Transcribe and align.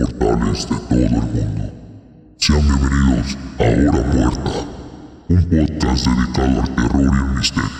mortales 0.00 0.68
de 0.68 0.76
todo 0.76 0.98
el 0.98 1.10
mundo. 1.10 1.72
Sean 2.38 2.62
bienvenidos 2.62 3.38
a 3.58 3.62
Hora 3.62 4.02
Muerta, 4.12 4.50
un 5.28 5.36
podcast 5.36 6.06
dedicado 6.06 6.60
al 6.60 6.74
terror 6.74 7.00
y 7.00 7.04
el 7.04 7.38
misterio, 7.38 7.70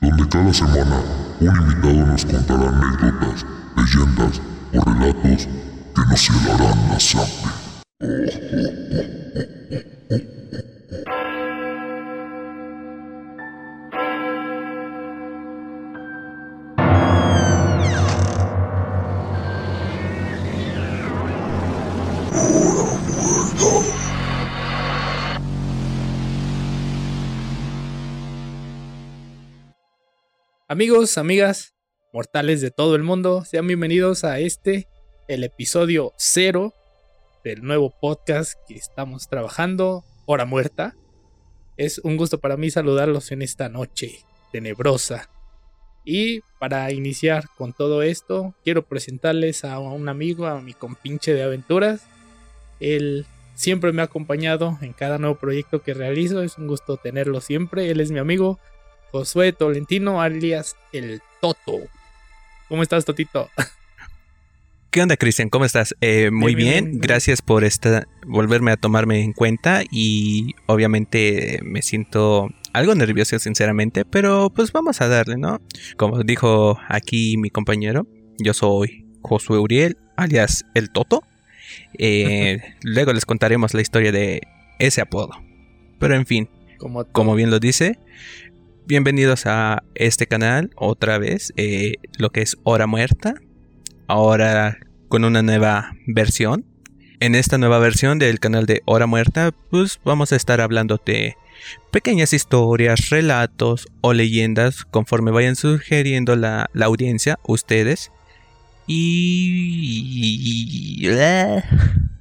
donde 0.00 0.28
cada 0.28 0.52
semana 0.52 1.00
un 1.40 1.46
invitado 1.46 2.06
nos 2.06 2.24
contará 2.24 2.68
anécdotas, 2.68 3.46
leyendas 3.76 4.40
o 4.74 4.84
relatos 4.84 5.48
que 5.94 6.02
nos 6.08 6.30
helarán 6.30 6.88
la 6.90 7.00
sangre. 7.00 8.79
Amigos, 30.72 31.18
amigas, 31.18 31.74
mortales 32.12 32.60
de 32.60 32.70
todo 32.70 32.94
el 32.94 33.02
mundo, 33.02 33.44
sean 33.44 33.66
bienvenidos 33.66 34.22
a 34.22 34.38
este, 34.38 34.86
el 35.26 35.42
episodio 35.42 36.12
cero 36.16 36.74
del 37.42 37.64
nuevo 37.64 37.92
podcast 38.00 38.54
que 38.68 38.76
estamos 38.76 39.28
trabajando, 39.28 40.04
Hora 40.26 40.44
Muerta. 40.44 40.94
Es 41.76 41.98
un 41.98 42.16
gusto 42.16 42.38
para 42.38 42.56
mí 42.56 42.70
saludarlos 42.70 43.32
en 43.32 43.42
esta 43.42 43.68
noche 43.68 44.20
tenebrosa. 44.52 45.28
Y 46.04 46.42
para 46.60 46.92
iniciar 46.92 47.46
con 47.58 47.72
todo 47.72 48.02
esto, 48.02 48.54
quiero 48.62 48.86
presentarles 48.86 49.64
a 49.64 49.80
un 49.80 50.08
amigo, 50.08 50.46
a 50.46 50.60
mi 50.60 50.72
compinche 50.72 51.34
de 51.34 51.42
aventuras. 51.42 52.02
Él 52.78 53.26
siempre 53.54 53.90
me 53.90 54.02
ha 54.02 54.04
acompañado 54.04 54.78
en 54.82 54.92
cada 54.92 55.18
nuevo 55.18 55.34
proyecto 55.34 55.82
que 55.82 55.94
realizo. 55.94 56.44
Es 56.44 56.58
un 56.58 56.68
gusto 56.68 56.96
tenerlo 56.96 57.40
siempre. 57.40 57.90
Él 57.90 57.98
es 57.98 58.12
mi 58.12 58.20
amigo 58.20 58.60
Josué 59.10 59.52
Tolentino, 59.52 60.20
alias 60.22 60.76
El 60.92 61.20
Toto. 61.40 61.80
¿Cómo 62.68 62.82
estás, 62.82 63.04
Totito? 63.04 63.50
¿Qué 64.90 65.02
onda, 65.02 65.16
Cristian? 65.16 65.48
¿Cómo 65.48 65.64
estás? 65.64 65.94
Eh, 66.00 66.30
muy 66.32 66.54
bien, 66.54 66.98
gracias 66.98 67.42
por 67.42 67.62
esta, 67.62 68.08
volverme 68.26 68.72
a 68.72 68.76
tomarme 68.76 69.22
en 69.22 69.32
cuenta 69.32 69.82
y 69.88 70.54
obviamente 70.66 71.60
me 71.62 71.80
siento 71.80 72.48
algo 72.72 72.94
nervioso, 72.96 73.38
sinceramente, 73.38 74.04
pero 74.04 74.50
pues 74.50 74.72
vamos 74.72 75.00
a 75.00 75.06
darle, 75.06 75.36
¿no? 75.36 75.60
Como 75.96 76.22
dijo 76.24 76.78
aquí 76.88 77.36
mi 77.36 77.50
compañero, 77.50 78.06
yo 78.38 78.52
soy 78.52 79.06
Josué 79.22 79.58
Uriel, 79.58 79.96
alias 80.16 80.64
El 80.74 80.90
Toto. 80.90 81.22
Eh, 81.98 82.58
luego 82.82 83.12
les 83.12 83.26
contaremos 83.26 83.74
la 83.74 83.82
historia 83.82 84.10
de 84.10 84.40
ese 84.80 85.00
apodo. 85.00 85.30
Pero 86.00 86.16
en 86.16 86.26
fin, 86.26 86.48
como, 86.78 87.04
como 87.04 87.36
bien 87.36 87.50
lo 87.50 87.60
dice, 87.60 87.98
bienvenidos 88.90 89.46
a 89.46 89.84
este 89.94 90.26
canal 90.26 90.72
otra 90.74 91.18
vez, 91.18 91.52
eh, 91.56 91.94
lo 92.18 92.30
que 92.30 92.42
es 92.42 92.56
Hora 92.64 92.88
Muerta, 92.88 93.34
ahora 94.08 94.78
con 95.08 95.24
una 95.24 95.42
nueva 95.42 95.92
versión. 96.08 96.66
En 97.20 97.36
esta 97.36 97.56
nueva 97.56 97.78
versión 97.78 98.18
del 98.18 98.40
canal 98.40 98.66
de 98.66 98.82
Hora 98.86 99.06
Muerta, 99.06 99.52
pues 99.70 100.00
vamos 100.04 100.32
a 100.32 100.36
estar 100.36 100.60
hablando 100.60 101.00
de 101.06 101.36
pequeñas 101.92 102.32
historias, 102.32 103.10
relatos 103.10 103.86
o 104.00 104.12
leyendas 104.12 104.84
conforme 104.84 105.30
vayan 105.30 105.54
sugiriendo 105.54 106.34
la, 106.34 106.68
la 106.72 106.86
audiencia, 106.86 107.38
ustedes. 107.44 108.10
Y... 108.88 111.06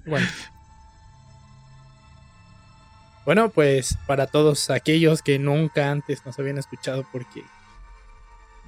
Bueno, 0.06 0.28
bueno, 3.30 3.52
pues 3.52 3.96
para 4.08 4.26
todos 4.26 4.72
aquellos 4.72 5.22
que 5.22 5.38
nunca 5.38 5.92
antes 5.92 6.26
nos 6.26 6.40
habían 6.40 6.58
escuchado 6.58 7.06
porque 7.12 7.44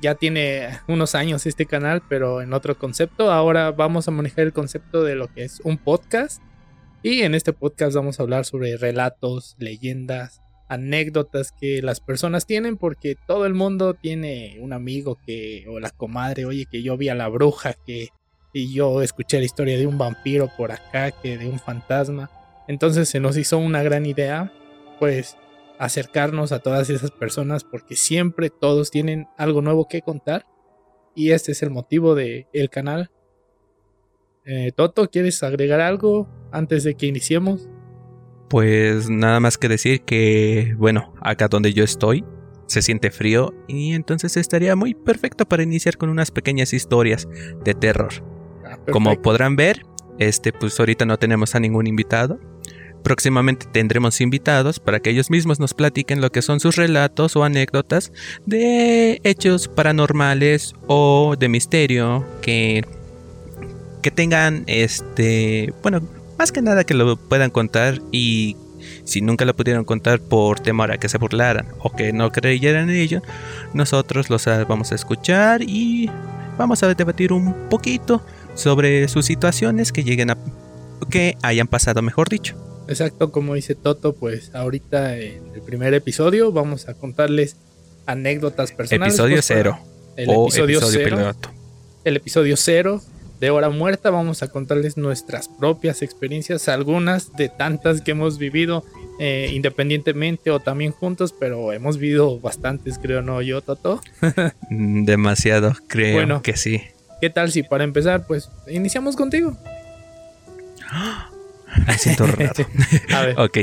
ya 0.03 0.13
tiene 0.13 0.69
unos 0.87 1.15
años 1.15 1.47
este 1.47 1.65
canal, 1.65 2.03
pero 2.07 2.43
en 2.43 2.53
otro 2.53 2.77
concepto, 2.77 3.31
ahora 3.31 3.71
vamos 3.71 4.07
a 4.07 4.11
manejar 4.11 4.41
el 4.41 4.53
concepto 4.53 5.03
de 5.03 5.15
lo 5.15 5.33
que 5.33 5.45
es 5.45 5.61
un 5.61 5.79
podcast. 5.79 6.43
Y 7.01 7.23
en 7.23 7.33
este 7.33 7.53
podcast 7.53 7.95
vamos 7.95 8.19
a 8.19 8.21
hablar 8.21 8.45
sobre 8.45 8.77
relatos, 8.77 9.55
leyendas, 9.57 10.43
anécdotas 10.69 11.51
que 11.59 11.81
las 11.81 11.99
personas 11.99 12.45
tienen 12.45 12.77
porque 12.77 13.15
todo 13.25 13.47
el 13.47 13.55
mundo 13.55 13.95
tiene 13.95 14.59
un 14.61 14.73
amigo 14.73 15.17
que 15.25 15.65
o 15.69 15.79
la 15.79 15.89
comadre, 15.89 16.45
oye, 16.45 16.67
que 16.69 16.83
yo 16.83 16.97
vi 16.97 17.09
a 17.09 17.15
la 17.15 17.29
bruja 17.29 17.73
que 17.87 18.09
y 18.53 18.71
yo 18.71 19.01
escuché 19.01 19.39
la 19.39 19.45
historia 19.45 19.79
de 19.79 19.87
un 19.87 19.97
vampiro 19.97 20.51
por 20.55 20.71
acá, 20.71 21.09
que 21.09 21.39
de 21.39 21.49
un 21.49 21.59
fantasma. 21.59 22.29
Entonces 22.67 23.09
se 23.09 23.19
nos 23.19 23.37
hizo 23.37 23.57
una 23.57 23.83
gran 23.83 24.05
idea, 24.05 24.51
pues, 24.99 25.37
acercarnos 25.79 26.51
a 26.51 26.59
todas 26.59 26.89
esas 26.89 27.09
personas 27.11 27.63
porque 27.63 27.95
siempre 27.95 28.49
todos 28.49 28.91
tienen 28.91 29.27
algo 29.37 29.61
nuevo 29.61 29.87
que 29.87 30.01
contar. 30.01 30.45
Y 31.15 31.31
este 31.31 31.53
es 31.53 31.63
el 31.63 31.71
motivo 31.71 32.15
del 32.15 32.47
el 32.53 32.69
canal. 32.69 33.11
Eh, 34.45 34.71
Toto, 34.75 35.09
¿quieres 35.09 35.41
agregar 35.43 35.81
algo 35.81 36.27
antes 36.51 36.83
de 36.83 36.95
que 36.95 37.07
iniciemos? 37.07 37.67
Pues 38.49 39.09
nada 39.09 39.39
más 39.39 39.57
que 39.57 39.69
decir 39.69 40.01
que, 40.01 40.75
bueno, 40.77 41.13
acá 41.21 41.47
donde 41.47 41.73
yo 41.73 41.83
estoy, 41.83 42.25
se 42.67 42.81
siente 42.81 43.11
frío 43.11 43.53
y 43.67 43.93
entonces 43.93 44.37
estaría 44.37 44.75
muy 44.75 44.93
perfecto 44.93 45.45
para 45.45 45.63
iniciar 45.63 45.97
con 45.97 46.09
unas 46.09 46.31
pequeñas 46.31 46.73
historias 46.73 47.27
de 47.63 47.73
terror. 47.73 48.11
Ah, 48.65 48.77
Como 48.91 49.21
podrán 49.21 49.55
ver, 49.55 49.83
este 50.19 50.53
pues 50.53 50.79
ahorita 50.79 51.05
no 51.05 51.17
tenemos 51.17 51.55
a 51.55 51.59
ningún 51.59 51.87
invitado, 51.87 52.39
Próximamente 53.03 53.65
tendremos 53.71 54.21
invitados 54.21 54.79
para 54.79 54.99
que 54.99 55.09
ellos 55.09 55.29
mismos 55.29 55.59
nos 55.59 55.73
platiquen 55.73 56.21
lo 56.21 56.31
que 56.31 56.41
son 56.41 56.59
sus 56.59 56.75
relatos 56.75 57.35
o 57.35 57.43
anécdotas 57.43 58.11
de 58.45 59.19
hechos 59.23 59.67
paranormales 59.67 60.73
o 60.87 61.35
de 61.37 61.49
misterio 61.49 62.25
que, 62.41 62.85
que 64.01 64.11
tengan 64.11 64.63
este, 64.67 65.73
bueno, 65.81 66.01
más 66.37 66.51
que 66.51 66.61
nada 66.61 66.83
que 66.83 66.93
lo 66.93 67.17
puedan 67.17 67.49
contar 67.49 68.01
y 68.11 68.55
si 69.03 69.21
nunca 69.21 69.45
lo 69.45 69.55
pudieron 69.55 69.85
contar 69.85 70.19
por 70.19 70.59
temor 70.59 70.91
a 70.91 70.97
que 70.97 71.09
se 71.09 71.17
burlaran 71.17 71.67
o 71.79 71.91
que 71.91 72.13
no 72.13 72.31
creyeran 72.31 72.89
en 72.89 72.95
ello, 72.95 73.21
nosotros 73.73 74.29
los 74.29 74.45
vamos 74.67 74.91
a 74.91 74.95
escuchar 74.95 75.61
y 75.61 76.09
vamos 76.57 76.83
a 76.83 76.93
debatir 76.93 77.33
un 77.33 77.69
poquito 77.69 78.23
sobre 78.53 79.07
sus 79.07 79.25
situaciones 79.25 79.91
que 79.91 80.03
lleguen 80.03 80.31
a 80.31 80.37
que 81.09 81.37
hayan 81.41 81.67
pasado, 81.67 82.01
mejor 82.01 82.29
dicho. 82.29 82.55
Exacto, 82.87 83.31
como 83.31 83.55
dice 83.55 83.75
Toto, 83.75 84.13
pues 84.13 84.53
ahorita 84.53 85.17
en 85.17 85.43
el 85.53 85.61
primer 85.61 85.93
episodio 85.93 86.51
vamos 86.51 86.89
a 86.89 86.93
contarles 86.93 87.57
anécdotas 88.05 88.71
personales. 88.71 89.13
Episodio 89.13 89.35
pues, 89.35 89.45
cero. 89.45 89.79
El 90.17 90.29
episodio, 90.29 90.81
cero. 90.81 91.35
El 92.03 92.17
episodio 92.17 92.57
cero 92.57 93.01
de 93.39 93.49
Hora 93.49 93.69
Muerta 93.69 94.09
vamos 94.11 94.43
a 94.43 94.49
contarles 94.49 94.97
nuestras 94.97 95.47
propias 95.47 96.01
experiencias, 96.01 96.67
algunas 96.69 97.33
de 97.33 97.49
tantas 97.49 98.01
que 98.01 98.11
hemos 98.11 98.37
vivido 98.37 98.83
eh, 99.19 99.49
independientemente 99.53 100.51
o 100.51 100.59
también 100.59 100.91
juntos, 100.91 101.33
pero 101.37 101.73
hemos 101.73 101.97
vivido 101.97 102.39
bastantes, 102.39 102.99
creo, 102.99 103.21
¿no? 103.21 103.41
Yo, 103.41 103.61
Toto. 103.61 104.01
Mm, 104.69 105.03
demasiado, 105.03 105.73
creo 105.87 106.13
bueno, 106.13 106.41
que 106.41 106.55
sí. 106.55 106.81
¿Qué 107.19 107.29
tal 107.29 107.51
si 107.51 107.61
para 107.61 107.83
empezar, 107.83 108.25
pues 108.25 108.49
iniciamos 108.67 109.17
contigo? 109.17 109.57
Me 111.87 111.97
siento 111.97 112.25
raro. 112.27 112.53
a 113.13 113.21
ver. 113.21 113.39
ok. 113.39 113.57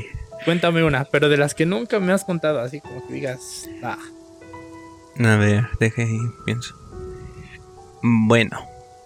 Cuéntame 0.45 0.83
una, 0.85 1.05
pero 1.05 1.29
de 1.29 1.37
las 1.37 1.55
que 1.55 1.67
nunca 1.67 2.01
me 2.01 2.13
has 2.13 2.25
contado, 2.25 2.61
así 2.61 2.81
como 2.81 3.07
que 3.07 3.15
digas. 3.15 3.69
Ah. 3.83 3.99
A 5.19 5.37
ver, 5.37 5.67
deje 5.81 6.05
y 6.05 6.19
pienso. 6.45 6.75
Bueno, 8.03 8.59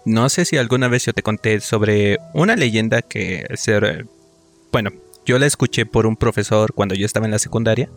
no 0.05 0.29
sé 0.29 0.45
si 0.45 0.57
alguna 0.57 0.87
vez 0.87 1.05
yo 1.05 1.13
te 1.13 1.23
conté 1.23 1.59
sobre 1.59 2.19
una 2.33 2.55
leyenda 2.55 3.01
que 3.01 3.45
se. 3.55 4.05
Bueno, 4.71 4.91
yo 5.25 5.39
la 5.39 5.45
escuché 5.45 5.85
por 5.85 6.05
un 6.05 6.17
profesor 6.17 6.73
cuando 6.73 6.95
yo 6.95 7.05
estaba 7.05 7.25
en 7.25 7.31
la 7.31 7.39
secundaria, 7.39 7.89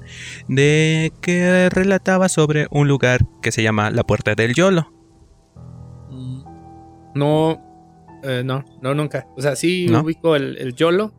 de 0.48 1.12
que 1.20 1.68
relataba 1.70 2.28
sobre 2.28 2.68
un 2.70 2.88
lugar 2.88 3.20
que 3.42 3.52
se 3.52 3.62
llama 3.62 3.90
la 3.90 4.04
Puerta 4.04 4.34
del 4.34 4.54
Yolo. 4.54 4.92
No, 7.14 7.65
eh, 8.26 8.42
no, 8.44 8.64
no, 8.82 8.94
nunca. 8.94 9.26
O 9.36 9.42
sea, 9.42 9.56
sí 9.56 9.88
ubico 9.90 10.36
el, 10.36 10.74
YOLO, 10.74 11.14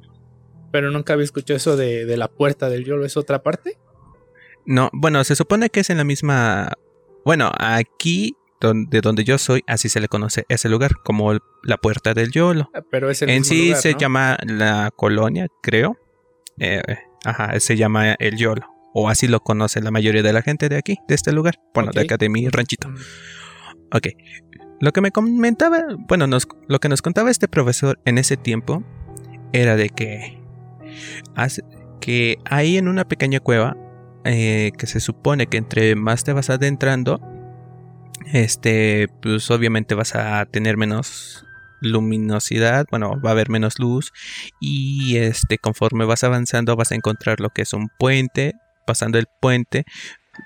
pero 0.71 0.91
nunca 0.91 1.13
había 1.13 1.25
escuchado 1.25 1.57
eso 1.57 1.77
de, 1.77 2.17
la 2.17 2.27
puerta 2.27 2.69
del 2.69 2.83
YOLO. 2.83 3.05
¿Es 3.05 3.17
otra 3.17 3.41
parte? 3.41 3.77
No, 4.65 4.89
bueno, 4.93 5.23
se 5.23 5.35
supone 5.35 5.69
que 5.69 5.79
es 5.79 5.89
en 5.89 5.97
la 5.97 6.03
misma. 6.03 6.73
Bueno, 7.23 7.51
aquí 7.57 8.35
de 8.59 9.01
donde 9.01 9.23
yo 9.23 9.37
soy, 9.37 9.63
así 9.67 9.87
se 9.87 9.99
le 9.99 10.07
conoce 10.07 10.45
ese 10.49 10.67
lugar, 10.67 10.97
como 11.03 11.37
la 11.63 11.77
puerta 11.77 12.13
del 12.13 12.31
YOLO. 12.31 12.69
Ah, 12.73 12.81
pero 12.89 13.09
es 13.09 13.21
En 13.21 13.45
sí 13.45 13.73
se 13.75 13.95
llama 13.95 14.37
la 14.45 14.91
colonia, 14.95 15.47
creo. 15.61 15.97
Eh, 16.59 16.81
ajá, 17.23 17.59
se 17.59 17.77
llama 17.77 18.13
el 18.13 18.35
YOLO. 18.37 18.65
O 18.93 19.09
así 19.09 19.27
lo 19.27 19.41
conoce 19.41 19.79
la 19.81 19.91
mayoría 19.91 20.23
de 20.23 20.33
la 20.33 20.41
gente 20.41 20.69
de 20.69 20.77
aquí, 20.77 20.97
de 21.07 21.15
este 21.15 21.31
lugar. 21.31 21.59
Bueno, 21.73 21.91
de 21.93 22.01
acá 22.01 22.17
de 22.17 22.29
mi 22.29 22.47
ranchito. 22.49 22.89
Mm. 22.89 22.95
Ok. 23.93 24.07
Lo 24.79 24.91
que 24.91 25.01
me 25.01 25.11
comentaba, 25.11 25.85
bueno, 26.07 26.27
nos, 26.27 26.47
lo 26.67 26.79
que 26.79 26.89
nos 26.89 27.01
contaba 27.01 27.31
este 27.31 27.47
profesor 27.47 27.99
en 28.05 28.17
ese 28.17 28.37
tiempo 28.37 28.83
era 29.53 29.75
de 29.75 29.89
que, 29.89 30.39
que 31.99 32.37
ahí 32.45 32.77
en 32.77 32.87
una 32.87 33.07
pequeña 33.07 33.39
cueva, 33.39 33.75
eh, 34.23 34.71
que 34.77 34.87
se 34.87 34.99
supone 34.99 35.47
que 35.47 35.57
entre 35.57 35.95
más 35.95 36.23
te 36.23 36.33
vas 36.33 36.49
adentrando, 36.49 37.21
este, 38.33 39.07
pues 39.21 39.49
obviamente 39.51 39.95
vas 39.95 40.15
a 40.15 40.45
tener 40.45 40.77
menos 40.77 41.45
luminosidad, 41.79 42.87
bueno, 42.89 43.21
va 43.21 43.29
a 43.29 43.33
haber 43.33 43.49
menos 43.49 43.79
luz 43.79 44.11
y 44.59 45.17
este 45.17 45.59
conforme 45.59 46.05
vas 46.05 46.23
avanzando 46.23 46.75
vas 46.75 46.91
a 46.91 46.95
encontrar 46.95 47.39
lo 47.39 47.49
que 47.49 47.61
es 47.61 47.73
un 47.73 47.89
puente, 47.99 48.53
pasando 48.85 49.19
el 49.19 49.27
puente 49.39 49.85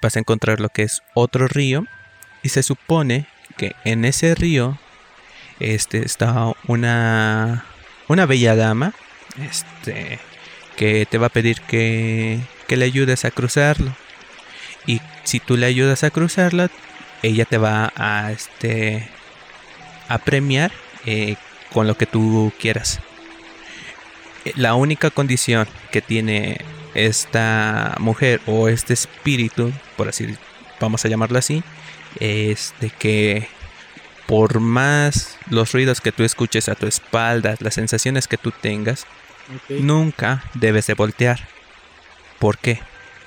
vas 0.02 0.16
a 0.16 0.20
encontrar 0.20 0.60
lo 0.60 0.70
que 0.70 0.84
es 0.84 1.02
otro 1.16 1.48
río 1.48 1.86
y 2.44 2.50
se 2.50 2.64
supone 2.64 3.28
que 3.58 3.76
en 3.84 4.06
ese 4.06 4.36
río 4.36 4.78
este 5.60 6.06
está 6.06 6.54
una 6.68 7.66
una 8.08 8.26
bella 8.26 8.56
dama 8.56 8.94
este 9.50 10.20
que 10.76 11.06
te 11.06 11.18
va 11.18 11.28
a 11.28 11.30
pedir 11.30 11.62
que, 11.62 12.40
que 12.68 12.78
le 12.78 12.86
ayudes 12.86 13.26
a 13.26 13.32
cruzarlo 13.32 13.96
y 14.88 15.02
si 15.24 15.40
tú 15.40 15.58
le 15.58 15.66
ayudas 15.68 16.04
a 16.04 16.10
cruzarla 16.10 16.70
ella 17.22 17.46
te 17.46 17.58
va 17.58 17.94
a 17.96 18.32
este 18.32 19.08
a 20.08 20.18
premiar 20.18 20.72
eh, 21.06 21.36
con 21.74 21.88
lo 21.88 21.96
que 21.96 22.06
tú 22.06 22.52
quieras. 22.60 23.00
La 24.56 24.74
única 24.76 25.10
condición 25.10 25.68
que 25.92 26.02
tiene 26.02 26.60
esta 26.94 27.96
mujer 28.00 28.42
o 28.46 28.68
este 28.68 28.94
espíritu, 28.94 29.72
por 29.96 30.10
así 30.10 30.36
vamos 30.80 31.06
a 31.06 31.08
llamarlo 31.08 31.38
así, 31.38 31.64
es 32.20 32.74
de 32.80 32.90
que 32.90 33.48
por 34.28 34.60
más 34.60 35.38
los 35.50 35.74
ruidos 35.74 36.00
que 36.00 36.12
tú 36.12 36.24
escuches 36.24 36.70
a 36.70 36.76
tu 36.76 36.88
espalda, 36.88 37.56
las 37.60 37.74
sensaciones 37.74 38.28
que 38.28 38.38
tú 38.38 38.52
tengas, 38.52 39.06
nunca 39.70 40.44
debes 40.54 40.88
de 40.88 40.94
voltear. 40.94 41.48
¿Por 42.40 42.58
qué? 42.58 42.80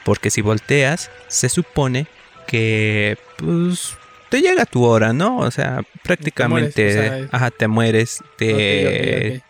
Porque 0.05 0.31
si 0.31 0.41
volteas, 0.41 1.11
se 1.29 1.49
supone 1.49 2.07
que 2.47 3.19
pues 3.37 3.97
te 4.31 4.41
llega 4.41 4.65
tu 4.65 4.85
hora, 4.85 5.13
¿no? 5.13 5.39
O 5.39 5.51
sea, 5.51 5.83
prácticamente, 6.03 7.29
ajá, 7.31 7.51
te 7.51 7.69
mueres, 7.69 8.21
te, 8.37 9.43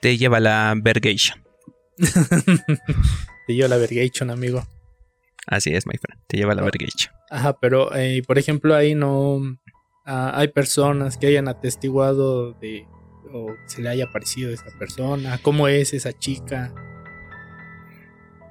te 0.00 0.16
lleva 0.16 0.40
la 0.40 0.74
vergation. 0.76 1.42
te 3.46 3.54
lleva 3.54 3.68
la 3.68 3.76
vergation, 3.78 4.30
amigo. 4.30 4.66
Así 5.48 5.74
es, 5.74 5.86
my 5.86 5.96
friend, 5.96 6.20
te 6.26 6.36
lleva 6.36 6.54
la 6.54 6.62
vergation. 6.62 7.12
Ajá, 7.30 7.58
pero 7.58 7.94
eh, 7.94 8.22
por 8.26 8.38
ejemplo 8.38 8.74
ahí 8.74 8.94
no 8.94 9.58
ah, 10.04 10.32
hay 10.34 10.48
personas 10.48 11.16
que 11.16 11.26
hayan 11.26 11.48
atestiguado 11.48 12.52
de 12.52 12.86
o 13.32 13.54
se 13.66 13.82
le 13.82 13.88
haya 13.88 14.06
parecido 14.10 14.50
a 14.50 14.54
esa 14.54 14.70
persona, 14.78 15.38
cómo 15.42 15.68
es 15.68 15.92
esa 15.92 16.12
chica. 16.12 16.72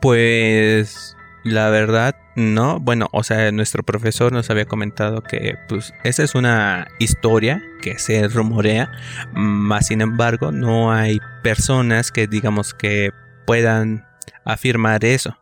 Pues 0.01 1.15
la 1.43 1.69
verdad, 1.69 2.15
no. 2.35 2.79
Bueno, 2.79 3.07
o 3.11 3.23
sea, 3.23 3.51
nuestro 3.51 3.83
profesor 3.83 4.31
nos 4.31 4.49
había 4.49 4.65
comentado 4.65 5.21
que, 5.21 5.55
pues, 5.67 5.93
esa 6.03 6.23
es 6.23 6.35
una 6.35 6.87
historia 6.99 7.63
que 7.81 7.97
se 7.99 8.27
rumorea, 8.27 8.91
más 9.33 9.87
sin 9.87 10.01
embargo, 10.01 10.51
no 10.51 10.91
hay 10.91 11.19
personas 11.43 12.11
que, 12.11 12.27
digamos, 12.27 12.73
que 12.73 13.11
puedan 13.45 14.05
afirmar 14.43 15.05
eso. 15.05 15.37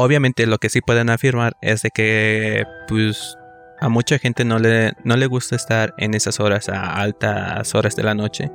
Obviamente, 0.00 0.46
lo 0.46 0.58
que 0.58 0.68
sí 0.68 0.80
pueden 0.80 1.10
afirmar 1.10 1.56
es 1.60 1.82
de 1.82 1.90
que, 1.90 2.64
pues, 2.86 3.36
a 3.80 3.88
mucha 3.88 4.20
gente 4.20 4.44
no 4.44 4.60
le, 4.60 4.92
no 5.02 5.16
le 5.16 5.26
gusta 5.26 5.56
estar 5.56 5.92
en 5.98 6.14
esas 6.14 6.38
horas, 6.38 6.68
a 6.68 6.94
altas 6.94 7.74
horas 7.74 7.96
de 7.96 8.04
la 8.04 8.14
noche, 8.14 8.48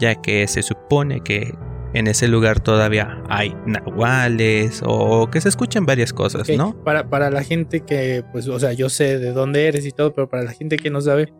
ya 0.00 0.16
que 0.16 0.48
se 0.48 0.62
supone 0.62 1.20
que 1.20 1.54
en 1.94 2.08
ese 2.08 2.26
lugar 2.26 2.58
todavía 2.58 3.22
hay 3.28 3.54
nahuales 3.66 4.82
o 4.84 5.30
que 5.30 5.40
se 5.40 5.48
escuchan 5.48 5.86
varias 5.86 6.12
cosas, 6.12 6.48
¿no? 6.48 6.82
Para, 6.82 7.08
para 7.08 7.30
la 7.30 7.44
gente 7.44 7.82
que, 7.82 8.24
pues, 8.32 8.48
o 8.48 8.58
sea, 8.58 8.72
yo 8.72 8.88
sé 8.88 9.20
de 9.20 9.30
dónde 9.30 9.68
eres 9.68 9.86
y 9.86 9.92
todo, 9.92 10.12
pero 10.12 10.28
para 10.28 10.42
la 10.42 10.52
gente 10.52 10.76
que 10.76 10.90
no 10.90 11.00
sabe 11.00 11.32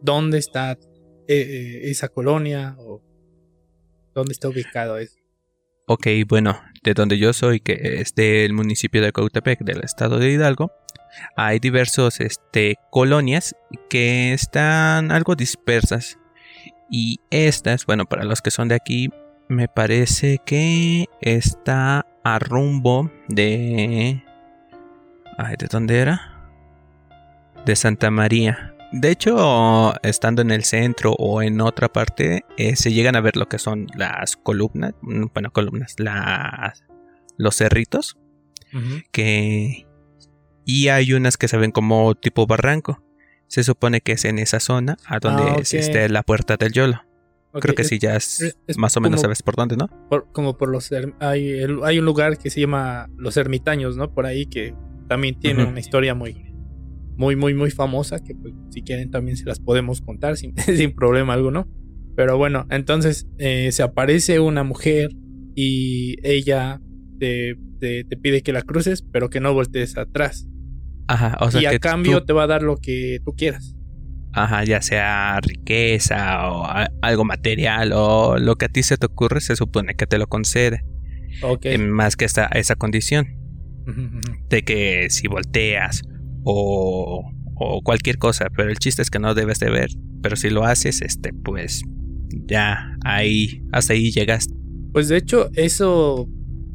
dónde 0.00 0.38
está 0.38 0.72
eh, 0.72 0.78
eh, 1.28 1.80
esa 1.90 2.08
colonia 2.08 2.76
o 2.78 3.02
dónde 4.14 4.32
está 4.32 4.48
ubicado 4.48 4.96
eso. 4.96 5.18
Ok, 5.86 6.06
bueno, 6.26 6.58
de 6.86 6.94
donde 6.94 7.18
yo 7.18 7.32
soy, 7.32 7.58
que 7.58 8.00
es 8.00 8.14
del 8.14 8.52
municipio 8.52 9.02
de 9.02 9.12
Cautepec, 9.12 9.58
del 9.60 9.82
estado 9.82 10.18
de 10.18 10.30
Hidalgo, 10.30 10.72
hay 11.34 11.58
diversos 11.58 12.20
este, 12.20 12.76
colonias 12.90 13.56
que 13.90 14.32
están 14.32 15.10
algo 15.10 15.34
dispersas. 15.34 16.16
Y 16.88 17.18
estas, 17.30 17.86
bueno, 17.86 18.04
para 18.04 18.22
los 18.22 18.40
que 18.40 18.52
son 18.52 18.68
de 18.68 18.76
aquí, 18.76 19.10
me 19.48 19.66
parece 19.66 20.40
que 20.46 21.06
está 21.20 22.06
a 22.22 22.38
rumbo 22.38 23.10
de... 23.26 24.22
Ay, 25.38 25.56
¿de 25.58 25.66
dónde 25.66 25.98
era? 25.98 26.48
De 27.64 27.74
Santa 27.74 28.12
María. 28.12 28.75
De 28.92 29.10
hecho, 29.10 29.94
estando 30.02 30.42
en 30.42 30.50
el 30.50 30.64
centro 30.64 31.12
o 31.18 31.42
en 31.42 31.60
otra 31.60 31.88
parte, 31.92 32.44
eh, 32.56 32.76
se 32.76 32.92
llegan 32.92 33.16
a 33.16 33.20
ver 33.20 33.36
lo 33.36 33.48
que 33.48 33.58
son 33.58 33.86
las 33.96 34.36
columnas, 34.36 34.94
mm, 35.02 35.26
bueno, 35.34 35.50
columnas, 35.52 35.96
las, 35.98 36.84
los 37.36 37.56
cerritos, 37.56 38.16
que... 39.10 39.86
Y 40.64 40.88
hay 40.88 41.12
unas 41.12 41.36
que 41.36 41.48
se 41.48 41.56
ven 41.56 41.70
como 41.70 42.14
tipo 42.14 42.46
barranco. 42.46 43.02
Se 43.46 43.62
supone 43.62 44.00
que 44.00 44.12
es 44.12 44.24
en 44.24 44.38
esa 44.38 44.58
zona 44.58 44.96
a 45.06 45.20
donde 45.20 45.44
ah, 45.44 45.56
existe 45.58 46.08
la 46.08 46.22
puerta 46.24 46.56
del 46.56 46.72
Yolo. 46.72 47.02
Creo 47.60 47.74
que 47.74 47.84
sí, 47.84 47.98
ya 47.98 48.16
es, 48.16 48.58
más 48.76 48.96
o 48.96 49.00
menos 49.00 49.22
sabes 49.22 49.42
por 49.42 49.56
dónde, 49.56 49.76
¿no? 49.76 49.88
como 50.32 50.58
por 50.58 50.68
los... 50.68 50.92
Hay, 51.20 51.62
hay 51.84 51.98
un 51.98 52.04
lugar 52.04 52.36
que 52.36 52.50
se 52.50 52.60
llama 52.60 53.08
Los 53.16 53.36
Ermitaños, 53.36 53.96
¿no? 53.96 54.12
Por 54.12 54.26
ahí 54.26 54.46
que 54.46 54.74
también 55.08 55.38
tiene 55.38 55.64
una 55.64 55.80
historia 55.80 56.14
muy, 56.14 56.45
muy, 57.16 57.36
muy, 57.36 57.54
muy 57.54 57.70
famosa 57.70 58.22
que 58.22 58.34
pues, 58.34 58.54
si 58.70 58.82
quieren 58.82 59.10
también 59.10 59.36
se 59.36 59.44
las 59.44 59.60
podemos 59.60 60.00
contar 60.00 60.36
sin, 60.36 60.54
sin 60.58 60.94
problema 60.94 61.34
alguno. 61.34 61.68
Pero 62.14 62.38
bueno, 62.38 62.66
entonces 62.70 63.26
eh, 63.38 63.70
se 63.72 63.82
aparece 63.82 64.40
una 64.40 64.64
mujer 64.64 65.10
y 65.54 66.16
ella 66.22 66.80
te, 67.18 67.56
te, 67.78 68.04
pide 68.04 68.42
que 68.42 68.52
la 68.52 68.62
cruces, 68.62 69.02
pero 69.02 69.28
que 69.28 69.40
no 69.40 69.52
voltees 69.52 69.96
atrás. 69.98 70.46
Ajá, 71.08 71.36
o 71.40 71.50
sea, 71.50 71.60
y 71.60 71.66
a 71.66 71.78
cambio 71.78 72.24
te 72.24 72.32
va 72.32 72.44
a 72.44 72.46
dar 72.46 72.62
lo 72.62 72.78
que 72.78 73.18
tú 73.24 73.34
quieras. 73.36 73.74
Ajá, 74.32 74.64
ya 74.64 74.82
sea 74.82 75.40
riqueza 75.40 76.50
o 76.50 76.66
algo 77.00 77.24
material 77.24 77.92
o 77.94 78.38
lo 78.38 78.56
que 78.56 78.66
a 78.66 78.68
ti 78.68 78.82
se 78.82 78.96
te 78.96 79.06
ocurre, 79.06 79.40
se 79.40 79.56
supone 79.56 79.94
que 79.94 80.06
te 80.06 80.18
lo 80.18 80.26
concede. 80.26 80.84
Okay. 81.42 81.76
más 81.76 82.16
que 82.16 82.24
esta, 82.24 82.46
esa 82.46 82.76
condición. 82.76 83.26
De 84.48 84.62
que 84.62 85.10
si 85.10 85.28
volteas 85.28 86.02
o, 86.46 87.30
o, 87.54 87.82
cualquier 87.82 88.18
cosa, 88.18 88.48
pero 88.56 88.70
el 88.70 88.78
chiste 88.78 89.02
es 89.02 89.10
que 89.10 89.18
no 89.18 89.34
debes 89.34 89.58
de 89.58 89.70
ver. 89.70 89.90
Pero 90.22 90.36
si 90.36 90.48
lo 90.48 90.64
haces, 90.64 91.02
este, 91.02 91.32
pues 91.32 91.82
ya 92.46 92.96
ahí, 93.04 93.62
hasta 93.72 93.92
ahí 93.92 94.10
llegaste. 94.10 94.54
Pues 94.92 95.08
de 95.08 95.18
hecho, 95.18 95.50
eso 95.54 96.28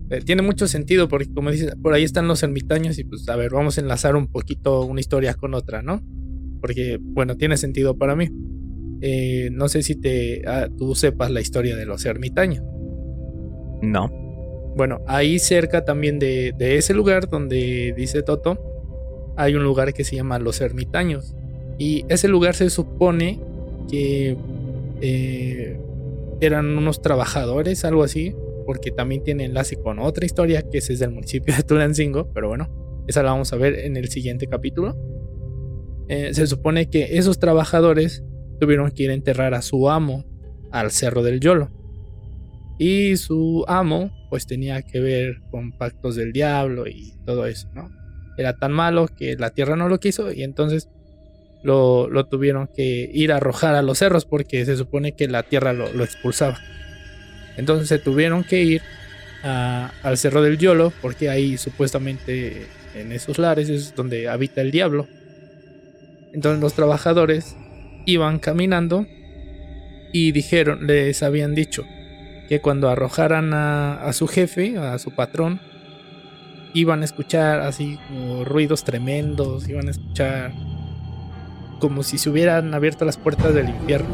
eh, 0.10 0.22
tiene 0.22 0.42
mucho 0.42 0.68
sentido 0.68 1.08
porque 1.08 1.34
como 1.34 1.52
dices, 1.52 1.74
por 1.82 1.94
ahí 1.94 2.04
están 2.04 2.28
los 2.28 2.44
ermitaños 2.44 3.00
y 3.00 3.04
pues 3.04 3.28
a 3.30 3.36
ver, 3.36 3.52
vamos 3.52 3.78
a 3.78 3.82
enlazar 3.82 4.16
un 4.16 4.28
poquito 4.28 4.82
una 4.86 5.00
historia 5.00 5.34
con 5.34 5.54
otra, 5.54 5.82
¿no? 5.82 6.04
porque, 6.62 7.00
bueno, 7.02 7.36
tiene 7.36 7.58
sentido 7.58 7.98
para 7.98 8.16
mí. 8.16 8.30
Eh, 9.02 9.50
no 9.52 9.68
sé 9.68 9.82
si 9.82 9.96
te, 9.96 10.44
ah, 10.48 10.70
tú 10.78 10.94
sepas 10.94 11.32
la 11.32 11.42
historia 11.42 11.76
de 11.76 11.86
los 11.86 12.06
ermitaños. 12.06 12.64
No. 13.82 14.10
Bueno, 14.78 15.02
ahí 15.08 15.40
cerca 15.40 15.84
también 15.84 16.20
de, 16.20 16.54
ese 16.60 16.94
lugar 16.94 17.28
donde 17.28 17.94
dice 17.98 18.22
Toto, 18.22 18.58
hay 19.42 19.56
un 19.56 19.64
lugar 19.64 19.94
que 19.94 20.04
se 20.04 20.16
llama 20.16 20.38
Los 20.38 20.62
Ermitaños. 20.62 21.36
Y 21.80 22.06
ese 22.10 22.28
lugar 22.28 22.56
se 22.56 22.70
supone 22.70 23.40
que 23.90 24.38
eh, 25.02 25.80
eran 26.42 26.78
unos 26.78 27.02
trabajadores, 27.02 27.84
algo 27.84 28.04
así, 28.04 28.36
porque 28.68 28.92
también 28.92 29.24
tiene 29.24 29.46
enlace 29.46 29.78
con 29.78 29.98
otra 29.98 30.26
historia 30.26 30.62
que 30.70 30.78
es 30.78 31.00
del 31.00 31.12
municipio 31.12 31.56
de 31.56 31.64
Tulancingo, 31.64 32.32
pero 32.34 32.50
bueno, 32.50 33.04
esa 33.08 33.24
la 33.24 33.32
vamos 33.32 33.52
a 33.52 33.56
ver 33.56 33.80
en 33.80 33.98
el 33.98 34.10
siguiente 34.10 34.46
capítulo. 34.46 34.96
Eh, 36.08 36.34
se 36.34 36.46
supone 36.46 36.90
que 36.90 37.18
esos 37.18 37.40
trabajadores 37.40 38.24
tuvieron 38.60 38.92
que 38.92 39.04
ir 39.04 39.10
a 39.10 39.16
enterrar 39.16 39.56
a 39.56 39.64
su 39.64 39.90
amo 39.90 40.24
al 40.72 40.92
Cerro 40.92 41.24
del 41.24 41.40
Yolo. 41.40 41.72
Y 42.78 43.18
su 43.18 43.66
amo 43.68 44.12
pues 44.30 44.46
tenía 44.46 44.82
que 44.84 45.00
ver 45.00 45.42
con 45.50 45.72
pactos 45.72 46.16
del 46.16 46.32
diablo 46.32 46.88
y 46.88 47.14
todo 47.26 47.48
eso, 47.48 47.70
¿no? 47.74 48.01
Era 48.42 48.58
tan 48.58 48.72
malo 48.72 49.08
que 49.08 49.36
la 49.38 49.52
tierra 49.52 49.76
no 49.76 49.88
lo 49.88 50.00
quiso 50.00 50.32
y 50.32 50.44
entonces 50.44 50.90
lo, 51.64 52.26
tuvieron 52.26 52.68
que 52.68 53.10
ir 53.14 53.32
a 53.32 53.38
arrojar 53.38 53.76
a 53.76 53.82
los 53.82 54.00
cerros 54.00 54.26
porque 54.26 54.66
se 54.66 54.76
supone 54.76 55.14
que 55.14 55.28
la 55.28 55.44
tierra 55.44 55.74
lo, 55.74 56.04
expulsaba. 56.04 56.60
Entonces 57.58 57.88
se 57.88 58.00
tuvieron 58.00 58.44
que 58.44 58.64
ir 58.64 58.82
al 59.44 60.18
Cerro 60.18 60.42
del 60.42 60.58
Yolo 60.58 60.92
porque 61.02 61.30
ahí 61.30 61.58
supuestamente 61.58 62.68
en 62.96 63.12
esos 63.12 63.40
lares 63.40 63.70
es 63.70 63.96
donde 63.96 64.28
habita 64.28 64.62
el 64.62 64.72
diablo. 64.72 65.08
Entonces 66.34 66.62
los 66.62 66.74
trabajadores 66.74 67.56
iban 68.06 68.40
caminando 68.40 69.06
y 70.14 70.32
dijeron, 70.32 70.88
les 70.88 71.24
habían 71.24 71.56
dicho 71.56 71.84
que 72.50 72.60
cuando 72.60 72.90
arrojaran 72.90 73.54
a, 73.54 74.12
su 74.14 74.28
jefe, 74.28 74.78
a 74.78 74.98
su 75.00 75.16
patrón, 75.16 75.62
iban 76.74 77.02
a 77.02 77.06
escuchar 77.06 77.62
así 77.62 78.00
como 78.08 78.46
ruidos 78.46 78.84
tremendos, 78.84 79.68
iban 79.68 79.88
a 79.88 79.92
escuchar 79.92 80.54
como 81.80 82.04
si 82.04 82.18
se 82.18 82.30
hubieran 82.30 82.74
abierto 82.74 83.06
las 83.06 83.18
puertas 83.18 83.54
del 83.54 83.70
infierno 83.70 84.10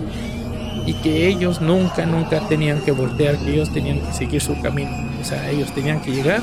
y 0.86 0.94
que 0.96 1.28
ellos 1.28 1.62
nunca, 1.62 2.06
nunca 2.06 2.48
tenían 2.48 2.82
que 2.82 2.92
voltear, 2.92 3.38
que 3.38 3.54
ellos 3.54 3.74
tenían 3.74 4.00
que 4.00 4.14
seguir 4.14 4.42
su 4.42 4.60
camino, 4.62 4.92
o 5.20 5.24
sea, 5.24 5.50
ellos 5.50 5.74
tenían 5.74 6.02
que 6.02 6.12
llegar, 6.12 6.42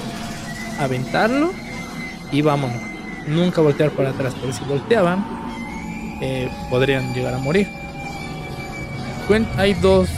aventarlo 0.78 1.50
y 2.30 2.42
vámonos, 2.42 2.80
nunca 3.26 3.62
voltear 3.62 3.90
para 3.90 4.10
atrás, 4.10 4.34
porque 4.34 4.52
si 4.52 4.64
volteaban 4.64 5.24
eh, 6.20 6.50
podrían 6.70 7.12
llegar 7.14 7.34
a 7.34 7.38
morir. 7.38 7.68
Hay 9.56 9.72
dos 9.74 10.10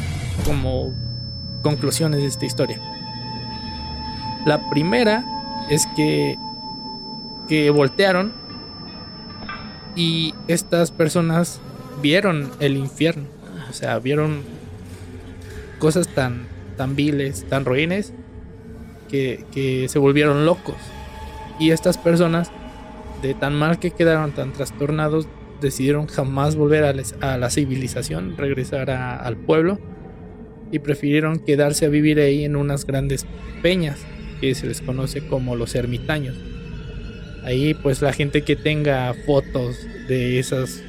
como 0.44 0.92
conclusiones 1.62 2.20
de 2.20 2.26
esta 2.26 2.44
historia. 2.44 2.80
La 4.44 4.68
primera 4.68 5.24
es 5.70 5.86
que, 5.96 6.36
que 7.48 7.70
voltearon 7.70 8.32
y 9.94 10.34
estas 10.48 10.90
personas 10.90 11.60
vieron 12.02 12.50
el 12.60 12.76
infierno. 12.76 13.24
O 13.68 13.72
sea, 13.72 13.98
vieron 13.98 14.42
cosas 15.78 16.08
tan, 16.08 16.46
tan 16.76 16.94
viles, 16.94 17.44
tan 17.48 17.64
ruines, 17.64 18.12
que, 19.08 19.44
que 19.52 19.88
se 19.88 19.98
volvieron 19.98 20.44
locos. 20.44 20.76
Y 21.58 21.70
estas 21.70 21.98
personas, 21.98 22.50
de 23.22 23.34
tan 23.34 23.54
mal 23.54 23.78
que 23.78 23.90
quedaron, 23.90 24.32
tan 24.32 24.52
trastornados, 24.52 25.26
decidieron 25.60 26.06
jamás 26.06 26.54
volver 26.56 26.84
a, 26.84 27.36
la 27.38 27.50
civilización, 27.50 28.36
regresar 28.36 28.90
al 28.90 29.36
pueblo 29.36 29.78
y 30.70 30.80
prefirieron 30.80 31.38
quedarse 31.38 31.86
a 31.86 31.88
vivir 31.88 32.20
ahí 32.20 32.44
en 32.44 32.56
unas 32.56 32.86
grandes 32.86 33.26
peñas 33.62 34.04
que 34.40 34.54
se 34.54 34.66
les 34.66 34.80
conoce 34.80 35.26
como 35.26 35.56
los 35.56 35.74
ermitaños. 35.74 36.36
Ahí 37.42 37.74
pues 37.74 38.02
la 38.02 38.12
gente 38.12 38.42
que 38.42 38.56
tenga 38.56 39.14
fotos 39.24 39.76
de 40.08 40.38
esas 40.38 40.82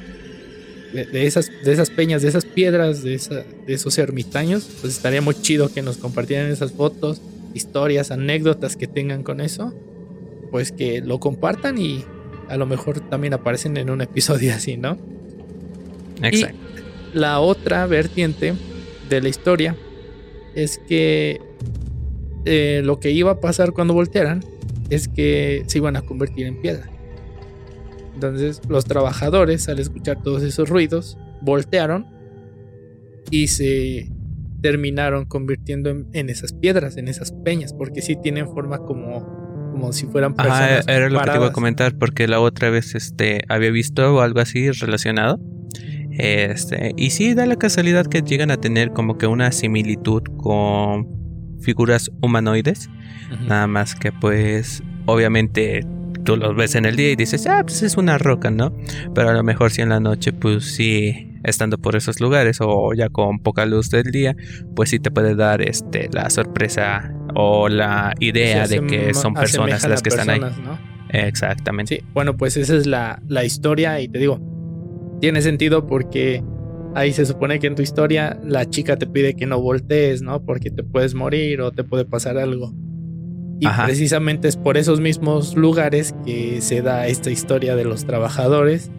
de, 0.92 1.26
esas 1.26 1.50
de 1.64 1.72
esas 1.72 1.90
peñas, 1.90 2.22
de 2.22 2.28
esas 2.28 2.44
piedras, 2.44 3.02
de, 3.02 3.20
de 3.66 3.74
esos 3.74 3.98
ermitaños, 3.98 4.68
pues 4.80 4.94
estaría 4.96 5.20
muy 5.20 5.34
chido 5.34 5.72
que 5.72 5.82
nos 5.82 5.98
compartieran 5.98 6.50
esas 6.50 6.72
fotos, 6.72 7.20
historias, 7.54 8.10
anécdotas 8.10 8.76
que 8.76 8.86
tengan 8.86 9.22
con 9.22 9.40
eso, 9.40 9.74
pues 10.50 10.72
que 10.72 11.00
lo 11.00 11.20
compartan 11.20 11.78
y 11.78 12.04
a 12.48 12.56
lo 12.56 12.66
mejor 12.66 13.00
también 13.00 13.34
aparecen 13.34 13.76
en 13.76 13.90
un 13.90 14.00
episodio 14.00 14.54
así, 14.54 14.76
¿no? 14.76 14.98
Exacto. 16.22 16.56
Y 17.14 17.18
la 17.18 17.40
otra 17.40 17.86
vertiente 17.86 18.54
de 19.08 19.20
la 19.20 19.28
historia 19.28 19.76
es 20.54 20.78
que 20.78 21.40
eh, 22.48 22.82
lo 22.84 22.98
que 22.98 23.10
iba 23.10 23.32
a 23.32 23.40
pasar 23.40 23.72
cuando 23.72 23.94
voltearan 23.94 24.44
es 24.90 25.08
que 25.08 25.64
se 25.66 25.78
iban 25.78 25.96
a 25.96 26.02
convertir 26.02 26.46
en 26.46 26.60
piedra. 26.60 26.88
Entonces 28.14 28.60
los 28.68 28.84
trabajadores 28.84 29.68
al 29.68 29.78
escuchar 29.78 30.22
todos 30.22 30.42
esos 30.42 30.68
ruidos 30.68 31.18
voltearon 31.40 32.06
y 33.30 33.48
se 33.48 34.10
terminaron 34.60 35.26
convirtiendo 35.26 35.90
en, 35.90 36.30
esas 36.30 36.52
piedras, 36.52 36.96
en 36.96 37.06
esas 37.06 37.30
peñas, 37.30 37.72
porque 37.72 38.02
sí 38.02 38.16
tienen 38.20 38.48
forma 38.48 38.78
como 38.78 39.38
como 39.70 39.92
si 39.92 40.06
fueran 40.06 40.34
personas. 40.34 40.88
era 40.88 41.08
lo 41.08 41.20
que 41.20 41.30
te 41.30 41.36
iba 41.36 41.46
a 41.46 41.52
comentar, 41.52 41.96
porque 41.96 42.26
la 42.26 42.40
otra 42.40 42.70
vez 42.70 42.96
este 42.96 43.42
había 43.48 43.70
visto 43.70 44.20
algo 44.20 44.40
así 44.40 44.68
relacionado 44.72 45.38
este, 46.18 46.94
y 46.96 47.10
sí, 47.10 47.34
da 47.34 47.46
la 47.46 47.54
casualidad 47.54 48.06
que 48.06 48.22
llegan 48.22 48.50
a 48.50 48.56
tener 48.56 48.90
como 48.90 49.18
que 49.18 49.28
una 49.28 49.52
similitud 49.52 50.22
con 50.36 51.06
figuras 51.60 52.10
humanoides. 52.20 52.90
Nada 53.46 53.66
más 53.66 53.94
que 53.94 54.12
pues 54.12 54.82
obviamente 55.06 55.84
tú 56.24 56.36
los 56.36 56.54
ves 56.54 56.74
en 56.74 56.84
el 56.84 56.96
día 56.96 57.10
y 57.10 57.16
dices, 57.16 57.46
ah, 57.46 57.62
pues 57.64 57.82
es 57.82 57.96
una 57.96 58.18
roca, 58.18 58.50
¿no? 58.50 58.74
Pero 59.14 59.30
a 59.30 59.32
lo 59.32 59.42
mejor 59.42 59.70
si 59.70 59.82
en 59.82 59.88
la 59.88 60.00
noche, 60.00 60.32
pues 60.32 60.64
sí, 60.74 61.28
estando 61.44 61.78
por 61.78 61.96
esos 61.96 62.20
lugares 62.20 62.58
o 62.60 62.92
ya 62.94 63.08
con 63.08 63.38
poca 63.38 63.66
luz 63.66 63.90
del 63.90 64.10
día, 64.10 64.36
pues 64.74 64.90
sí 64.90 64.98
te 64.98 65.10
puede 65.10 65.34
dar 65.34 65.62
este 65.62 66.08
la 66.12 66.28
sorpresa 66.30 67.14
o 67.34 67.68
la 67.68 68.14
idea 68.20 68.66
de 68.66 68.86
que 68.86 69.14
son 69.14 69.34
personas 69.34 69.86
las 69.88 70.02
que 70.02 70.10
están 70.10 70.30
ahí. 70.30 70.40
Exactamente. 71.10 71.96
Sí, 71.96 72.04
bueno, 72.12 72.36
pues 72.36 72.56
esa 72.56 72.76
es 72.76 72.86
la, 72.86 73.22
la 73.26 73.44
historia 73.44 74.00
y 74.00 74.08
te 74.08 74.18
digo, 74.18 74.40
tiene 75.20 75.40
sentido 75.40 75.86
porque 75.86 76.42
ahí 76.94 77.12
se 77.12 77.26
supone 77.26 77.58
que 77.58 77.66
en 77.66 77.74
tu 77.74 77.82
historia 77.82 78.38
la 78.44 78.68
chica 78.68 78.96
te 78.96 79.06
pide 79.06 79.34
que 79.34 79.46
no 79.46 79.60
voltees, 79.60 80.22
¿no? 80.22 80.42
Porque 80.44 80.70
te 80.70 80.82
puedes 80.82 81.14
morir 81.14 81.60
o 81.60 81.72
te 81.72 81.84
puede 81.84 82.04
pasar 82.04 82.38
algo. 82.38 82.72
Y 83.60 83.66
precisamente 83.84 84.46
es 84.46 84.56
por 84.56 84.76
esos 84.76 85.00
mismos 85.00 85.56
lugares 85.56 86.14
que 86.24 86.60
se 86.60 86.80
da 86.80 87.08
esta 87.08 87.30
historia 87.30 87.74
de 87.74 87.84
los 87.84 88.04
trabajadores 88.04 88.90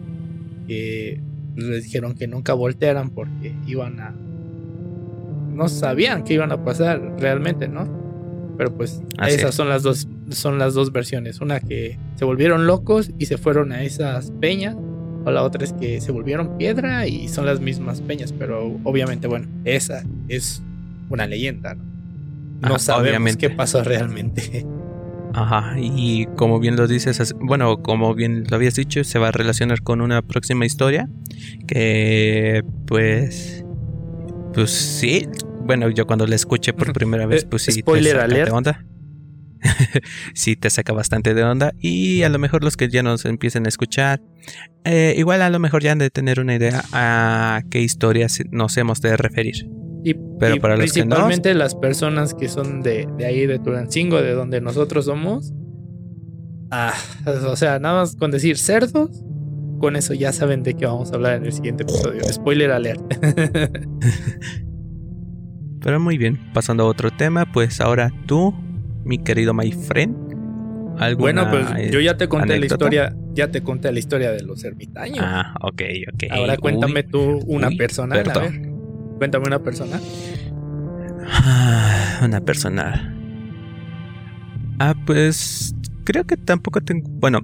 que 0.68 1.20
les 1.56 1.84
dijeron 1.84 2.14
que 2.14 2.26
nunca 2.26 2.52
voltearan 2.52 3.10
porque 3.10 3.54
iban 3.66 4.00
a... 4.00 4.14
No 5.54 5.68
sabían 5.68 6.24
que 6.24 6.34
iban 6.34 6.52
a 6.52 6.62
pasar 6.62 7.16
realmente, 7.18 7.68
¿no? 7.68 7.88
Pero 8.58 8.76
pues 8.76 9.02
esas 9.26 9.54
son 9.54 9.70
las 9.70 9.82
dos 9.82 10.06
son 10.28 10.58
las 10.58 10.74
dos 10.74 10.92
versiones, 10.92 11.40
una 11.40 11.60
que 11.60 11.98
se 12.14 12.24
volvieron 12.24 12.66
locos 12.66 13.10
y 13.18 13.26
se 13.26 13.36
fueron 13.36 13.72
a 13.72 13.82
esas 13.82 14.30
peñas 14.32 14.76
o 15.24 15.30
la 15.30 15.42
otra 15.42 15.64
es 15.64 15.72
que 15.72 16.00
se 16.00 16.12
volvieron 16.12 16.56
piedra 16.56 17.06
y 17.06 17.28
son 17.28 17.46
las 17.46 17.60
mismas 17.60 18.00
peñas, 18.00 18.32
pero 18.32 18.78
obviamente, 18.84 19.26
bueno, 19.26 19.46
esa 19.64 20.04
es 20.28 20.62
una 21.08 21.26
leyenda, 21.26 21.74
¿no? 21.74 22.68
No 22.68 22.78
sabemos 22.78 23.36
qué 23.36 23.50
pasó 23.50 23.82
realmente. 23.84 24.66
Ajá, 25.32 25.76
y 25.78 26.26
como 26.36 26.58
bien 26.58 26.76
lo 26.76 26.88
dices, 26.88 27.34
bueno, 27.40 27.82
como 27.82 28.14
bien 28.14 28.44
lo 28.48 28.56
habías 28.56 28.74
dicho, 28.74 29.04
se 29.04 29.18
va 29.18 29.28
a 29.28 29.32
relacionar 29.32 29.82
con 29.82 30.00
una 30.00 30.22
próxima 30.22 30.66
historia 30.66 31.08
que 31.68 32.64
pues 32.86 33.64
pues 34.52 34.70
sí, 34.72 35.28
bueno, 35.62 35.88
yo 35.90 36.06
cuando 36.06 36.26
la 36.26 36.34
escuché 36.34 36.72
por 36.72 36.92
primera 36.92 37.26
vez, 37.26 37.44
pues 37.44 37.62
sí, 37.62 37.72
spoiler 37.72 38.18
alert. 38.18 38.50
Onda. 38.52 38.84
sí 40.34 40.56
te 40.56 40.70
saca 40.70 40.92
bastante 40.92 41.34
de 41.34 41.44
onda 41.44 41.72
y 41.78 42.22
a 42.22 42.28
lo 42.28 42.38
mejor 42.38 42.64
los 42.64 42.76
que 42.76 42.88
ya 42.88 43.02
nos 43.02 43.24
empiecen 43.24 43.66
a 43.66 43.68
escuchar, 43.68 44.20
eh, 44.84 45.14
igual 45.16 45.42
a 45.42 45.50
lo 45.50 45.58
mejor 45.58 45.82
ya 45.82 45.92
han 45.92 45.98
de 45.98 46.10
tener 46.10 46.40
una 46.40 46.54
idea 46.54 46.82
a 46.92 47.62
qué 47.70 47.80
historias 47.80 48.40
nos 48.50 48.76
hemos 48.76 49.00
de 49.00 49.16
referir. 49.16 49.68
Y, 50.02 50.14
Pero 50.38 50.56
para 50.60 50.76
principalmente 50.76 51.52
las 51.54 51.74
personas 51.74 52.32
que 52.32 52.48
son 52.48 52.82
de, 52.82 53.06
ahí, 53.24 53.46
de 53.46 53.58
Turancingo, 53.58 54.22
de 54.22 54.32
donde 54.32 54.60
nosotros 54.60 55.04
somos. 55.04 55.52
Ah, 56.70 56.94
o 57.26 57.56
sea, 57.56 57.78
nada 57.78 58.00
más 58.00 58.16
con 58.16 58.30
decir 58.30 58.56
cerdos, 58.56 59.24
con 59.78 59.96
eso 59.96 60.14
ya 60.14 60.32
saben 60.32 60.62
de 60.62 60.74
qué 60.74 60.86
vamos 60.86 61.12
a 61.12 61.16
hablar 61.16 61.34
en 61.34 61.44
el 61.44 61.52
siguiente 61.52 61.82
episodio. 61.82 62.22
Spoiler 62.32 62.70
alert. 62.70 63.02
Pero 65.82 65.98
muy 65.98 66.16
bien, 66.18 66.38
pasando 66.52 66.84
a 66.84 66.86
otro 66.86 67.10
tema, 67.10 67.50
pues 67.52 67.80
ahora 67.80 68.12
tú 68.26 68.54
mi 69.04 69.18
querido 69.18 69.54
my 69.54 69.70
friend. 69.72 70.16
Bueno, 71.18 71.48
pues 71.50 71.90
yo 71.90 72.00
ya 72.00 72.16
te 72.16 72.28
conté 72.28 72.58
la 72.58 72.66
historia, 72.66 73.16
ya 73.32 73.50
te 73.50 73.62
conté 73.62 73.90
la 73.90 73.98
historia 73.98 74.32
de 74.32 74.42
los 74.42 74.64
ermitaños. 74.64 75.20
Ah, 75.20 75.54
ok, 75.62 75.82
ok. 76.12 76.24
Ahora 76.30 76.56
cuéntame 76.58 77.02
tú 77.04 77.40
una 77.46 77.70
persona. 77.70 78.16
A 78.16 78.22
ver, 78.22 78.70
cuéntame 79.16 79.46
una 79.46 79.60
persona. 79.60 79.98
Ah, 81.26 82.20
una 82.22 82.40
persona. 82.40 83.16
Ah, 84.78 84.94
pues 85.06 85.74
creo 86.04 86.24
que 86.24 86.36
tampoco 86.36 86.82
tengo. 86.82 87.08
Bueno, 87.12 87.40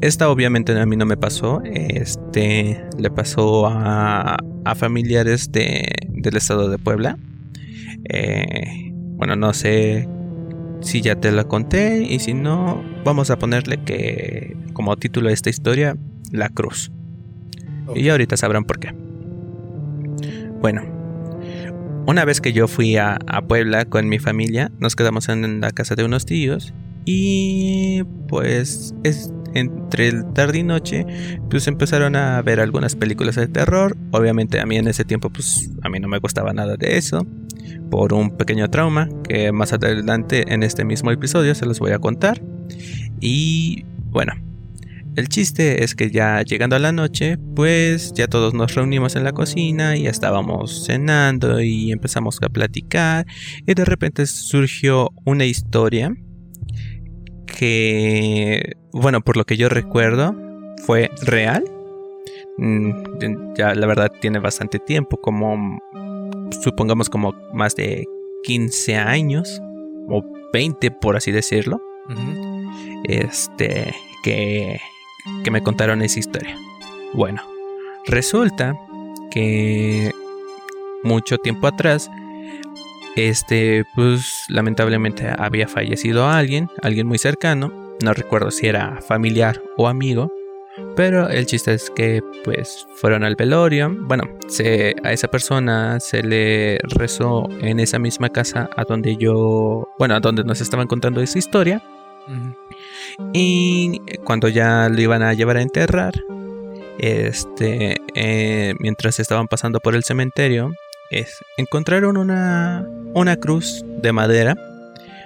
esta 0.00 0.28
obviamente 0.28 0.76
a 0.78 0.86
mí 0.86 0.96
no 0.96 1.06
me 1.06 1.16
pasó. 1.16 1.62
Este 1.64 2.82
le 2.98 3.10
pasó 3.10 3.68
a, 3.68 4.36
a 4.64 4.74
familiares 4.74 5.52
de, 5.52 5.86
del 6.08 6.36
estado 6.36 6.68
de 6.70 6.78
Puebla. 6.78 7.18
Eh, 8.08 8.92
bueno, 9.16 9.36
no 9.36 9.52
sé 9.52 10.08
si 10.80 11.00
ya 11.00 11.16
te 11.16 11.32
la 11.32 11.44
conté 11.44 12.02
y 12.02 12.18
si 12.18 12.34
no, 12.34 12.82
vamos 13.04 13.30
a 13.30 13.38
ponerle 13.38 13.82
que 13.84 14.56
como 14.72 14.96
título 14.96 15.28
de 15.28 15.34
esta 15.34 15.50
historia, 15.50 15.96
La 16.30 16.48
Cruz. 16.48 16.92
Y 17.94 18.08
ahorita 18.08 18.36
sabrán 18.36 18.64
por 18.64 18.78
qué. 18.78 18.92
Bueno, 20.60 20.82
una 22.06 22.24
vez 22.24 22.40
que 22.40 22.52
yo 22.52 22.68
fui 22.68 22.96
a, 22.96 23.18
Puebla 23.48 23.84
con 23.84 24.08
mi 24.08 24.18
familia, 24.18 24.70
nos 24.78 24.96
quedamos 24.96 25.28
en 25.28 25.60
la 25.60 25.70
casa 25.70 25.94
de 25.94 26.04
unos 26.04 26.26
tíos 26.26 26.74
y 27.04 28.02
pues 28.28 28.94
es, 29.04 29.32
entre 29.54 30.08
el 30.08 30.32
tarde 30.32 30.58
y 30.58 30.62
noche 30.64 31.06
pues 31.48 31.68
empezaron 31.68 32.16
a 32.16 32.42
ver 32.42 32.60
algunas 32.60 32.96
películas 32.96 33.36
de 33.36 33.46
terror. 33.46 33.96
Obviamente 34.10 34.60
a 34.60 34.66
mí 34.66 34.76
en 34.76 34.88
ese 34.88 35.04
tiempo 35.04 35.30
pues 35.30 35.70
a 35.82 35.88
mí 35.88 36.00
no 36.00 36.08
me 36.08 36.18
gustaba 36.18 36.52
nada 36.52 36.76
de 36.76 36.96
eso 36.96 37.26
por 37.90 38.12
un 38.12 38.36
pequeño 38.36 38.68
trauma 38.70 39.08
que 39.28 39.52
más 39.52 39.72
adelante 39.72 40.52
en 40.52 40.62
este 40.62 40.84
mismo 40.84 41.10
episodio 41.10 41.54
se 41.54 41.66
los 41.66 41.78
voy 41.78 41.92
a 41.92 41.98
contar. 41.98 42.42
Y 43.20 43.84
bueno, 44.10 44.34
el 45.16 45.28
chiste 45.28 45.82
es 45.82 45.94
que 45.94 46.10
ya 46.10 46.42
llegando 46.42 46.76
a 46.76 46.78
la 46.78 46.92
noche, 46.92 47.38
pues 47.54 48.12
ya 48.12 48.28
todos 48.28 48.52
nos 48.52 48.74
reunimos 48.74 49.16
en 49.16 49.24
la 49.24 49.32
cocina 49.32 49.96
y 49.96 50.06
estábamos 50.06 50.84
cenando 50.84 51.62
y 51.62 51.90
empezamos 51.90 52.38
a 52.42 52.50
platicar 52.50 53.26
y 53.66 53.72
de 53.72 53.84
repente 53.86 54.26
surgió 54.26 55.10
una 55.24 55.46
historia 55.46 56.14
que, 57.46 58.76
bueno, 58.92 59.22
por 59.22 59.38
lo 59.38 59.44
que 59.46 59.56
yo 59.56 59.70
recuerdo, 59.70 60.36
fue 60.84 61.10
real. 61.22 61.64
Mm, 62.58 62.90
ya 63.56 63.74
la 63.74 63.86
verdad 63.86 64.12
tiene 64.20 64.38
bastante 64.38 64.78
tiempo, 64.78 65.16
como 65.18 65.78
supongamos 66.62 67.08
como 67.08 67.32
más 67.52 67.74
de 67.76 68.04
15 68.44 68.96
años 68.96 69.60
o 70.08 70.22
20 70.52 70.90
por 70.92 71.16
así 71.16 71.32
decirlo. 71.32 71.80
Este, 73.04 73.94
que, 74.22 74.80
que 75.44 75.50
me 75.50 75.62
contaron 75.62 76.02
esa 76.02 76.18
historia. 76.18 76.56
Bueno, 77.12 77.42
resulta 78.06 78.74
que 79.30 80.12
mucho 81.02 81.38
tiempo 81.38 81.66
atrás, 81.66 82.10
este, 83.16 83.84
pues 83.94 84.44
lamentablemente 84.48 85.28
había 85.38 85.68
fallecido 85.68 86.28
alguien, 86.28 86.68
alguien 86.82 87.06
muy 87.06 87.18
cercano, 87.18 87.72
no 88.02 88.12
recuerdo 88.12 88.50
si 88.50 88.66
era 88.66 89.00
familiar 89.00 89.62
o 89.76 89.88
amigo, 89.88 90.32
pero 90.96 91.28
el 91.28 91.46
chiste 91.46 91.74
es 91.74 91.90
que 91.90 92.22
pues 92.42 92.86
fueron 92.96 93.22
al 93.22 93.36
velorio. 93.36 93.94
Bueno, 93.94 94.24
se, 94.48 94.96
a 95.04 95.12
esa 95.12 95.28
persona 95.28 96.00
se 96.00 96.22
le 96.22 96.78
rezó 96.96 97.46
en 97.60 97.78
esa 97.80 97.98
misma 97.98 98.30
casa 98.30 98.70
a 98.76 98.84
donde 98.84 99.16
yo, 99.16 99.86
bueno, 99.98 100.14
a 100.14 100.20
donde 100.20 100.42
nos 100.42 100.60
estaban 100.60 100.86
contando 100.86 101.20
esa 101.20 101.38
historia. 101.38 101.82
Y 103.32 104.00
cuando 104.24 104.48
ya 104.48 104.88
lo 104.88 105.00
iban 105.00 105.22
a 105.22 105.34
llevar 105.34 105.58
a 105.58 105.62
enterrar, 105.62 106.14
este, 106.98 107.98
eh, 108.14 108.74
mientras 108.80 109.20
estaban 109.20 109.48
pasando 109.48 109.80
por 109.80 109.94
el 109.94 110.02
cementerio, 110.02 110.72
es, 111.10 111.38
encontraron 111.56 112.16
una, 112.16 112.84
una 113.14 113.36
cruz 113.36 113.84
de 113.84 114.12
madera. 114.12 114.56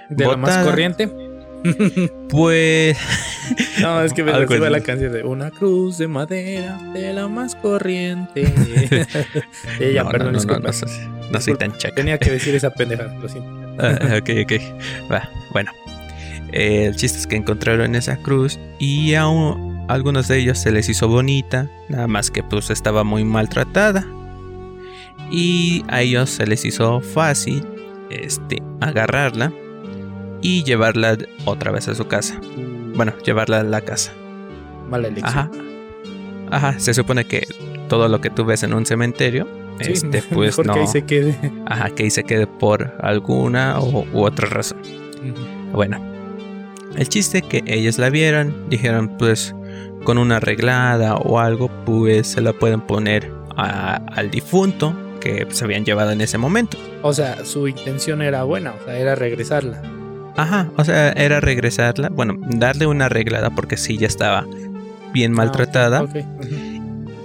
De 0.09 0.27
la 0.27 0.37
más 0.37 0.65
corriente. 0.65 1.09
Pues. 2.29 2.97
No, 3.81 4.01
es 4.01 4.13
que 4.13 4.23
me 4.23 4.31
recibe 4.45 4.69
la 4.69 4.81
canción 4.81 5.11
de 5.11 5.23
Una 5.23 5.51
cruz 5.51 5.97
de 5.97 6.07
madera 6.07 6.79
de 6.93 7.13
la 7.13 7.27
más 7.27 7.55
corriente. 7.55 8.43
Ella, 9.79 10.07
perdón, 10.07 10.33
no, 10.33 11.39
soy, 11.41 11.55
tan 11.55 11.77
chaca. 11.77 11.95
Tenía 11.95 12.17
que 12.17 12.31
decir 12.31 12.55
esa 12.55 12.69
pendeja, 12.69 13.03
lo 13.21 13.27
siento. 13.27 13.49
Ah, 13.79 14.17
ok, 14.17 14.29
ok. 14.43 15.11
Va, 15.11 15.29
bueno. 15.51 15.71
el 16.53 16.95
chiste 16.95 17.19
es 17.19 17.27
que 17.27 17.35
encontraron 17.35 17.95
esa 17.95 18.17
cruz 18.17 18.59
y 18.79 19.13
a, 19.15 19.25
algunos 19.87 20.29
de 20.29 20.37
ellos 20.37 20.57
se 20.57 20.71
les 20.71 20.87
hizo 20.87 21.09
bonita, 21.09 21.69
nada 21.89 22.07
más 22.07 22.31
que 22.31 22.43
pues 22.43 22.69
estaba 22.69 23.03
muy 23.03 23.25
maltratada. 23.25 24.07
Y 25.29 25.83
a 25.89 26.01
ellos 26.01 26.29
se 26.29 26.45
les 26.45 26.63
hizo 26.65 27.01
fácil 27.01 27.65
este, 28.09 28.61
agarrarla 28.81 29.51
y 30.41 30.63
llevarla 30.63 31.17
otra 31.45 31.71
vez 31.71 31.87
a 31.87 31.95
su 31.95 32.07
casa. 32.07 32.39
Bueno, 32.95 33.13
llevarla 33.23 33.59
a 33.59 33.63
la 33.63 33.81
casa. 33.81 34.11
Mala 34.89 35.07
elección. 35.07 35.29
Ajá. 35.29 35.51
Ajá, 36.51 36.79
se 36.79 36.93
supone 36.93 37.25
que 37.25 37.47
todo 37.87 38.09
lo 38.09 38.21
que 38.21 38.29
tú 38.29 38.45
ves 38.45 38.63
en 38.63 38.73
un 38.73 38.85
cementerio, 38.85 39.47
este, 39.79 40.21
pues 40.33 40.57
no. 40.59 40.73
Que 40.73 40.79
ahí 40.81 40.87
se 40.87 41.05
quede. 41.05 41.37
Ajá, 41.65 41.89
que 41.89 42.03
ahí 42.03 42.09
se 42.09 42.23
quede 42.23 42.47
por 42.47 42.93
alguna 42.99 43.79
u, 43.79 44.05
otra 44.13 44.49
razón. 44.49 44.79
Bueno, 45.71 46.03
el 46.97 47.07
chiste 47.07 47.41
que 47.41 47.63
ellos 47.67 47.97
la 47.97 48.09
vieron, 48.09 48.69
dijeron, 48.69 49.15
pues 49.17 49.55
con 50.03 50.17
una 50.17 50.37
arreglada 50.37 51.15
o 51.15 51.39
algo, 51.39 51.69
pues 51.85 52.27
se 52.27 52.41
la 52.41 52.53
pueden 52.53 52.81
poner 52.81 53.31
al 53.55 54.31
difunto 54.31 54.93
que 55.19 55.47
se 55.51 55.63
habían 55.63 55.85
llevado 55.85 56.11
en 56.11 56.21
ese 56.21 56.37
momento. 56.37 56.77
O 57.03 57.13
sea, 57.13 57.45
su 57.45 57.67
intención 57.67 58.21
era 58.21 58.43
buena, 58.43 58.73
o 58.73 58.85
sea, 58.85 58.97
era 58.97 59.15
regresarla. 59.15 59.81
Ajá, 60.35 60.71
o 60.77 60.83
sea, 60.83 61.11
era 61.11 61.39
regresarla, 61.39 62.09
bueno, 62.09 62.35
darle 62.39 62.87
una 62.87 63.05
arreglada 63.05 63.49
porque 63.49 63.77
sí 63.77 63.97
ya 63.97 64.07
estaba 64.07 64.45
bien 65.13 65.33
ah, 65.33 65.35
maltratada. 65.35 66.05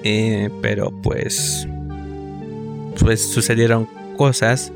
Eh, 0.09 0.50
pero 0.62 0.92
pues, 1.02 1.66
pues 3.00 3.28
sucedieron 3.33 3.88
cosas 4.16 4.72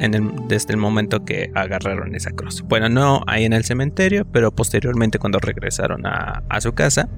en 0.00 0.14
el, 0.14 0.30
desde 0.48 0.72
el 0.72 0.78
momento 0.78 1.24
que 1.24 1.50
agarraron 1.54 2.14
esa 2.14 2.30
cruz. 2.32 2.62
Bueno, 2.62 2.88
no 2.88 3.22
ahí 3.26 3.44
en 3.44 3.52
el 3.52 3.64
cementerio, 3.64 4.26
pero 4.30 4.54
posteriormente 4.54 5.18
cuando 5.18 5.38
regresaron 5.38 6.06
a, 6.06 6.42
su 6.60 6.74
casa, 6.74 7.08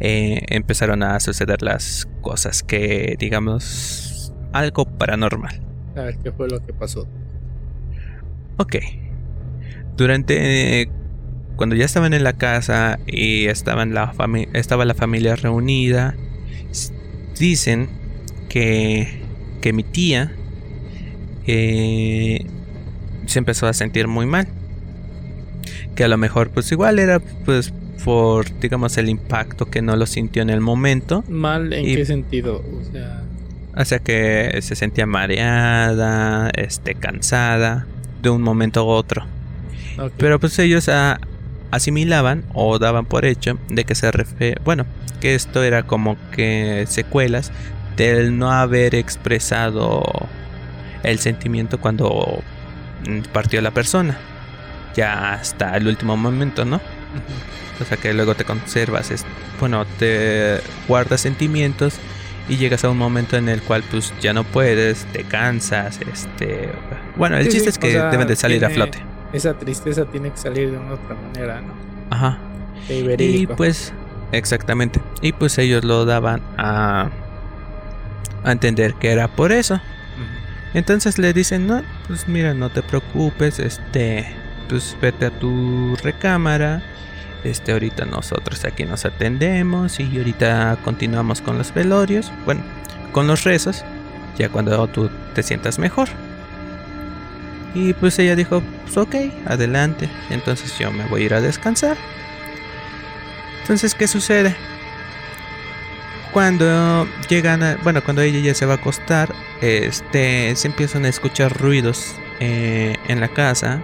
eh, 0.00 0.42
empezaron 0.48 1.02
a 1.02 1.20
suceder 1.20 1.62
las 1.62 2.08
cosas 2.22 2.62
que, 2.62 3.16
digamos, 3.18 4.32
algo 4.52 4.84
paranormal. 4.84 5.60
A 5.96 6.02
ver, 6.02 6.18
¿qué 6.18 6.32
fue 6.32 6.48
lo 6.48 6.64
que 6.64 6.72
pasó? 6.72 7.06
Ok, 8.58 8.76
durante 9.96 10.88
cuando 11.56 11.74
ya 11.74 11.84
estaban 11.84 12.12
en 12.12 12.22
la 12.22 12.34
casa 12.34 12.98
y 13.06 13.46
estaban 13.46 13.94
la 13.94 14.12
estaba 14.52 14.84
la 14.84 14.94
familia 14.94 15.36
reunida, 15.36 16.14
dicen 17.38 17.88
que, 18.48 19.22
que 19.60 19.72
mi 19.72 19.82
tía 19.82 20.32
eh, 21.46 22.44
se 23.26 23.38
empezó 23.38 23.66
a 23.66 23.72
sentir 23.72 24.06
muy 24.06 24.26
mal. 24.26 24.46
Que 25.94 26.04
a 26.04 26.08
lo 26.08 26.18
mejor 26.18 26.50
pues 26.50 26.70
igual 26.72 26.98
era 26.98 27.20
pues 27.20 27.72
por 28.04 28.58
digamos 28.60 28.98
el 28.98 29.08
impacto 29.08 29.66
que 29.66 29.80
no 29.80 29.96
lo 29.96 30.06
sintió 30.06 30.42
en 30.42 30.50
el 30.50 30.60
momento. 30.60 31.24
¿Mal 31.28 31.72
en 31.72 31.86
qué 31.86 32.04
sentido? 32.04 32.62
O 32.80 32.92
sea... 32.92 33.22
O 33.78 33.84
sea 33.84 33.98
que 33.98 34.58
se 34.62 34.74
sentía 34.74 35.04
mareada, 35.04 36.50
este, 36.54 36.94
cansada 36.94 37.86
de 38.22 38.30
un 38.30 38.40
momento 38.40 38.80
a 38.80 38.84
otro. 38.84 39.26
Pero 40.18 40.38
pues 40.38 40.58
ellos 40.58 40.90
asimilaban 41.70 42.44
o 42.54 42.78
daban 42.78 43.06
por 43.06 43.24
hecho 43.24 43.58
de 43.68 43.84
que 43.84 43.94
se 43.94 44.10
refiere, 44.10 44.60
bueno, 44.64 44.86
que 45.20 45.34
esto 45.34 45.62
era 45.62 45.84
como 45.84 46.16
que 46.30 46.84
secuelas 46.88 47.52
del 47.96 48.38
no 48.38 48.52
haber 48.52 48.94
expresado 48.94 50.04
el 51.02 51.18
sentimiento 51.18 51.78
cuando 51.78 52.42
partió 53.32 53.60
la 53.60 53.70
persona. 53.70 54.18
Ya 54.94 55.34
hasta 55.34 55.76
el 55.76 55.86
último 55.88 56.16
momento, 56.16 56.64
¿no? 56.64 56.80
O 57.80 57.84
sea 57.84 57.96
que 57.98 58.14
luego 58.14 58.34
te 58.34 58.44
conservas, 58.44 59.12
bueno, 59.60 59.84
te 59.98 60.60
guardas 60.88 61.20
sentimientos 61.20 61.94
y 62.48 62.56
llegas 62.56 62.84
a 62.84 62.90
un 62.90 62.96
momento 62.96 63.36
en 63.36 63.48
el 63.48 63.60
cual 63.60 63.82
pues 63.90 64.14
ya 64.20 64.32
no 64.32 64.44
puedes, 64.44 65.04
te 65.12 65.24
cansas, 65.24 65.98
este, 66.10 66.70
bueno, 67.16 67.36
el 67.36 67.48
chiste 67.48 67.68
es 67.68 67.76
que 67.78 67.98
deben 67.98 68.26
de 68.26 68.36
salir 68.36 68.64
a 68.64 68.70
flote 68.70 69.15
esa 69.36 69.54
tristeza 69.54 70.04
tiene 70.06 70.30
que 70.30 70.36
salir 70.36 70.70
de 70.70 70.78
una 70.78 70.94
otra 70.94 71.14
manera, 71.14 71.60
¿no? 71.60 71.72
Ajá. 72.10 72.38
Y 72.88 73.46
pues, 73.46 73.92
exactamente. 74.32 75.00
Y 75.22 75.32
pues 75.32 75.58
ellos 75.58 75.84
lo 75.84 76.04
daban 76.04 76.40
a, 76.56 77.10
a 78.44 78.52
entender 78.52 78.94
que 78.94 79.10
era 79.10 79.28
por 79.28 79.52
eso. 79.52 79.80
Entonces 80.74 81.18
le 81.18 81.32
dicen, 81.32 81.66
no, 81.66 81.82
pues 82.06 82.28
mira, 82.28 82.52
no 82.52 82.70
te 82.70 82.82
preocupes, 82.82 83.58
este, 83.58 84.26
pues 84.68 84.96
vete 85.00 85.26
a 85.26 85.30
tu 85.30 85.96
recámara. 86.02 86.82
Este, 87.44 87.72
ahorita 87.72 88.04
nosotros 88.04 88.64
aquí 88.64 88.84
nos 88.84 89.04
atendemos 89.04 90.00
y 90.00 90.18
ahorita 90.18 90.78
continuamos 90.84 91.40
con 91.40 91.58
los 91.58 91.72
velorios, 91.72 92.32
bueno, 92.44 92.62
con 93.12 93.26
los 93.26 93.44
rezos, 93.44 93.84
ya 94.36 94.48
cuando 94.48 94.86
tú 94.88 95.08
te 95.34 95.42
sientas 95.42 95.78
mejor. 95.78 96.08
Y 97.76 97.92
pues 97.92 98.18
ella 98.18 98.34
dijo, 98.34 98.62
pues 98.84 98.96
ok, 98.96 99.14
adelante. 99.44 100.08
Entonces 100.30 100.78
yo 100.78 100.90
me 100.90 101.04
voy 101.04 101.22
a 101.22 101.24
ir 101.26 101.34
a 101.34 101.42
descansar. 101.42 101.98
Entonces, 103.60 103.94
¿qué 103.94 104.08
sucede? 104.08 104.56
Cuando 106.32 107.06
llegan 107.28 107.62
a, 107.62 107.76
bueno, 107.84 108.02
cuando 108.02 108.22
ella 108.22 108.40
ya 108.40 108.54
se 108.54 108.64
va 108.64 108.74
a 108.74 108.76
acostar, 108.76 109.34
este, 109.60 110.56
se 110.56 110.68
empiezan 110.68 111.04
a 111.04 111.08
escuchar 111.08 111.52
ruidos 111.60 112.14
eh, 112.40 112.96
en 113.08 113.20
la 113.20 113.28
casa, 113.28 113.82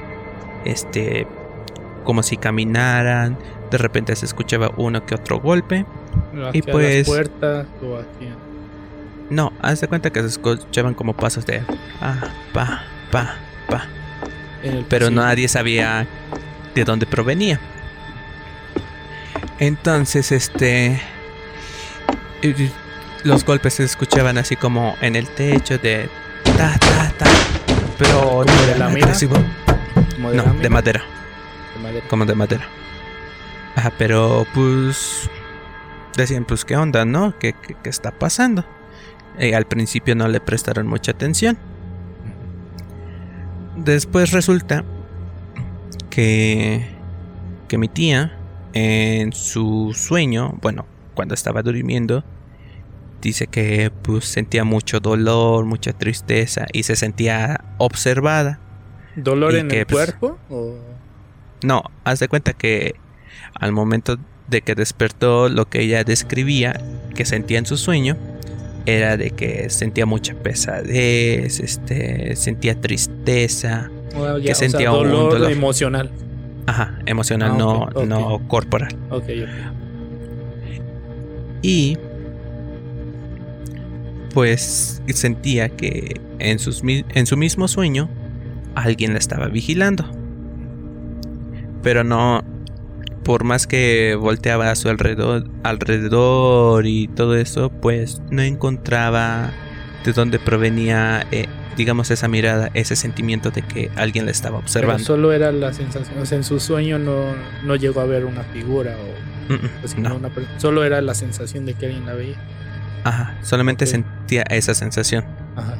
este, 0.65 1.27
como 2.03 2.23
si 2.23 2.39
caminaran. 2.39 3.37
De 3.71 3.77
repente 3.77 4.17
se 4.17 4.25
escuchaba 4.25 4.73
uno 4.79 5.05
que 5.05 5.15
otro 5.15 5.39
golpe. 5.39 5.85
y 6.55 6.63
pues, 6.63 7.07
puertas 7.07 7.67
o 7.83 8.01
No, 9.29 9.53
haz 9.61 9.83
de 9.83 9.89
cuenta 9.89 10.09
que 10.09 10.21
se 10.21 10.29
escuchaban 10.29 10.95
como 10.95 11.13
pasos 11.13 11.45
de 11.45 11.63
pa, 12.55 12.85
pa, 13.11 13.37
pero 14.89 15.11
nadie 15.11 15.49
sabía 15.49 16.07
de 16.75 16.85
dónde 16.85 17.07
provenía. 17.07 17.61
Entonces, 19.59 20.33
este. 20.33 21.01
Los 23.23 23.45
golpes 23.45 23.75
se 23.75 23.85
escuchaban 23.85 24.37
así 24.39 24.57
como 24.57 24.97
en 25.01 25.17
el 25.17 25.29
techo 25.29 25.79
de. 25.79 26.09
Ta, 26.57 26.77
ta, 26.79 27.13
ta. 27.17 27.27
Pero 27.99 28.45
no 28.45 28.63
de 28.67 28.77
la 28.77 28.89
no, 30.19 30.55
de 30.55 30.69
madera. 30.69 31.05
Como 32.09 32.25
de 32.25 32.35
madera. 32.35 32.69
Ajá, 33.77 33.93
pero 33.97 34.47
pues. 34.55 35.31
decían, 36.17 36.45
pues, 36.45 36.65
¿qué 36.65 36.77
onda, 36.77 37.05
no? 37.05 37.39
¿Qué, 37.39 37.53
qué, 37.55 37.77
qué 37.83 37.91
está 37.91 38.11
pasando? 38.11 38.65
Y 39.39 39.53
al 39.53 39.67
principio 39.67 40.15
no 40.15 40.29
le 40.29 40.41
prestaron 40.41 40.87
mucha 40.87 41.13
atención. 41.13 41.57
Después 43.85 44.31
resulta 44.31 44.85
que, 46.09 46.87
que 47.67 47.79
mi 47.79 47.89
tía, 47.89 48.39
en 48.75 49.33
su 49.33 49.93
sueño, 49.95 50.57
bueno, 50.63 50.87
cuando 51.15 51.35
estaba 51.35 51.63
durmiendo, 51.63 52.23
dice 53.21 53.49
que 53.49 53.91
pues 54.03 54.27
sentía 54.27 54.63
mucho 54.63 55.01
dolor, 55.01 55.65
mucha 55.65 55.93
tristeza 55.93 56.67
y 56.73 56.85
se 56.85 56.95
sentía 56.95 57.65
observada. 57.79 58.61
¿Dolor 59.17 59.55
Y 59.55 59.59
en 59.59 59.69
que, 59.69 59.81
el 59.81 59.87
pues, 59.87 60.13
cuerpo? 60.13 60.39
O... 60.49 60.77
No, 61.65 61.83
haz 62.05 62.21
de 62.21 62.29
cuenta 62.29 62.53
que 62.53 62.95
al 63.55 63.73
momento 63.73 64.17
de 64.47 64.63
que 64.63 64.77
despertó 64.77 65.49
lo 65.49 65.69
que 65.69 65.81
ella 65.81 66.05
describía 66.05 66.81
que 67.15 67.25
sentía 67.25 67.59
en 67.59 67.67
su 67.67 67.77
sueño 67.77 68.17
era 68.87 69.17
de 69.17 69.31
que 69.31 69.71
sentía 69.71 70.07
mucha 70.07 70.35
pesadez, 70.35 71.61
este, 71.61 72.35
sentía 72.37 72.81
tristeza, 72.81 73.91
o 74.15 74.39
ya, 74.39 74.45
que 74.45 74.53
o 74.53 74.55
sea, 74.55 74.69
sentía 74.69 74.91
un 74.93 74.99
dolor, 75.09 75.33
dolor. 75.35 75.51
emocional. 75.51 76.11
ajá, 76.67 76.99
emocional, 77.07 77.53
Ah, 77.55 77.59
no, 77.59 77.73
ok, 77.83 77.97
ok. 77.97 78.05
no 78.05 78.49
corporal. 78.49 78.95
Ok, 79.11 79.25
ok. 79.25 79.49
Y 81.63 81.97
pues 84.35 85.03
sentía 85.09 85.69
que 85.69 86.21
en, 86.39 86.59
sus, 86.59 86.83
en 86.85 87.27
su 87.27 87.37
mismo 87.37 87.69
sueño 87.69 88.09
alguien 88.75 89.13
la 89.13 89.19
estaba 89.19 89.47
vigilando. 89.49 90.05
Pero 91.83 92.03
no, 92.05 92.43
por 93.25 93.45
más 93.45 93.67
que 93.67 94.17
volteaba 94.19 94.71
a 94.71 94.75
su 94.77 94.89
alrededor, 94.89 95.49
alrededor 95.63 96.87
y 96.87 97.09
todo 97.09 97.37
eso, 97.37 97.71
pues 97.71 98.21
no 98.31 98.43
encontraba 98.43 99.51
de 100.05 100.13
dónde 100.13 100.39
provenía, 100.39 101.27
eh, 101.31 101.47
digamos, 101.77 102.11
esa 102.11 102.29
mirada, 102.29 102.71
ese 102.75 102.97
sentimiento 102.97 103.51
de 103.51 103.63
que 103.63 103.91
alguien 103.97 104.25
la 104.25 104.31
estaba 104.33 104.57
Pero 104.57 104.65
observando. 104.65 105.05
solo 105.05 105.33
era 105.33 105.53
la 105.53 105.73
sensación. 105.73 106.19
O 106.19 106.27
sea, 106.27 106.39
en 106.39 106.45
su 106.45 106.59
sueño 106.61 106.99
no, 106.99 107.27
no 107.65 107.77
llegó 107.77 108.01
a 108.01 108.05
ver 108.07 108.25
una 108.25 108.43
figura 108.45 108.97
o 108.97 109.33
Mm, 109.49 109.55
mm, 109.55 109.69
pues, 109.81 109.99
no. 109.99 110.15
una 110.17 110.31
Solo 110.59 110.85
era 110.85 111.01
la 111.01 111.15
sensación 111.15 111.67
de 111.67 111.75
que 111.75 111.87
alguien 111.87 112.07
la 112.07 112.15
veía. 112.15 112.37
Ajá, 113.05 113.37
solamente 113.43 113.87
sentía 113.87 114.43
esa 114.43 114.75
sensación. 114.75 115.25
Ajá. 115.57 115.77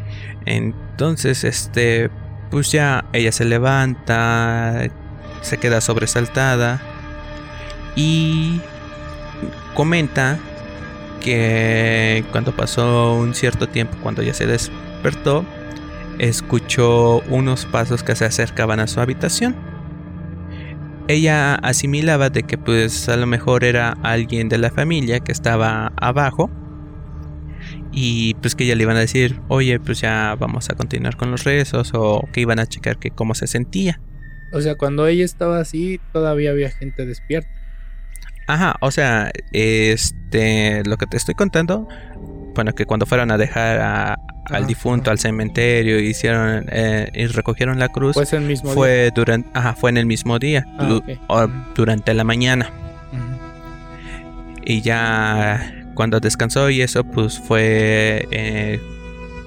Entonces, 0.47 1.45
este, 1.45 2.11
pues 2.51 2.73
ya 2.73 3.05
ella 3.13 3.31
se 3.31 3.45
levanta, 3.45 4.83
se 5.43 5.59
queda 5.59 5.81
sobresaltada 5.81 6.83
y 7.95 8.61
comenta 9.75 10.39
que 11.21 12.25
cuando 12.33 12.55
pasó 12.55 13.15
un 13.15 13.35
cierto 13.35 13.69
tiempo, 13.69 13.97
cuando 14.03 14.23
ya 14.23 14.35
se 14.35 14.47
despertó, 14.47 15.45
escuchó 16.19 17.21
unos 17.29 17.67
pasos 17.67 18.03
que 18.03 18.15
se 18.17 18.25
acercaban 18.25 18.81
a 18.81 18.87
su 18.87 19.01
habitación. 19.01 19.57
Ella 21.09 21.55
asimilaba 21.57 22.31
de 22.31 22.45
que 22.45 22.59
pues 22.59 23.09
a 23.09 23.17
lo 23.17 23.27
mejor 23.27 23.65
era 23.65 23.97
alguien 24.03 24.49
de 24.49 24.59
la 24.59 24.71
familia 24.71 25.21
que 25.21 25.33
estaba 25.33 25.93
abajo 25.97 26.51
y 27.93 28.35
pues 28.35 28.55
que 28.55 28.67
ya 28.67 28.75
le 28.75 28.85
iban 28.85 28.97
a 28.97 29.01
decir, 29.01 29.41
oye, 29.49 29.79
pues 29.79 30.01
ya 30.01 30.37
vamos 30.39 30.71
a 30.71 30.75
continuar 30.75 31.17
con 31.17 31.31
los 31.31 31.45
rezos 31.45 31.93
o 31.95 32.27
que 32.33 32.41
iban 32.41 32.59
a 32.59 32.67
checar 32.67 32.99
que 32.99 33.11
cómo 33.11 33.35
se 33.35 33.47
sentía. 33.47 34.01
O 34.53 34.61
sea, 34.61 34.77
cuando 34.77 35.07
ella 35.07 35.25
estaba 35.25 35.59
así, 35.61 36.01
todavía 36.13 36.51
había 36.51 36.71
gente 36.71 37.05
despierta. 37.05 37.51
Ajá, 38.47 38.77
o 38.81 38.91
sea, 38.91 39.31
este, 39.53 40.83
lo 40.85 40.97
que 40.97 41.07
te 41.07 41.17
estoy 41.17 41.35
contando, 41.35 41.89
bueno, 42.55 42.75
que 42.75 42.85
cuando 42.87 43.07
fueron 43.07 43.31
a 43.31 43.39
dejar 43.39 43.81
a- 43.81 44.19
al 44.51 44.67
difunto 44.67 45.11
al 45.13 45.19
cementerio 45.21 46.01
y 46.01 46.09
hicieron 46.09 46.67
eh, 46.71 47.09
y 47.15 47.27
recogieron 47.27 47.79
la 47.79 47.89
cruz, 47.89 48.15
Pues 48.15 48.33
el 48.33 48.43
mismo 48.43 48.71
día. 48.71 48.75
fue 48.75 49.11
durante, 49.15 49.49
ajá, 49.55 49.75
fue 49.75 49.91
en 49.91 49.97
el 49.99 50.07
mismo 50.07 50.39
día, 50.39 50.67
Ah, 50.79 51.01
o 51.29 51.49
durante 51.75 52.13
la 52.15 52.25
mañana. 52.25 52.71
Y 54.65 54.81
ya 54.83 55.75
cuando 55.95 56.21
descansó 56.21 56.71
y 56.71 56.83
eso, 56.83 57.05
pues 57.05 57.39
fue 57.39 58.27
eh, 58.31 58.81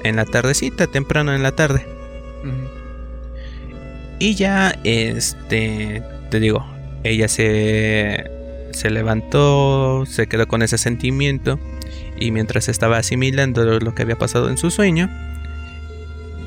en 0.03 0.15
la 0.17 0.25
tardecita, 0.25 0.87
temprano 0.87 1.33
en 1.33 1.43
la 1.43 1.51
tarde. 1.51 1.85
Y 4.19 4.35
ya, 4.35 4.75
este, 4.83 6.03
te 6.31 6.39
digo, 6.39 6.65
ella 7.03 7.27
se, 7.27 8.29
se 8.75 8.89
levantó, 8.89 10.05
se 10.05 10.27
quedó 10.27 10.47
con 10.47 10.61
ese 10.61 10.77
sentimiento 10.77 11.59
y 12.17 12.31
mientras 12.31 12.69
estaba 12.69 12.97
asimilando 12.97 13.79
lo 13.79 13.95
que 13.95 14.03
había 14.03 14.17
pasado 14.17 14.49
en 14.49 14.57
su 14.57 14.71
sueño, 14.71 15.09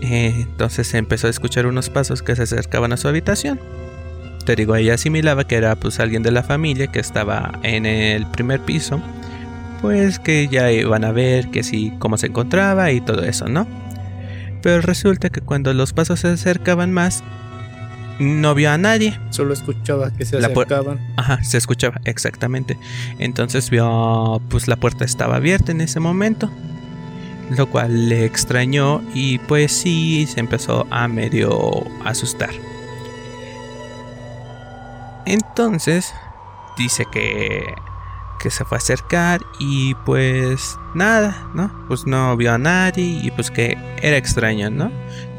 eh, 0.01 0.33
entonces 0.37 0.95
empezó 0.95 1.27
a 1.27 1.31
escuchar 1.31 1.67
unos 1.67 1.91
pasos 1.91 2.23
que 2.23 2.37
se 2.37 2.43
acercaban 2.43 2.93
a 2.93 2.97
su 2.97 3.09
habitación. 3.09 3.61
Te 4.45 4.57
digo, 4.57 4.77
ella 4.77 4.95
asimilaba 4.95 5.45
que 5.45 5.57
era 5.57 5.77
pues 5.77 6.01
alguien 6.01 6.23
de 6.23 6.31
la 6.31 6.43
familia 6.43 6.87
que 6.87 7.01
estaba 7.01 7.59
en 7.63 7.85
el 7.85 8.27
primer 8.27 8.61
piso, 8.61 9.03
pues 9.83 10.19
que 10.19 10.49
ya 10.49 10.71
iban 10.73 11.05
a 11.05 11.13
ver 11.13 11.49
que 11.49 11.63
sí, 11.63 11.93
cómo 11.99 12.17
se 12.17 12.29
encontraba 12.29 12.91
y 12.93 13.01
todo 13.01 13.25
eso, 13.25 13.49
¿no? 13.49 13.67
Pero 14.63 14.81
resulta 14.81 15.31
que 15.31 15.41
cuando 15.41 15.73
los 15.75 15.93
pasos 15.93 16.21
se 16.21 16.29
acercaban 16.29 16.93
más, 16.93 17.23
no 18.19 18.55
vio 18.55 18.71
a 18.71 18.79
nadie. 18.79 19.19
Solo 19.31 19.53
escuchaba 19.53 20.11
que 20.13 20.25
se 20.25 20.41
La 20.41 20.49
acercaban. 20.49 20.99
Ajá, 21.17 21.43
se 21.43 21.59
escuchaba, 21.59 22.01
exactamente. 22.05 22.79
Entonces 23.19 23.71
vio, 23.71 24.41
pues 24.49 24.69
la 24.69 24.77
puerta 24.77 25.05
estaba 25.05 25.37
abierta 25.37 25.73
en 25.73 25.81
ese 25.81 26.01
momento. 26.01 26.51
Lo 27.57 27.71
cual 27.71 28.09
le 28.09 28.25
extrañó 28.25 29.03
y 29.15 29.39
pues 29.39 29.73
sí, 29.73 30.27
se 30.27 30.41
empezó 30.41 30.87
a 30.91 31.09
medio 31.09 31.85
asustar. 32.05 32.51
Entonces, 35.25 36.15
dice 36.77 37.07
que, 37.11 37.75
que 38.39 38.51
se 38.51 38.65
fue 38.65 38.77
a 38.77 38.81
acercar 38.81 39.41
y 39.59 39.95
pues 40.07 40.79
nada, 40.95 41.49
¿no? 41.55 41.73
Pues 41.89 42.07
no 42.07 42.37
vio 42.37 42.53
a 42.53 42.59
nadie 42.59 43.21
y 43.23 43.31
pues 43.31 43.51
que 43.51 43.79
era 44.03 44.17
extraño, 44.17 44.71
¿no? 44.71 44.91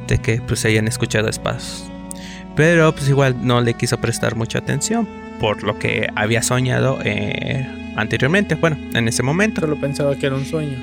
De 0.07 0.19
que 0.19 0.41
pues 0.41 0.65
hayan 0.65 0.87
escuchado 0.87 1.29
pasos. 1.43 1.88
Pero 2.59 2.93
pues 2.93 3.07
igual 3.07 3.37
no 3.41 3.61
le 3.61 3.73
quiso 3.75 4.01
prestar 4.01 4.35
mucha 4.35 4.59
atención 4.59 5.07
por 5.39 5.63
lo 5.63 5.79
que 5.79 6.09
había 6.13 6.43
soñado 6.43 6.99
eh, 7.05 7.65
anteriormente, 7.95 8.55
bueno, 8.55 8.77
en 8.93 9.07
ese 9.07 9.23
momento. 9.23 9.61
Solo 9.61 9.79
pensaba 9.79 10.13
que 10.17 10.25
era 10.25 10.35
un 10.35 10.45
sueño. 10.45 10.77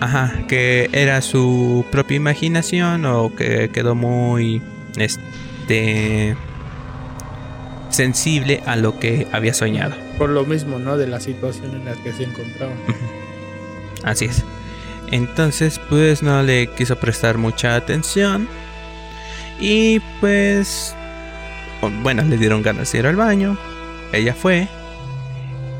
Ajá, 0.00 0.34
que 0.48 0.90
era 0.92 1.22
su 1.22 1.86
propia 1.90 2.18
imaginación 2.18 3.06
o 3.06 3.34
que 3.34 3.70
quedó 3.70 3.94
muy 3.94 4.60
este 4.98 6.36
sensible 7.88 8.60
a 8.66 8.76
lo 8.76 8.98
que 8.98 9.26
había 9.32 9.54
soñado. 9.54 9.94
Por 10.18 10.28
lo 10.28 10.44
mismo, 10.44 10.78
¿no? 10.78 10.98
De 10.98 11.06
la 11.06 11.20
situación 11.20 11.74
en 11.74 11.86
la 11.86 11.94
que 11.94 12.12
se 12.12 12.24
encontraba. 12.24 12.74
Así 14.02 14.26
es. 14.26 14.44
Entonces, 15.10 15.80
pues 15.88 16.22
no 16.22 16.42
le 16.42 16.66
quiso 16.66 16.96
prestar 16.96 17.38
mucha 17.38 17.76
atención. 17.76 18.46
Y 19.58 20.00
pues, 20.20 20.94
bueno, 22.02 22.22
le 22.22 22.36
dieron 22.36 22.62
ganas 22.62 22.92
de 22.92 22.98
ir 22.98 23.06
al 23.06 23.16
baño. 23.16 23.56
Ella 24.12 24.34
fue. 24.34 24.68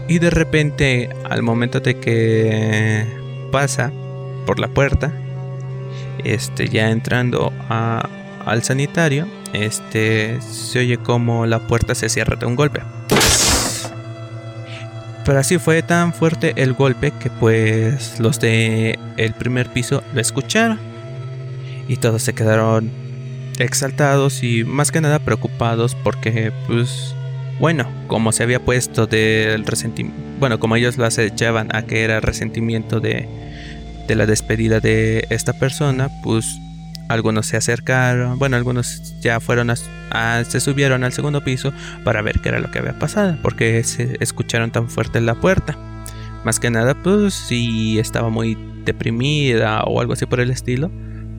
Y 0.08 0.18
de 0.18 0.30
repente, 0.30 1.10
al 1.28 1.42
momento 1.42 1.80
de 1.80 1.98
que 1.98 3.06
pasa 3.50 3.92
por 4.46 4.58
la 4.58 4.68
puerta, 4.68 5.12
este, 6.24 6.68
ya 6.68 6.90
entrando 6.90 7.52
al 7.68 8.62
sanitario, 8.62 9.26
este, 9.52 10.40
se 10.40 10.78
oye 10.78 10.98
como 10.98 11.46
la 11.46 11.66
puerta 11.66 11.94
se 11.94 12.08
cierra 12.08 12.36
de 12.36 12.46
un 12.46 12.56
golpe. 12.56 12.82
Pero 15.24 15.40
así 15.40 15.58
fue 15.58 15.82
tan 15.82 16.14
fuerte 16.14 16.52
el 16.56 16.72
golpe 16.72 17.10
que 17.10 17.30
pues 17.30 18.20
los 18.20 18.38
de 18.38 18.96
el 19.16 19.34
primer 19.34 19.68
piso 19.68 20.04
lo 20.14 20.20
escucharon. 20.20 20.78
Y 21.88 21.96
todos 21.96 22.22
se 22.22 22.32
quedaron 22.32 23.05
exaltados 23.58 24.42
y 24.42 24.64
más 24.64 24.90
que 24.92 25.00
nada 25.00 25.18
preocupados 25.18 25.94
porque 25.94 26.52
pues 26.66 27.14
bueno, 27.58 27.86
como 28.06 28.32
se 28.32 28.42
había 28.42 28.62
puesto 28.64 29.06
del 29.06 29.64
resentimiento, 29.64 30.20
bueno, 30.38 30.60
como 30.60 30.76
ellos 30.76 30.98
lo 30.98 31.06
acechaban 31.06 31.74
a 31.74 31.82
que 31.82 32.02
era 32.04 32.20
resentimiento 32.20 33.00
de, 33.00 33.26
de 34.06 34.14
la 34.14 34.26
despedida 34.26 34.80
de 34.80 35.26
esta 35.30 35.54
persona, 35.54 36.10
pues 36.22 36.58
algunos 37.08 37.46
se 37.46 37.56
acercaron, 37.56 38.38
bueno, 38.38 38.56
algunos 38.56 39.14
ya 39.20 39.40
fueron 39.40 39.70
a, 39.70 39.74
a- 40.10 40.44
se 40.44 40.60
subieron 40.60 41.02
al 41.04 41.12
segundo 41.14 41.42
piso 41.44 41.72
para 42.04 42.20
ver 42.20 42.40
qué 42.40 42.50
era 42.50 42.58
lo 42.58 42.70
que 42.70 42.80
había 42.80 42.98
pasado, 42.98 43.38
porque 43.42 43.82
se 43.84 44.16
escucharon 44.20 44.70
tan 44.70 44.90
fuerte 44.90 45.20
la 45.22 45.34
puerta. 45.36 45.78
Más 46.44 46.60
que 46.60 46.68
nada, 46.70 46.94
pues 47.02 47.32
si 47.32 47.98
estaba 47.98 48.28
muy 48.28 48.58
deprimida 48.84 49.82
o 49.84 50.00
algo 50.00 50.12
así 50.12 50.26
por 50.26 50.40
el 50.40 50.50
estilo, 50.50 50.90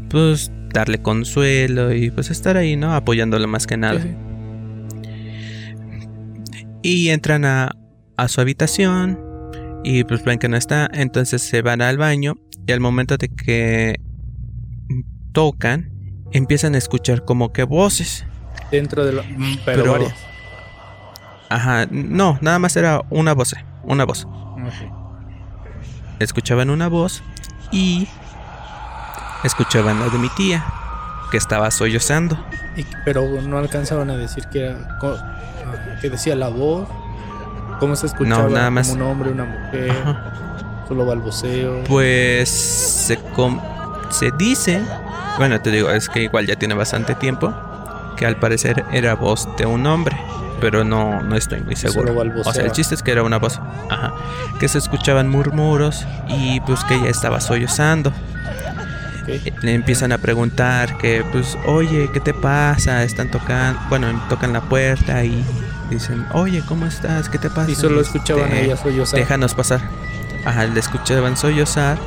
pues 0.09 0.51
darle 0.77 1.01
consuelo 1.01 1.91
y 1.91 2.11
pues 2.11 2.29
estar 2.29 2.55
ahí, 2.55 2.75
¿no? 2.75 2.93
Apoyándolo 2.93 3.47
más 3.47 3.65
que 3.65 3.77
nada. 3.77 3.99
Sí, 3.99 4.09
sí. 6.51 6.65
Y 6.83 7.09
entran 7.09 7.45
a, 7.45 7.71
a 8.15 8.27
su 8.27 8.39
habitación 8.41 9.19
y 9.83 10.03
pues 10.03 10.23
ven 10.23 10.37
que 10.39 10.47
no 10.49 10.55
está, 10.57 10.87
entonces 10.93 11.41
se 11.41 11.61
van 11.63 11.81
al 11.81 11.97
baño 11.97 12.35
y 12.67 12.71
al 12.71 12.79
momento 12.79 13.17
de 13.17 13.29
que 13.29 13.99
tocan, 15.31 15.91
empiezan 16.31 16.75
a 16.75 16.77
escuchar 16.77 17.25
como 17.25 17.51
que 17.53 17.63
voces. 17.63 18.25
Dentro 18.71 19.03
de 19.05 19.13
lo... 19.13 19.23
mm, 19.23 19.57
Pero, 19.65 19.81
Pero- 19.83 19.91
varias. 19.93 20.13
Ajá, 21.49 21.87
no, 21.89 22.37
nada 22.41 22.59
más 22.59 22.75
era 22.75 23.01
una 23.09 23.33
voz, 23.33 23.55
una 23.83 24.03
voz. 24.03 24.25
Ok. 24.25 24.91
Escuchaban 26.19 26.69
una 26.69 26.87
voz 26.89 27.23
y 27.71 28.07
escuchaban 29.43 29.99
la 29.99 30.09
de 30.09 30.17
mi 30.17 30.29
tía, 30.29 30.65
que 31.31 31.37
estaba 31.37 31.69
sollozando. 31.71 32.37
Y- 32.75 32.85
pero 33.05 33.27
no 33.41 33.57
alcanzaban 33.57 34.09
a 34.09 34.15
decir 34.17 34.45
que 34.47 34.65
era... 34.65 34.97
ah, 35.01 35.99
que 36.01 36.09
decía 36.09 36.35
la 36.35 36.47
voz. 36.49 36.87
¿Cómo 37.79 37.95
se 37.95 38.07
escuchaba? 38.07 38.49
nada 38.49 38.69
más. 38.71 38.89
Como 38.89 39.05
un 39.05 39.11
hombre, 39.11 39.31
una 39.31 39.45
mujer. 39.45 39.91
Ajá. 39.91 40.33
Solo 40.87 41.05
balbuceo. 41.05 41.83
Pues 41.83 42.49
se, 42.49 43.17
com- 43.17 43.59
se 44.09 44.31
dice, 44.31 44.81
bueno, 45.37 45.59
te 45.59 45.69
digo, 45.71 45.89
es 45.91 46.07
que 46.07 46.23
igual 46.23 46.47
ya 46.47 46.55
tiene 46.55 46.73
bastante 46.75 47.13
tiempo, 47.15 47.53
que 48.15 48.25
al 48.25 48.37
parecer 48.37 48.85
era 48.91 49.15
voz 49.15 49.47
de 49.57 49.65
un 49.65 49.85
hombre, 49.85 50.17
pero 50.61 50.83
no, 50.85 51.21
no 51.21 51.35
estoy 51.35 51.59
muy 51.59 51.75
seguro. 51.75 52.15
O 52.45 52.53
sea, 52.53 52.63
el 52.63 52.71
chiste 52.71 52.95
es 52.95 53.03
que 53.03 53.11
era 53.11 53.21
una 53.23 53.37
voz, 53.37 53.59
ajá, 53.89 54.13
que 54.59 54.67
se 54.69 54.77
escuchaban 54.77 55.29
murmuros 55.29 56.05
y 56.29 56.61
pues 56.61 56.83
que 56.85 56.95
ella 56.95 57.09
estaba 57.09 57.41
sollozando. 57.41 58.13
Le 59.61 59.73
empiezan 59.73 60.11
a 60.11 60.17
preguntar 60.17 60.97
que 60.97 61.23
pues, 61.31 61.57
oye, 61.65 62.09
¿qué 62.13 62.19
te 62.19 62.33
pasa? 62.33 63.03
Están 63.03 63.29
tocando, 63.29 63.79
bueno, 63.89 64.07
tocan 64.29 64.53
la 64.53 64.61
puerta 64.61 65.23
y 65.23 65.43
dicen, 65.89 66.25
oye, 66.33 66.63
¿cómo 66.65 66.85
estás? 66.85 67.29
¿Qué 67.29 67.37
te 67.37 67.49
pasa? 67.49 67.69
Y 67.69 67.75
solo 67.75 68.01
escuchaban 68.01 68.51
a 68.51 68.59
ella 68.59 68.77
sollozar. 68.77 69.19
Déjanos 69.19 69.53
pasar. 69.53 69.81
Ajá, 70.45 70.65
le 70.65 70.79
escuchaban 70.79 71.35
sollozar 71.35 71.97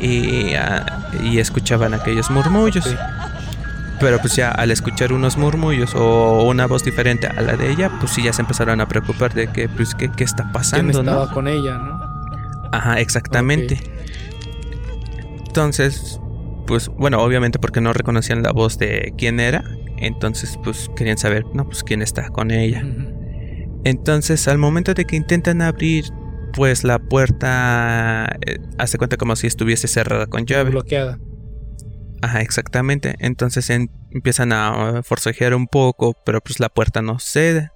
y, 0.00 0.54
ah, 0.54 1.08
y 1.22 1.38
escuchaban 1.38 1.94
aquellos 1.94 2.30
murmullos. 2.30 2.88
Pero 3.98 4.18
pues 4.20 4.34
ya 4.34 4.50
al 4.50 4.70
escuchar 4.70 5.12
unos 5.12 5.36
murmullos 5.36 5.94
o 5.94 6.42
una 6.44 6.66
voz 6.66 6.82
diferente 6.84 7.28
a 7.28 7.40
la 7.40 7.56
de 7.56 7.70
ella, 7.70 7.90
pues 8.00 8.12
sí 8.12 8.22
ya 8.22 8.32
se 8.32 8.42
empezaron 8.42 8.80
a 8.80 8.86
preocupar 8.88 9.32
de 9.32 9.48
que, 9.48 9.68
pues, 9.68 9.94
¿qué, 9.94 10.10
qué 10.10 10.24
está 10.24 10.42
¿Quién 10.42 10.52
pasando? 10.52 11.00
estaba 11.00 11.26
¿no? 11.26 11.32
con 11.32 11.46
ella, 11.46 11.78
no? 11.78 12.00
Ajá, 12.72 12.98
exactamente. 12.98 13.80
Entonces, 15.46 16.18
pues 16.72 16.88
bueno, 16.88 17.22
obviamente 17.22 17.58
porque 17.58 17.82
no 17.82 17.92
reconocían 17.92 18.42
la 18.42 18.50
voz 18.50 18.78
de 18.78 19.12
quién 19.18 19.40
era, 19.40 19.62
entonces 19.98 20.58
pues 20.64 20.88
querían 20.96 21.18
saber, 21.18 21.44
no, 21.52 21.66
pues 21.66 21.82
quién 21.84 22.00
está 22.00 22.30
con 22.30 22.50
ella. 22.50 22.82
Entonces, 23.84 24.48
al 24.48 24.56
momento 24.56 24.94
de 24.94 25.04
que 25.04 25.16
intentan 25.16 25.60
abrir, 25.60 26.06
pues 26.54 26.82
la 26.82 26.98
puerta 26.98 28.24
eh, 28.46 28.56
hace 28.78 28.96
cuenta 28.96 29.18
como 29.18 29.36
si 29.36 29.46
estuviese 29.46 29.86
cerrada 29.86 30.26
con 30.28 30.46
llave. 30.46 30.70
Bloqueada. 30.70 31.18
Ajá, 32.22 32.40
exactamente. 32.40 33.16
Entonces 33.18 33.68
en- 33.68 33.90
empiezan 34.10 34.52
a 34.54 35.02
forcejear 35.02 35.54
un 35.54 35.66
poco, 35.66 36.14
pero 36.24 36.40
pues 36.40 36.58
la 36.58 36.70
puerta 36.70 37.02
no 37.02 37.18
cede. 37.18 37.68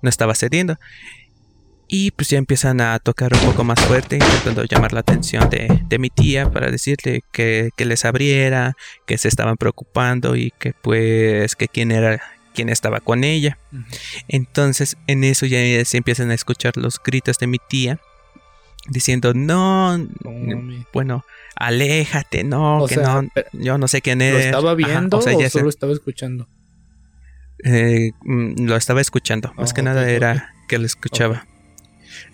No 0.00 0.08
estaba 0.08 0.34
cediendo. 0.34 0.76
Y 1.88 2.10
pues 2.10 2.28
ya 2.30 2.38
empiezan 2.38 2.80
a 2.80 2.98
tocar 2.98 3.32
un 3.32 3.40
poco 3.40 3.62
más 3.62 3.78
fuerte, 3.80 4.16
intentando 4.16 4.64
llamar 4.64 4.92
la 4.92 5.00
atención 5.00 5.48
de, 5.50 5.82
de 5.88 5.98
mi 5.98 6.10
tía 6.10 6.50
para 6.50 6.70
decirle 6.70 7.22
que, 7.32 7.70
que 7.76 7.84
les 7.84 8.04
abriera, 8.04 8.74
que 9.06 9.18
se 9.18 9.28
estaban 9.28 9.56
preocupando 9.56 10.34
y 10.34 10.52
que 10.58 10.72
pues 10.82 11.54
que 11.54 11.68
quién 11.68 11.92
era 11.92 12.20
quién 12.54 12.70
estaba 12.70 12.98
con 13.00 13.22
ella. 13.22 13.58
Entonces 14.28 14.96
en 15.06 15.22
eso 15.24 15.46
ya 15.46 15.58
se 15.84 15.96
empiezan 15.98 16.30
a 16.30 16.34
escuchar 16.34 16.76
los 16.76 16.98
gritos 17.02 17.38
de 17.38 17.46
mi 17.46 17.58
tía 17.68 18.00
diciendo 18.88 19.32
no, 19.34 19.96
bueno, 20.92 21.24
aléjate, 21.54 22.42
no, 22.44 22.82
O 22.82 22.88
que 22.88 22.94
sea, 22.96 23.22
no, 23.22 23.28
yo 23.52 23.78
no 23.78 23.86
sé 23.88 24.00
quién 24.02 24.18
¿Lo 24.20 24.24
eres. 24.24 24.46
estaba 24.46 24.70
Ajá, 24.70 24.76
viendo 24.76 25.18
o 25.18 25.22
sea, 25.22 25.34
o, 25.34 25.40
ya 25.40 25.50
se- 25.50 25.58
solo 25.58 25.68
estaba 25.68 25.92
escuchando? 25.92 26.48
eh, 27.64 28.10
mm, 28.22 28.64
lo 28.66 28.76
estaba 28.76 29.00
escuchando. 29.00 29.52
Más 29.56 29.70
Ah, 29.70 29.74
que 29.74 29.80
ok, 29.82 29.84
nada 29.84 30.08
era 30.10 30.52
que 30.68 30.78
lo 30.78 30.86
escuchaba. 30.86 31.46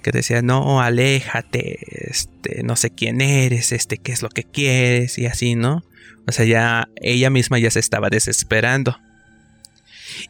Que 0.03 0.11
decía, 0.11 0.43
no, 0.43 0.81
aléjate, 0.81 2.11
este, 2.11 2.63
no 2.63 2.77
sé 2.77 2.91
quién 2.91 3.21
eres, 3.21 3.73
este, 3.73 3.99
qué 3.99 4.13
es 4.13 4.23
lo 4.23 4.29
que 4.29 4.45
quieres, 4.45 5.19
y 5.19 5.27
así, 5.27 5.55
¿no? 5.55 5.85
O 6.27 6.33
sea, 6.33 6.45
ya 6.45 6.89
ella 6.97 7.31
misma 7.31 7.59
ya 7.59 7.71
se 7.71 7.81
estaba 7.81 8.09
desesperando. 8.11 8.97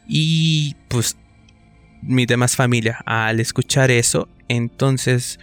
Y 0.07 0.75
pues 0.87 1.17
mi 2.01 2.25
demás 2.25 2.55
familia, 2.55 2.99
al 3.05 3.39
escuchar 3.39 3.91
eso, 3.91 4.27
entonces 4.47 5.39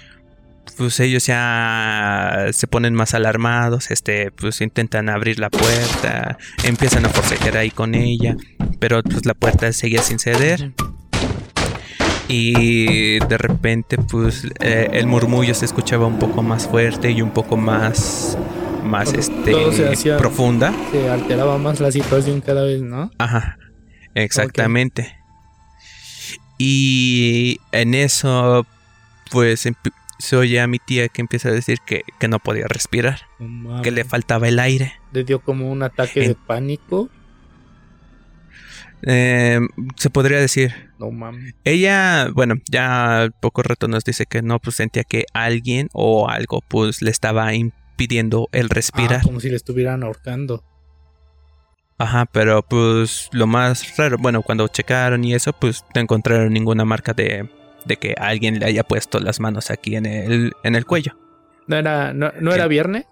pues 0.76 1.00
ellos 1.00 1.26
ya 1.26 2.46
se 2.52 2.66
ponen 2.66 2.94
más 2.94 3.14
alarmados, 3.14 3.90
este, 3.90 4.30
pues 4.30 4.60
intentan 4.60 5.08
abrir 5.08 5.38
la 5.38 5.50
puerta, 5.50 6.38
empiezan 6.64 7.04
a 7.04 7.08
forcejear 7.08 7.56
ahí 7.56 7.70
con 7.70 7.94
ella, 7.94 8.36
pero 8.78 9.02
pues 9.02 9.26
la 9.26 9.34
puerta 9.34 9.72
seguía 9.72 10.02
sin 10.02 10.18
ceder 10.18 10.72
y 12.30 13.18
de 13.18 13.38
repente 13.38 13.98
pues 13.98 14.46
eh, 14.60 14.88
el 14.92 15.06
murmullo 15.06 15.54
se 15.54 15.64
escuchaba 15.64 16.06
un 16.06 16.18
poco 16.18 16.42
más 16.42 16.66
fuerte 16.68 17.10
y 17.10 17.22
un 17.22 17.30
poco 17.30 17.56
más 17.56 18.38
más 18.84 19.10
Todo- 19.12 19.18
este 19.20 19.88
hacía- 19.92 20.16
profunda. 20.16 20.72
Se 20.92 21.08
alteraba 21.10 21.58
más 21.58 21.80
la 21.80 21.92
situación 21.92 22.40
cada 22.40 22.64
vez, 22.64 22.80
¿no? 22.82 23.10
Ajá, 23.18 23.58
exactamente. 24.14 25.16
Y 26.58 27.58
en 27.72 27.94
eso, 27.94 28.66
pues 29.30 29.66
se 30.18 30.36
oye 30.36 30.60
a 30.60 30.66
mi 30.66 30.78
tía 30.78 31.08
que 31.08 31.20
empieza 31.22 31.48
a 31.48 31.52
decir 31.52 31.78
que, 31.86 32.02
que 32.18 32.28
no 32.28 32.38
podía 32.38 32.66
respirar, 32.68 33.20
que 33.82 33.90
le 33.90 34.04
faltaba 34.04 34.48
el 34.48 34.58
aire. 34.58 34.92
Le 35.12 35.24
dio 35.24 35.40
como 35.40 35.70
un 35.70 35.82
ataque 35.82 36.20
de 36.28 36.34
pánico. 36.34 37.08
Eh, 39.02 39.60
se 39.96 40.10
podría 40.10 40.38
decir. 40.38 40.72
No 40.98 41.10
mames. 41.10 41.54
Ella, 41.64 42.28
bueno, 42.32 42.56
ya 42.70 43.30
poco 43.40 43.62
rato 43.62 43.88
nos 43.88 44.04
dice 44.04 44.26
que 44.26 44.42
no, 44.42 44.58
pues 44.58 44.76
sentía 44.76 45.04
que 45.04 45.24
alguien 45.32 45.88
o 45.92 46.28
algo, 46.28 46.62
pues 46.68 47.02
le 47.02 47.10
estaba 47.10 47.54
impidiendo 47.54 48.48
el 48.52 48.68
respirar. 48.68 49.20
Ah, 49.20 49.22
como 49.22 49.40
si 49.40 49.48
le 49.48 49.56
estuvieran 49.56 50.02
ahorcando. 50.02 50.64
Ajá, 51.98 52.24
pero 52.26 52.62
pues 52.62 53.28
lo 53.32 53.46
más 53.46 53.96
raro, 53.98 54.16
bueno, 54.18 54.40
cuando 54.40 54.66
checaron 54.68 55.22
y 55.22 55.34
eso, 55.34 55.52
pues 55.52 55.84
no 55.94 56.00
encontraron 56.00 56.50
ninguna 56.50 56.86
marca 56.86 57.12
de, 57.12 57.50
de 57.84 57.96
que 57.98 58.14
alguien 58.16 58.58
le 58.58 58.64
haya 58.66 58.84
puesto 58.84 59.20
las 59.20 59.38
manos 59.38 59.70
aquí 59.70 59.96
en 59.96 60.06
el, 60.06 60.52
en 60.64 60.76
el 60.76 60.86
cuello. 60.86 61.18
¿No 61.66 61.76
era, 61.76 62.14
no, 62.14 62.32
no 62.40 62.54
era 62.54 62.66
viernes? 62.68 63.04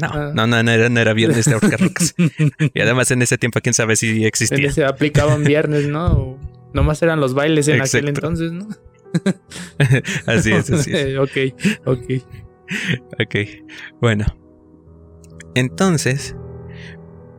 No, 0.00 0.08
Ah. 0.12 0.32
no, 0.34 0.46
no, 0.46 0.62
no 0.62 0.70
era, 0.70 0.88
no 0.88 1.00
era 1.00 1.12
viernes 1.12 1.46
de 1.46 1.52
ahorcar 1.54 1.80
rocas. 1.80 2.14
Y 2.74 2.80
además 2.80 3.10
en 3.10 3.22
ese 3.22 3.38
tiempo, 3.38 3.60
quién 3.60 3.74
sabe 3.74 3.96
si 3.96 4.24
existía. 4.24 4.68
ese 4.68 4.84
aplicaban 4.84 5.44
viernes, 5.44 5.88
¿no? 5.88 6.06
O 6.12 6.38
nomás 6.74 7.02
eran 7.02 7.20
los 7.20 7.34
bailes 7.34 7.68
en 7.68 7.80
aquel 7.80 8.08
entonces, 8.08 8.52
¿no? 8.52 8.68
Así 10.26 10.52
es, 10.52 10.70
así 10.70 10.92
es. 10.92 11.18
ok, 11.18 11.30
ok. 11.86 12.22
Ok, 13.20 13.34
bueno. 14.00 14.24
Entonces, 15.54 16.36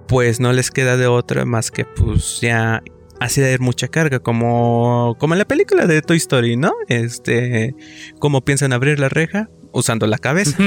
pues 0.08 0.40
no 0.42 0.52
les 0.52 0.70
queda 0.72 0.98
de 0.98 1.08
otra 1.08 1.46
más 1.46 1.72
que 1.72 1.86
pues 1.86 2.42
ya 2.42 2.84
hacer 3.22 3.60
mucha 3.62 3.88
carga, 3.88 4.20
como, 4.20 5.16
como 5.20 5.34
en 5.34 5.40
la 5.40 5.46
película 5.46 5.86
de 5.88 6.02
Toy 6.02 6.18
Story, 6.18 6.58
¿no? 6.58 6.74
Este, 6.90 7.76
como 8.20 8.44
piensan 8.44 8.74
abrir 8.74 9.00
la 9.00 9.08
reja 9.10 9.50
usando 9.72 10.08
la 10.08 10.18
cabeza, 10.18 10.58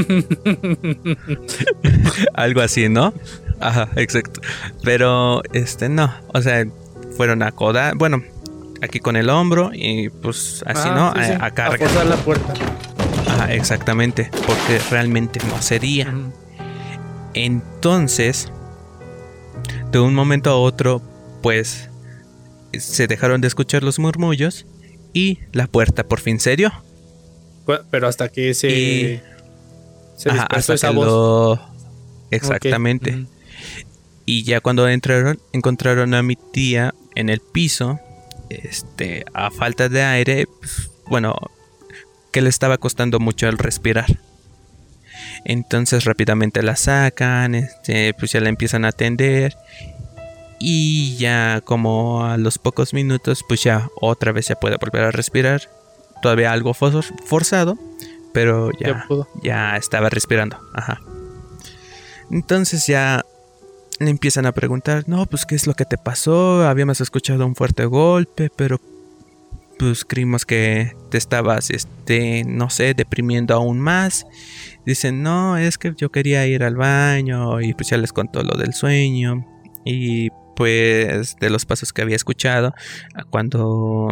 algo 2.34 2.60
así, 2.60 2.88
¿no? 2.88 3.12
Ajá, 3.60 3.88
exacto. 3.96 4.40
Pero, 4.82 5.42
este, 5.52 5.88
no, 5.88 6.12
o 6.32 6.42
sea, 6.42 6.66
fueron 7.16 7.42
a 7.42 7.52
coda, 7.52 7.92
bueno, 7.96 8.22
aquí 8.82 9.00
con 9.00 9.16
el 9.16 9.30
hombro 9.30 9.70
y 9.72 10.08
pues 10.10 10.62
así, 10.66 10.88
Ah, 10.90 11.12
¿no? 11.14 11.22
sí, 11.22 11.28
sí. 11.28 11.32
A, 11.38 11.44
a 11.44 11.46
A 11.46 11.50
carga. 11.52 11.78
forzar 11.78 12.06
la 12.06 12.16
puerta. 12.16 12.52
Ajá, 13.28 13.52
exactamente, 13.54 14.30
porque 14.46 14.80
realmente 14.90 15.40
no 15.48 15.60
sería. 15.62 16.12
Entonces, 17.34 18.50
de 19.90 19.98
un 19.98 20.14
momento 20.14 20.50
a 20.50 20.56
otro, 20.56 21.02
pues 21.42 21.88
se 22.76 23.06
dejaron 23.06 23.40
de 23.40 23.48
escuchar 23.48 23.82
los 23.82 23.98
murmullos 23.98 24.66
y 25.12 25.38
la 25.52 25.66
puerta 25.66 26.04
por 26.04 26.20
fin 26.20 26.40
se 26.40 26.56
dio. 26.56 26.72
Pero 27.90 28.08
hasta 28.08 28.28
que 28.28 28.52
se, 28.54 28.68
Y- 28.70 29.20
se 30.16 30.30
Ajá, 30.30 30.46
hasta 30.50 30.74
esa 30.74 30.90
que 30.90 30.94
voz. 30.96 31.06
lo- 31.06 31.60
Exactamente. 32.30 33.26
Y 34.26 34.42
ya 34.44 34.60
cuando 34.60 34.88
entraron, 34.88 35.38
encontraron 35.52 36.14
a 36.14 36.22
mi 36.22 36.36
tía 36.36 36.94
en 37.14 37.28
el 37.28 37.40
piso, 37.40 38.00
este, 38.50 39.24
a 39.34 39.50
falta 39.50 39.88
de 39.88 40.02
aire, 40.02 40.46
pues, 40.60 40.90
bueno, 41.06 41.34
que 42.32 42.40
le 42.42 42.48
estaba 42.48 42.78
costando 42.78 43.20
mucho 43.20 43.48
el 43.48 43.58
respirar. 43.58 44.18
Entonces 45.44 46.04
rápidamente 46.04 46.62
la 46.62 46.74
sacan, 46.76 47.54
este, 47.54 48.14
pues 48.14 48.32
ya 48.32 48.40
la 48.40 48.48
empiezan 48.48 48.84
a 48.84 48.88
atender. 48.88 49.56
Y 50.58 51.16
ya 51.16 51.60
como 51.64 52.24
a 52.24 52.36
los 52.38 52.58
pocos 52.58 52.94
minutos, 52.94 53.44
pues 53.46 53.62
ya 53.62 53.88
otra 54.00 54.32
vez 54.32 54.46
se 54.46 54.56
puede 54.56 54.76
volver 54.78 55.02
a 55.04 55.10
respirar. 55.10 55.62
Todavía 56.24 56.52
algo 56.52 56.72
for- 56.72 57.04
forzado, 57.26 57.78
pero 58.32 58.70
Ya 58.80 58.88
ya, 58.88 59.04
pudo. 59.06 59.28
ya 59.42 59.76
estaba 59.76 60.08
respirando. 60.08 60.56
Ajá. 60.74 60.98
Entonces 62.30 62.86
ya 62.86 63.24
le 64.00 64.10
empiezan 64.10 64.46
a 64.46 64.52
preguntar, 64.52 65.04
no, 65.06 65.26
pues 65.26 65.44
qué 65.46 65.54
es 65.54 65.66
lo 65.66 65.74
que 65.74 65.84
te 65.84 65.98
pasó, 65.98 66.66
habíamos 66.66 67.00
escuchado 67.00 67.46
un 67.46 67.54
fuerte 67.54 67.84
golpe, 67.84 68.50
pero 68.56 68.80
pues 69.78 70.04
creímos 70.04 70.46
que 70.46 70.96
te 71.10 71.18
estabas, 71.18 71.70
este, 71.70 72.44
no 72.46 72.70
sé, 72.70 72.94
deprimiendo 72.94 73.54
aún 73.54 73.78
más. 73.80 74.24
Dicen, 74.86 75.22
no, 75.22 75.56
es 75.58 75.76
que 75.78 75.92
yo 75.96 76.10
quería 76.10 76.46
ir 76.46 76.62
al 76.64 76.76
baño 76.76 77.60
y 77.60 77.74
pues 77.74 77.88
ya 77.90 77.98
les 77.98 78.12
contó 78.12 78.42
lo 78.42 78.56
del 78.56 78.72
sueño 78.72 79.44
y 79.84 80.30
pues 80.56 81.36
de 81.40 81.50
los 81.50 81.66
pasos 81.66 81.92
que 81.92 82.02
había 82.02 82.16
escuchado 82.16 82.72
cuando 83.30 84.08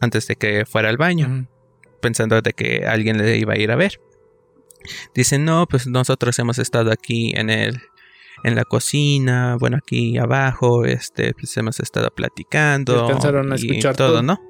antes 0.00 0.26
de 0.26 0.36
que 0.36 0.64
fuera 0.66 0.88
al 0.88 0.96
baño 0.96 1.26
Ujú. 1.26 1.46
pensando 2.00 2.40
de 2.40 2.52
que 2.52 2.84
alguien 2.86 3.18
le 3.18 3.36
iba 3.36 3.54
a 3.54 3.58
ir 3.58 3.70
a 3.70 3.76
ver. 3.76 4.00
Dicen, 5.14 5.44
no, 5.44 5.66
pues 5.68 5.86
nosotros 5.86 6.38
hemos 6.38 6.58
estado 6.58 6.90
aquí 6.90 7.32
en 7.36 7.50
el 7.50 7.80
en 8.42 8.54
la 8.54 8.64
cocina, 8.64 9.56
bueno, 9.60 9.76
aquí 9.76 10.16
abajo, 10.16 10.86
este, 10.86 11.34
pues 11.34 11.54
hemos 11.58 11.78
estado 11.78 12.10
platicando. 12.10 13.06
A 13.06 13.54
escuchar 13.54 13.94
todo, 13.94 14.08
todo. 14.08 14.22
¿no? 14.22 14.40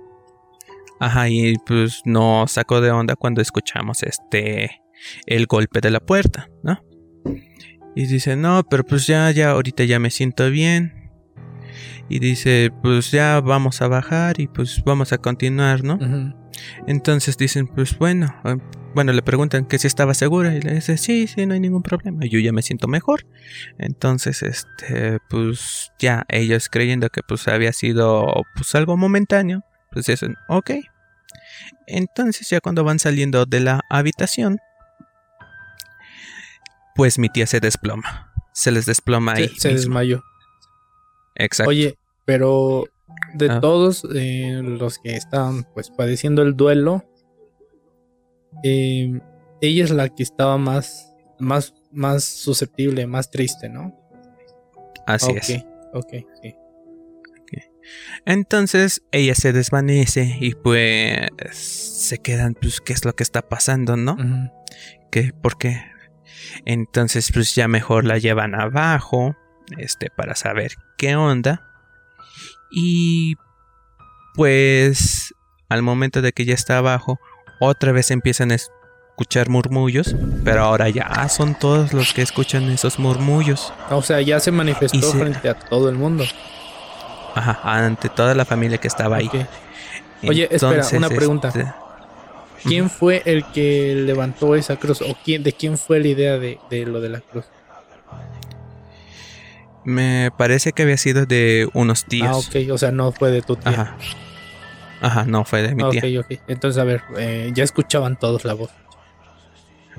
Ajá, 1.00 1.28
y 1.28 1.54
pues 1.66 2.02
nos 2.04 2.52
sacó 2.52 2.80
de 2.80 2.90
onda 2.90 3.16
cuando 3.16 3.40
escuchamos 3.40 4.02
este 4.02 4.82
el 5.26 5.46
golpe 5.46 5.80
de 5.80 5.90
la 5.90 6.00
puerta, 6.00 6.48
¿no? 6.62 6.78
Y 7.96 8.06
dice, 8.06 8.36
no, 8.36 8.62
pero 8.68 8.84
pues 8.84 9.06
ya, 9.06 9.30
ya, 9.30 9.50
ahorita 9.50 9.84
ya 9.84 9.98
me 9.98 10.10
siento 10.10 10.50
bien. 10.50 10.99
Y 12.10 12.18
dice, 12.18 12.72
pues 12.82 13.10
ya 13.12 13.40
vamos 13.40 13.80
a 13.82 13.88
bajar 13.88 14.40
y 14.40 14.48
pues 14.48 14.82
vamos 14.84 15.12
a 15.12 15.18
continuar, 15.18 15.84
¿no? 15.84 15.96
Entonces 16.88 17.36
dicen, 17.38 17.68
pues 17.68 17.96
bueno, 17.96 18.34
eh, 18.44 18.56
bueno, 18.94 19.12
le 19.12 19.22
preguntan 19.22 19.64
que 19.64 19.78
si 19.78 19.86
estaba 19.86 20.12
segura 20.14 20.52
y 20.54 20.60
le 20.60 20.74
dice, 20.74 20.96
sí, 20.98 21.28
sí, 21.28 21.46
no 21.46 21.54
hay 21.54 21.60
ningún 21.60 21.82
problema, 21.84 22.26
yo 22.26 22.40
ya 22.40 22.52
me 22.52 22.62
siento 22.62 22.88
mejor. 22.88 23.26
Entonces, 23.78 24.42
este, 24.42 25.18
pues 25.30 25.92
ya 26.00 26.24
ellos 26.28 26.68
creyendo 26.68 27.08
que 27.10 27.22
pues 27.22 27.46
había 27.46 27.72
sido 27.72 28.26
pues 28.56 28.74
algo 28.74 28.96
momentáneo, 28.96 29.62
pues 29.92 30.06
dicen, 30.06 30.34
ok. 30.48 30.72
Entonces 31.86 32.48
ya 32.50 32.60
cuando 32.60 32.82
van 32.82 32.98
saliendo 32.98 33.46
de 33.46 33.60
la 33.60 33.80
habitación, 33.88 34.58
pues 36.96 37.18
mi 37.18 37.28
tía 37.28 37.46
se 37.46 37.60
desploma. 37.60 38.32
Se 38.52 38.72
les 38.72 38.84
desploma 38.86 39.36
Se, 39.36 39.42
ahí. 39.42 39.48
se 39.56 39.68
mismo. 39.68 39.78
desmayó. 39.80 40.24
Exacto. 41.36 41.70
Oye, 41.70 41.96
pero 42.24 42.84
de 43.34 43.50
Ah. 43.50 43.60
todos 43.60 44.06
eh, 44.14 44.60
los 44.62 44.98
que 44.98 45.16
estaban 45.16 45.64
pues 45.74 45.90
padeciendo 45.90 46.42
el 46.42 46.56
duelo, 46.56 47.04
eh, 48.62 49.20
ella 49.60 49.84
es 49.84 49.90
la 49.90 50.08
que 50.08 50.22
estaba 50.22 50.58
más, 50.58 51.14
más, 51.38 51.74
más 51.92 52.24
susceptible, 52.24 53.06
más 53.06 53.30
triste, 53.30 53.68
¿no? 53.68 53.96
Así 55.06 55.32
es. 55.32 55.64
Ok, 55.92 56.14
sí. 56.42 56.54
Entonces 58.24 59.02
ella 59.10 59.34
se 59.34 59.52
desvanece 59.52 60.36
y 60.38 60.54
pues 60.54 61.28
se 61.54 62.18
quedan, 62.18 62.54
pues, 62.54 62.80
¿qué 62.80 62.92
es 62.92 63.04
lo 63.04 63.14
que 63.14 63.22
está 63.24 63.42
pasando, 63.42 63.96
no? 63.96 64.12
Ujú. 64.12 64.52
¿Qué? 65.10 65.32
¿Por 65.32 65.58
qué? 65.58 65.82
Entonces, 66.66 67.30
pues 67.32 67.54
ya 67.54 67.66
mejor 67.66 68.04
la 68.04 68.18
llevan 68.18 68.54
abajo, 68.54 69.34
este, 69.78 70.08
para 70.10 70.36
saber 70.36 70.72
qué 70.98 71.16
onda. 71.16 71.66
Y 72.70 73.34
pues 74.34 75.34
al 75.68 75.82
momento 75.82 76.22
de 76.22 76.32
que 76.32 76.44
ya 76.44 76.54
está 76.54 76.78
abajo, 76.78 77.18
otra 77.60 77.92
vez 77.92 78.10
empiezan 78.10 78.52
a 78.52 78.56
escuchar 78.56 79.48
murmullos, 79.48 80.14
pero 80.44 80.62
ahora 80.62 80.88
ya 80.88 81.28
son 81.28 81.54
todos 81.54 81.92
los 81.92 82.12
que 82.12 82.22
escuchan 82.22 82.70
esos 82.70 82.98
murmullos. 82.98 83.72
O 83.90 84.02
sea, 84.02 84.20
ya 84.20 84.40
se 84.40 84.50
manifestó 84.50 85.12
se- 85.12 85.18
frente 85.18 85.48
a 85.48 85.54
todo 85.58 85.88
el 85.88 85.96
mundo. 85.96 86.24
Ajá, 87.34 87.60
ante 87.62 88.08
toda 88.08 88.34
la 88.34 88.44
familia 88.44 88.78
que 88.78 88.88
estaba 88.88 89.16
ahí. 89.16 89.30
Oye, 90.26 90.48
espera, 90.50 90.84
una 90.96 91.08
pregunta. 91.08 91.48
este, 91.48 91.72
¿Quién 92.64 92.90
fue 92.90 93.22
el 93.24 93.44
que 93.52 93.94
levantó 93.94 94.54
esa 94.54 94.76
cruz? 94.76 95.00
¿O 95.02 95.16
quién, 95.24 95.42
de 95.42 95.52
quién 95.52 95.78
fue 95.78 96.00
la 96.00 96.08
idea 96.08 96.38
de, 96.38 96.58
de 96.68 96.84
lo 96.86 97.00
de 97.00 97.08
la 97.08 97.20
cruz? 97.20 97.44
Me 99.84 100.30
parece 100.36 100.72
que 100.72 100.82
había 100.82 100.96
sido 100.96 101.26
de 101.26 101.68
unos 101.72 102.04
tíos. 102.04 102.28
Ah, 102.28 102.36
ok, 102.36 102.72
o 102.72 102.78
sea, 102.78 102.90
no 102.90 103.12
fue 103.12 103.30
de 103.30 103.42
tu 103.42 103.56
tía. 103.56 103.72
Ajá. 103.72 103.96
Ajá, 105.02 105.24
no 105.24 105.44
fue 105.44 105.62
de 105.62 105.74
mi 105.74 105.82
ok, 105.82 106.00
tía. 106.00 106.20
ok. 106.20 106.26
Entonces, 106.46 106.80
a 106.80 106.84
ver, 106.84 107.02
eh, 107.16 107.50
ya 107.54 107.64
escuchaban 107.64 108.16
todos 108.18 108.44
la 108.44 108.54
voz. 108.54 108.70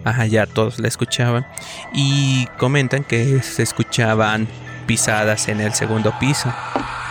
Ajá, 0.03 0.25
ya 0.25 0.45
todos 0.45 0.79
la 0.79 0.87
escuchaban. 0.87 1.45
Y 1.93 2.47
comentan 2.57 3.03
que 3.03 3.41
se 3.41 3.63
escuchaban 3.63 4.47
pisadas 4.85 5.47
en 5.47 5.59
el 5.61 5.73
segundo 5.73 6.13
piso. 6.19 6.53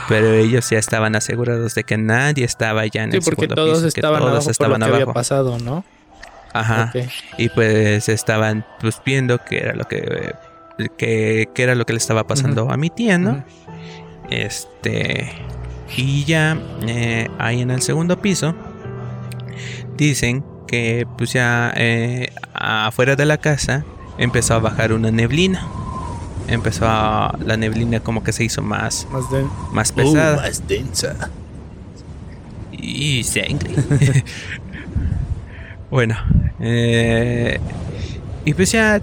Pero 0.09 0.33
ellos 0.33 0.69
ya 0.71 0.79
estaban 0.79 1.15
asegurados 1.15 1.75
de 1.75 1.85
que 1.85 1.97
nadie 1.97 2.45
estaba 2.45 2.85
ya 2.87 3.05
en 3.05 3.13
Sí, 3.13 3.19
el 3.19 3.23
porque 3.23 3.43
segundo 3.43 3.55
todos 3.55 3.79
piso, 3.79 3.95
que 3.95 4.01
estaban 4.01 4.19
todos 4.21 4.31
abajo 4.33 4.45
por 4.45 4.51
estaban 4.51 4.81
lo 4.81 4.87
que 4.87 4.93
había 4.93 5.07
pasado, 5.07 5.59
¿no? 5.59 5.85
Ajá. 6.53 6.93
Ok. 6.95 7.05
Y 7.39 7.49
pues 7.51 8.09
estaban 8.09 8.65
pues 8.81 9.01
viendo 9.05 9.39
que 9.39 9.59
era 9.59 9.75
lo 9.75 9.85
que 9.85 10.35
que, 10.89 11.49
que 11.55 11.63
era 11.63 11.75
lo 11.75 11.85
que 11.85 11.93
le 11.93 11.99
estaba 11.99 12.27
pasando 12.27 12.71
a 12.71 12.77
mi 12.77 12.91
tía, 12.91 13.19
¿no? 13.19 13.45
Este. 14.31 15.31
Y 15.97 16.25
ya 16.25 16.57
eh, 16.83 17.29
ahí 17.39 17.61
en 17.61 17.71
el 17.71 17.83
segundo 17.83 18.21
piso 18.21 18.55
dicen 19.97 20.45
que 20.67 21.07
pues 21.19 21.33
ya 21.33 21.73
eh, 21.77 22.33
afuera 22.55 23.17
de 23.17 23.27
la 23.27 23.39
casa 23.39 23.85
empezó 24.19 24.55
a 24.55 24.59
bajar 24.61 24.93
una 24.93 25.11
neblina. 25.11 25.67
Empezó 26.47 26.87
a, 26.89 27.37
la 27.45 27.57
neblina 27.57 28.01
como 28.01 28.25
que 28.25 28.33
se 28.33 28.45
hizo 28.45 28.63
más, 28.63 29.07
Más 29.13 29.25
más 29.73 29.93
pesada. 29.93 30.37
Uh, 30.37 30.41
más 30.41 30.67
densa. 30.67 31.31
Y 32.73 33.23
sangre. 33.25 33.75
bueno, 35.91 36.17
eh, 36.61 37.61
y 38.45 38.55
pues 38.55 38.73
ya 38.73 39.01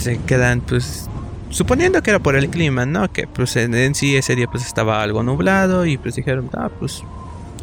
se 0.00 0.18
quedan, 0.18 0.60
pues, 0.60 1.08
suponiendo 1.50 2.02
que 2.02 2.10
era 2.10 2.18
por 2.18 2.36
el 2.36 2.48
clima, 2.48 2.86
¿no? 2.86 3.12
Que 3.12 3.26
pues 3.26 3.56
en, 3.56 3.74
en 3.74 3.94
sí 3.94 4.16
ese 4.16 4.36
día 4.36 4.46
pues 4.46 4.64
estaba 4.66 5.02
algo 5.02 5.22
nublado 5.22 5.84
y 5.84 5.98
pues 5.98 6.14
dijeron, 6.14 6.48
ah, 6.56 6.70
pues 6.78 7.02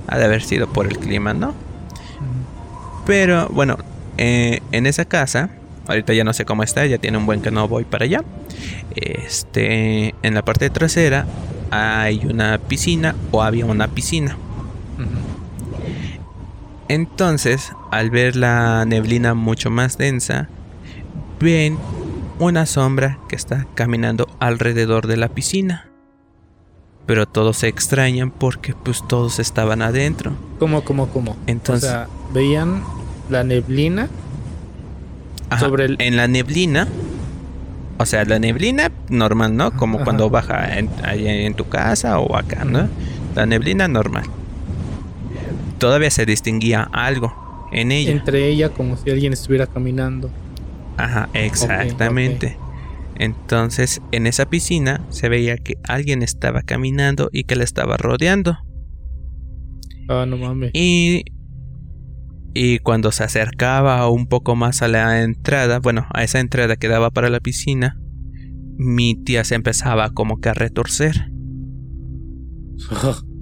ha 0.08 0.18
de 0.18 0.26
haber 0.26 0.42
sido 0.44 0.68
por 0.68 0.88
el 0.88 0.98
clima, 0.98 1.34
¿no? 1.34 1.54
Pero 3.06 3.48
bueno, 3.50 3.78
eh, 4.18 4.62
en 4.72 4.86
esa 4.86 5.06
casa, 5.06 5.50
ahorita 5.88 6.14
ya 6.14 6.24
no 6.24 6.34
sé 6.34 6.46
cómo 6.46 6.64
está, 6.64 6.86
ya 6.86 6.98
tiene 6.98 7.18
un 7.18 7.26
buen 7.26 7.42
que 7.42 7.52
no 7.52 7.68
voy 7.68 7.86
para 7.86 8.06
allá. 8.06 8.24
Este, 8.96 10.14
en 10.24 10.34
la 10.34 10.44
parte 10.44 10.70
trasera 10.70 11.26
hay 11.72 12.26
una 12.26 12.58
piscina 12.58 13.16
o 13.32 13.44
había 13.44 13.66
una 13.66 13.88
piscina. 13.88 14.38
Entonces, 16.90 17.74
al 17.92 18.10
ver 18.10 18.38
la 18.38 18.86
neblina 18.86 19.34
mucho 19.34 19.70
más 19.70 19.98
densa, 19.98 20.48
ven 21.40 21.78
una 22.40 22.66
sombra 22.66 23.20
que 23.28 23.36
está 23.36 23.66
caminando 23.76 24.28
alrededor 24.40 25.08
de 25.08 25.18
la 25.18 25.30
piscina. 25.30 25.90
Pero 27.06 27.26
todos 27.26 27.58
se 27.58 27.68
extrañan 27.68 28.32
porque 28.32 28.74
pues 28.76 29.02
todos 29.08 29.40
estaban 29.40 29.82
adentro. 29.82 30.34
¿Cómo, 30.60 30.84
cómo, 30.84 31.08
cómo? 31.10 31.38
Entonces- 31.48 31.90
O 31.90 31.94
sea, 31.94 32.08
veían 32.34 32.84
la 33.30 33.44
neblina. 33.44 34.10
Ajá, 35.50 35.62
Sobre 35.66 35.86
el- 35.86 35.96
En 36.00 36.18
la 36.18 36.28
neblina, 36.28 36.88
o 37.98 38.06
sea, 38.06 38.26
la 38.26 38.38
neblina 38.40 38.92
normal, 39.10 39.56
¿no? 39.56 39.72
Como 39.72 39.98
Ajá. 39.98 40.04
cuando 40.04 40.30
baja 40.30 40.78
en, 40.78 40.90
en 41.10 41.54
tu 41.54 41.68
casa 41.70 42.20
o 42.20 42.36
acá, 42.36 42.66
¿no? 42.66 42.90
La 43.36 43.46
neblina 43.46 43.88
normal. 43.88 44.26
Todavía 45.80 46.12
se 46.12 46.26
distinguía 46.26 46.90
algo 46.92 47.68
en 47.72 47.92
ella. 47.94 48.12
Entre 48.12 48.48
ella 48.50 48.70
como 48.70 48.98
si 48.98 49.10
alguien 49.12 49.32
estuviera 49.32 49.66
caminando. 49.68 50.30
Ajá, 50.98 51.30
exactamente. 51.34 52.58
Entonces, 53.16 54.02
en 54.12 54.28
esa 54.28 54.48
piscina 54.48 55.02
se 55.10 55.30
veía 55.30 55.58
que 55.58 55.76
alguien 55.84 56.22
estaba 56.22 56.62
caminando 56.62 57.30
y 57.32 57.46
que 57.46 57.56
la 57.56 57.64
estaba 57.64 57.98
rodeando. 57.98 58.58
Ah, 60.10 60.26
no 60.28 60.38
mames. 60.38 60.72
Y, 60.74 61.26
y 62.54 62.80
cuando 62.80 63.12
se 63.12 63.24
acercaba 63.24 64.08
un 64.10 64.28
poco 64.28 64.56
más 64.56 64.82
a 64.82 64.88
la 64.88 65.22
entrada, 65.22 65.80
bueno, 65.80 66.08
a 66.14 66.24
esa 66.24 66.40
entrada 66.40 66.76
que 66.76 66.88
daba 66.88 67.10
para 67.10 67.30
la 67.30 67.40
piscina, 67.40 68.00
mi 68.78 69.16
tía 69.16 69.44
se 69.44 69.56
empezaba 69.56 70.12
como 70.12 70.40
que 70.40 70.50
a 70.50 70.54
retorcer. 70.54 71.32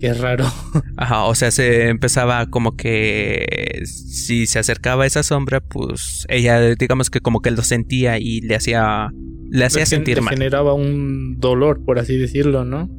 Qué 0.00 0.12
raro. 0.12 0.44
Ajá, 0.96 1.24
o 1.24 1.34
sea, 1.34 1.50
se 1.50 1.88
empezaba 1.88 2.46
como 2.46 2.76
que 2.76 3.82
si 3.84 4.46
se 4.46 4.58
acercaba 4.58 5.04
a 5.04 5.06
esa 5.06 5.22
sombra, 5.22 5.60
pues 5.60 6.26
ella 6.28 6.60
digamos 6.74 7.08
que 7.10 7.20
como 7.20 7.40
que 7.40 7.50
lo 7.50 7.62
sentía 7.62 8.18
y 8.18 8.40
le 8.42 8.56
hacía 8.56 9.10
le 9.50 9.64
hacía 9.64 9.86
sentir 9.86 10.20
mal. 10.20 10.34
generaba 10.34 10.74
un 10.74 11.38
dolor, 11.38 11.82
por 11.84 11.98
así 11.98 12.16
decirlo, 12.18 12.64
¿no? 12.64 12.90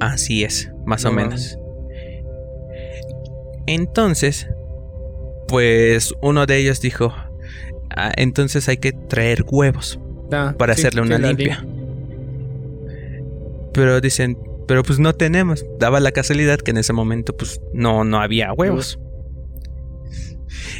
Así 0.00 0.44
es, 0.44 0.70
más 0.84 1.04
o 1.06 1.10
No 1.10 1.16
menos. 1.16 1.58
Entonces, 3.66 4.48
pues 5.48 6.14
uno 6.20 6.46
de 6.46 6.58
ellos 6.58 6.80
dijo, 6.80 7.14
"Ah, 7.96 8.12
entonces 8.16 8.68
hay 8.68 8.76
que 8.76 8.92
traer 8.92 9.44
huevos 9.48 9.98
Ah, 10.32 10.54
para 10.58 10.74
sí, 10.74 10.80
hacerle 10.80 11.02
una 11.02 11.18
limpia. 11.18 11.64
Pero 13.72 14.00
dicen, 14.00 14.38
pero 14.66 14.82
pues 14.82 14.98
no 14.98 15.12
tenemos. 15.14 15.64
Daba 15.78 16.00
la 16.00 16.12
casualidad 16.12 16.58
que 16.58 16.70
en 16.72 16.78
ese 16.78 16.92
momento 16.92 17.36
pues 17.36 17.60
no, 17.72 18.04
no 18.04 18.20
había 18.20 18.52
huevos. 18.52 18.98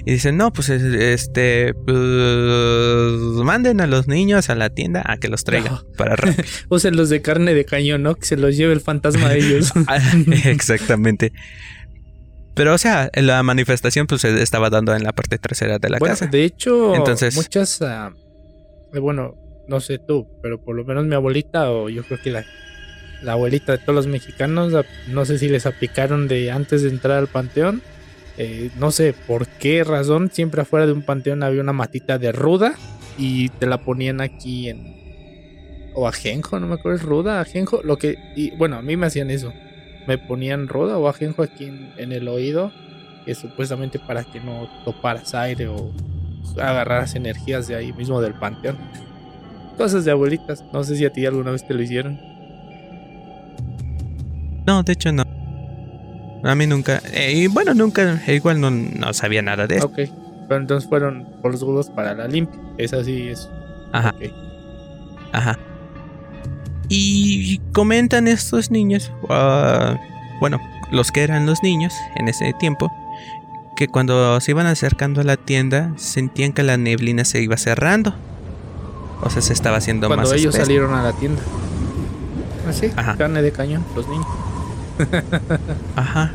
Y 0.05 0.12
dicen, 0.12 0.37
no, 0.37 0.53
pues 0.53 0.68
es- 0.68 0.82
este, 0.82 1.74
pues, 1.74 1.97
manden 3.45 3.80
a 3.80 3.87
los 3.87 4.07
niños 4.09 4.49
a 4.51 4.55
la 4.55 4.70
tienda 4.70 5.03
a 5.05 5.16
que 5.18 5.28
los 5.28 5.45
traigan 5.45 5.74
No. 5.74 5.82
para 5.97 6.16
Rappi. 6.16 6.43
Usen 6.68 6.97
los 6.97 7.09
de 7.11 7.20
carne 7.22 7.53
de 7.55 7.64
cañón, 7.64 8.03
¿no? 8.03 8.14
Que 8.14 8.24
se 8.26 8.37
los 8.37 8.57
lleve 8.57 8.72
el 8.72 8.80
fantasma 8.80 9.28
de 9.28 9.39
ellos. 9.39 9.72
Ah, 9.89 9.99
Exactamente. 10.45 11.32
Pero, 12.55 12.72
o 12.74 12.78
sea, 12.78 13.11
la 13.14 13.43
manifestación 13.43 14.07
pues 14.07 14.22
se 14.22 14.43
estaba 14.43 14.70
dando 14.70 14.95
en 14.97 15.03
la 15.03 15.12
parte 15.12 15.37
trasera 15.39 15.78
de 15.78 15.91
la 15.91 15.99
bueno, 15.99 16.14
casa. 16.14 16.26
de 16.26 16.45
hecho, 16.45 16.95
Entonces- 16.95 17.34
muchas, 17.37 17.82
ah, 17.82 18.12
eh, 18.95 18.99
bueno, 18.99 19.34
no 19.68 19.80
sé 19.80 19.99
tú, 19.99 20.26
pero 20.43 20.62
por 20.64 20.74
lo 20.74 20.84
menos 20.84 21.05
mi 21.05 21.14
abuelita 21.14 21.70
o 21.70 21.91
yo 21.91 22.03
creo 22.05 22.18
que 22.22 22.30
la, 22.30 22.45
la 23.27 23.33
abuelita 23.33 23.72
de 23.72 23.79
todos 23.79 23.95
los 23.95 24.07
mexicanos, 24.07 24.72
no 25.09 25.24
sé 25.24 25.39
si 25.39 25.49
les 25.49 25.66
aplicaron 25.66 26.29
de 26.29 26.53
antes 26.53 26.83
de 26.83 26.91
entrar 26.91 27.18
al 27.18 27.27
panteón, 27.27 27.83
eh, 28.39 28.70
no 28.79 28.93
sé 28.93 29.14
por 29.27 29.49
qué 29.49 29.83
razón, 29.83 30.31
siempre 30.33 30.62
afuera 30.62 30.87
de 30.87 30.93
un 30.93 31.03
panteón 31.03 31.43
había 31.43 31.61
una 31.61 31.72
matita 31.72 32.18
de 32.18 32.31
ruda 32.31 32.77
y 33.18 33.49
te 33.49 33.66
la 33.66 33.79
ponían 33.79 34.20
aquí 34.20 34.68
en... 34.68 34.95
O 35.95 36.07
ajenjo, 36.07 36.61
no 36.61 36.68
me 36.68 36.74
acuerdo, 36.74 36.99
es 36.99 37.03
ruda, 37.03 37.41
ajenjo, 37.41 37.81
lo 37.83 37.99
que... 37.99 38.16
Y 38.37 38.55
bueno, 38.57 38.77
a 38.77 38.83
mí 38.83 38.97
me 38.97 39.07
hacían 39.07 39.31
eso. 39.31 39.53
Me 40.07 40.18
ponían 40.18 40.68
ruda 40.68 40.97
o 40.97 41.09
ajenjo 41.09 41.43
aquí 41.43 41.64
en 41.97 42.12
el 42.12 42.29
oído, 42.29 42.70
que 43.24 43.35
supuestamente 43.35 43.99
para 43.99 44.22
que 44.22 44.39
no 44.39 44.68
toparas 44.85 45.35
aire 45.35 45.66
o 45.66 45.91
agarraras 46.61 47.16
energías 47.16 47.66
de 47.66 47.74
ahí 47.74 47.93
mismo 47.93 48.20
del 48.20 48.35
panteón. 48.35 48.77
Cosas 49.77 50.05
de 50.05 50.12
abuelitas. 50.12 50.64
No 50.72 50.85
sé 50.85 50.97
si 50.97 51.05
a 51.05 51.12
ti 51.12 51.27
alguna 51.27 51.51
vez 51.51 51.66
te 51.66 51.74
lo 51.74 51.83
hicieron. 51.83 52.36
No, 54.67 54.83
de 54.83 54.93
hecho 54.93 55.12
no. 55.12 55.25
A 56.45 56.55
mí 56.55 56.67
nunca. 56.67 57.01
eh, 57.12 57.33
y 57.35 57.47
bueno, 57.49 57.75
nunca. 57.75 58.21
Igual 58.29 58.61
no, 58.61 58.71
no 58.71 59.12
sabía 59.12 59.43
nada 59.43 59.67
de 59.67 59.79
eso. 59.79 59.87
Ok. 59.87 59.99
Pero 60.49 60.61
entonces 60.61 60.89
fueron 60.89 61.27
por 61.43 61.53
los 61.53 61.62
huevos 61.62 61.91
para 61.91 62.14
la 62.14 62.29
limpia. 62.29 62.59
Esa 62.79 63.03
sí 63.03 63.29
es. 63.29 63.49
Ajá, 63.93 64.14
ajá. 65.33 65.59
Y 66.89 67.59
comentan 67.73 68.29
estos 68.29 68.71
niños. 68.71 69.11
ah, 69.29 69.99
bueno, 70.41 70.61
los 70.93 71.11
que 71.11 71.23
eran 71.23 71.47
los 71.47 71.62
niños 71.62 71.95
en 72.17 72.29
ese 72.29 72.53
tiempo. 72.53 72.93
Que 73.77 73.89
cuando 73.89 74.41
se 74.41 74.53
iban 74.53 74.67
acercando 74.67 75.21
a 75.21 75.25
la 75.25 75.37
tienda. 75.37 75.93
Sentían 75.97 76.53
que 76.53 76.62
la 76.62 76.77
neblina 76.77 77.25
se 77.25 77.43
iba 77.43 77.57
cerrando. 77.57 78.14
O 79.23 79.31
sea, 79.31 79.43
se 79.43 79.53
estaba 79.53 79.79
haciendo 79.79 80.07
Cuando 80.09 80.25
más 80.29 80.33
ellos 80.33 80.55
espesa. 80.55 80.64
salieron 80.67 80.95
a 80.95 81.03
la 81.03 81.12
tienda. 81.12 81.43
Así, 82.69 82.91
Ajá. 82.97 83.17
carne 83.17 83.43
de 83.43 83.51
cañón, 83.53 83.85
los 83.97 84.07
niños. 84.09 84.27
Ajá. 85.97 86.32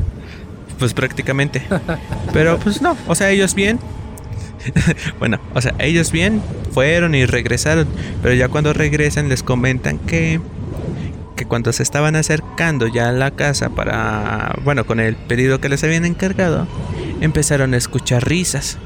Pues 0.78 0.94
prácticamente. 0.94 1.62
Pero 2.32 2.58
pues 2.58 2.82
no, 2.82 2.96
o 3.06 3.14
sea, 3.14 3.30
ellos 3.30 3.54
bien. 3.54 3.78
bueno, 5.18 5.38
o 5.54 5.60
sea, 5.60 5.74
ellos 5.78 6.12
bien 6.12 6.40
fueron 6.72 7.14
y 7.14 7.26
regresaron, 7.26 7.86
pero 8.22 8.34
ya 8.34 8.48
cuando 8.48 8.72
regresan 8.72 9.28
les 9.28 9.42
comentan 9.42 9.98
que 9.98 10.40
que 11.36 11.46
cuando 11.46 11.72
se 11.72 11.82
estaban 11.82 12.14
acercando 12.14 12.86
ya 12.88 13.08
a 13.08 13.12
la 13.12 13.30
casa 13.30 13.70
para, 13.70 14.54
bueno, 14.64 14.84
con 14.84 15.00
el 15.00 15.16
pedido 15.16 15.60
que 15.60 15.68
les 15.70 15.82
habían 15.82 16.04
encargado, 16.04 16.68
empezaron 17.22 17.72
a 17.74 17.78
escuchar 17.78 18.28
risas. 18.28 18.76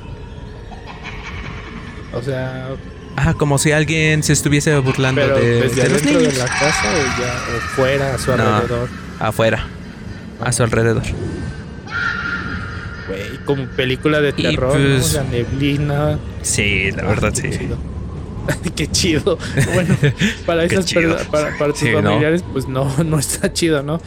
O 2.13 2.23
sea, 2.23 2.69
Ajá, 3.17 3.35
como 3.35 3.59
si 3.59 3.73
alguien 3.73 4.23
se 4.23 4.33
estuviese 4.33 4.77
burlando 4.79 5.23
pero 5.23 5.37
de, 5.39 5.61
desde 5.63 5.83
de 5.83 5.89
los 5.89 6.03
adentro 6.03 6.13
de 6.21 6.27
niños. 6.29 6.39
la 6.39 6.45
casa 6.47 6.85
o 6.85 7.21
ya 7.21 7.57
o 7.57 7.61
fuera 7.75 8.15
a 8.15 8.19
su 8.19 8.37
No. 8.37 8.43
alrededor. 8.57 8.89
Afuera, 9.19 9.65
a 10.41 10.53
su 10.53 10.63
alrededor. 10.63 11.03
Güey, 13.09 13.39
como 13.45 13.65
película 13.69 14.21
de 14.21 14.33
terror, 14.33 14.73
pues, 14.73 15.15
¿no? 15.17 15.23
La 15.23 15.29
neblina. 15.31 16.19
Sí, 16.43 16.91
la 16.91 17.05
verdad 17.05 17.33
Ah, 17.37 17.41
qué 17.43 17.53
sí. 17.53 17.59
chido. 17.59 17.79
qué 18.77 18.87
chido. 18.89 19.39
Bueno, 19.75 19.97
para 20.45 20.65
esas 20.67 20.87
chido. 20.87 21.17
perso- 21.17 21.31
para, 21.31 21.57
para 21.59 21.71
tus 21.73 21.81
Sí, 21.81 21.91
¿no? 21.91 22.03
familiares, 22.03 22.45
pues 22.53 22.67
no, 22.69 22.93
no 23.05 23.19
está 23.19 23.53
chido, 23.53 23.83
¿no? 23.83 24.01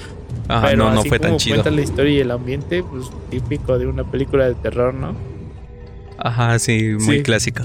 Ajá, 0.47 0.67
Pero 0.69 0.77
no, 0.85 0.93
no 0.93 0.99
así 1.01 1.09
fue 1.09 1.19
tan 1.19 1.37
chido. 1.37 1.55
cuenta 1.57 1.71
la 1.71 1.81
historia 1.81 2.11
y 2.13 2.19
el 2.19 2.31
ambiente, 2.31 2.83
pues 2.83 3.05
típico 3.29 3.77
de 3.77 3.87
una 3.87 4.03
película 4.09 4.47
de 4.47 4.55
terror, 4.55 4.93
¿no? 4.93 5.15
Ajá, 6.17 6.57
sí, 6.59 6.89
muy 6.99 7.17
Sí. 7.17 7.23
clásico. 7.23 7.63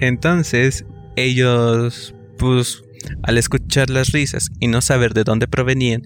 Entonces, 0.00 0.84
ellos, 1.16 2.14
pues, 2.38 2.84
al 3.22 3.38
escuchar 3.38 3.90
las 3.90 4.12
risas 4.12 4.48
y 4.60 4.68
no 4.68 4.80
saber 4.80 5.14
de 5.14 5.24
dónde 5.24 5.48
provenían, 5.48 6.02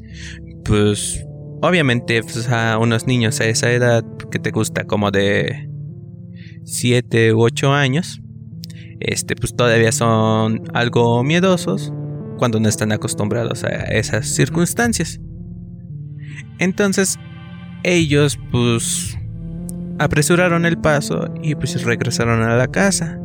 pues, 0.64 1.24
obviamente, 1.62 2.22
pues, 2.22 2.48
a 2.48 2.78
unos 2.78 3.06
niños 3.06 3.40
a 3.40 3.46
esa 3.46 3.70
edad 3.70 4.04
que 4.30 4.38
te 4.38 4.50
gusta, 4.50 4.84
como 4.84 5.10
de 5.10 5.68
7 6.64 7.34
u 7.34 7.42
8 7.42 7.72
años, 7.72 8.20
este, 9.00 9.34
pues 9.34 9.54
todavía 9.56 9.92
son 9.92 10.62
algo 10.74 11.24
miedosos 11.24 11.92
cuando 12.38 12.60
no 12.60 12.68
están 12.68 12.92
acostumbrados 12.92 13.64
a 13.64 13.68
esas 13.68 14.28
circunstancias. 14.28 15.20
Entonces, 16.58 17.18
ellos, 17.82 18.38
pues, 18.50 19.16
apresuraron 19.98 20.64
el 20.64 20.78
paso 20.78 21.32
y 21.42 21.54
pues 21.54 21.82
regresaron 21.82 22.42
a 22.42 22.56
la 22.56 22.68
casa. 22.68 23.20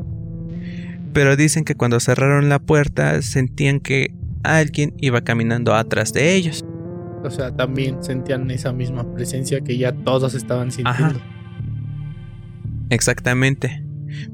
Pero 1.16 1.38
dicen 1.38 1.64
que 1.64 1.76
cuando 1.76 2.02
cerraron 2.02 2.50
la 2.50 2.60
puerta 2.60 3.22
sentían 3.22 3.80
que 3.80 4.14
alguien 4.44 4.94
iba 5.00 5.22
caminando 5.22 5.74
atrás 5.74 6.12
de 6.12 6.36
ellos. 6.36 6.66
O 7.24 7.32
sea, 7.32 7.56
también 7.56 8.04
sentían 8.04 8.52
esa 8.52 8.74
misma 8.74 9.10
presencia 9.14 9.62
que 9.62 9.78
ya 9.78 9.94
todos 9.94 10.34
estaban 10.34 10.74
sintiendo. 10.74 11.22
Exactamente. 12.90 13.82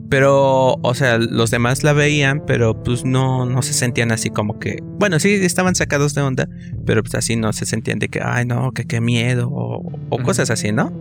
Pero, 0.10 0.80
o 0.82 0.94
sea, 0.96 1.20
los 1.20 1.52
demás 1.52 1.84
la 1.84 1.94
veían, 1.94 2.44
pero 2.48 2.82
pues 2.82 3.06
no, 3.06 3.46
no 3.46 3.62
se 3.62 3.74
sentían 3.74 4.12
así 4.12 4.32
como 4.32 4.58
que... 4.58 4.80
Bueno, 4.98 5.20
sí, 5.20 5.36
estaban 5.36 5.76
sacados 5.76 6.16
de 6.16 6.22
onda, 6.22 6.50
pero 6.84 7.04
pues 7.04 7.14
así 7.14 7.36
no 7.36 7.54
se 7.54 7.68
sentían 7.68 8.00
de 8.00 8.10
que, 8.10 8.22
ay 8.24 8.46
no, 8.46 8.72
que 8.72 8.86
qué 8.86 9.02
miedo, 9.02 9.50
o, 9.52 10.00
o 10.10 10.18
cosas 10.24 10.50
así, 10.50 10.72
¿no? 10.72 10.92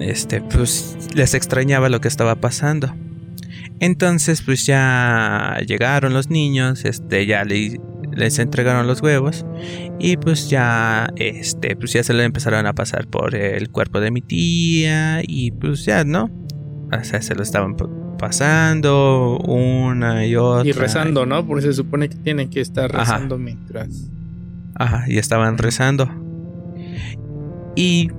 Este, 0.00 0.40
pues 0.40 0.96
les 1.14 1.34
extrañaba 1.34 1.88
lo 1.88 2.00
que 2.00 2.08
estaba 2.08 2.34
pasando. 2.34 2.92
Entonces, 3.82 4.42
pues 4.42 4.64
ya 4.64 5.58
llegaron 5.66 6.14
los 6.14 6.30
niños, 6.30 6.84
este, 6.84 7.26
ya 7.26 7.42
le- 7.44 7.80
les 8.12 8.38
entregaron 8.38 8.86
los 8.86 9.02
huevos 9.02 9.44
y 9.98 10.16
pues 10.18 10.48
ya, 10.48 11.08
este, 11.16 11.74
pues 11.74 11.92
ya 11.92 12.04
se 12.04 12.14
le 12.14 12.22
empezaron 12.24 12.64
a 12.66 12.74
pasar 12.74 13.08
por 13.08 13.34
el 13.34 13.70
cuerpo 13.70 13.98
de 14.00 14.12
mi 14.12 14.20
tía 14.20 15.20
y 15.26 15.50
pues 15.50 15.84
ya, 15.84 16.04
¿no? 16.04 16.30
O 16.96 17.04
sea, 17.04 17.20
se 17.22 17.34
lo 17.34 17.42
estaban 17.42 17.74
pa- 17.76 17.88
pasando 18.18 19.38
una 19.38 20.26
y 20.26 20.36
otra. 20.36 20.68
Y 20.68 20.72
rezando, 20.72 21.26
¿no? 21.26 21.44
Porque 21.44 21.62
se 21.62 21.72
supone 21.72 22.08
que 22.08 22.14
tienen 22.16 22.50
que 22.50 22.60
estar 22.60 22.94
Ajá. 22.94 23.14
rezando 23.14 23.36
mientras. 23.36 23.88
Ajá, 24.76 25.04
y 25.08 25.18
estaban 25.18 25.58
rezando. 25.58 26.08
Y. 27.74 28.10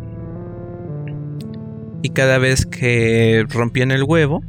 Y 2.02 2.10
cada 2.10 2.38
vez 2.38 2.66
que 2.66 3.46
rompían 3.50 3.92
el 3.92 4.04
huevo, 4.04 4.44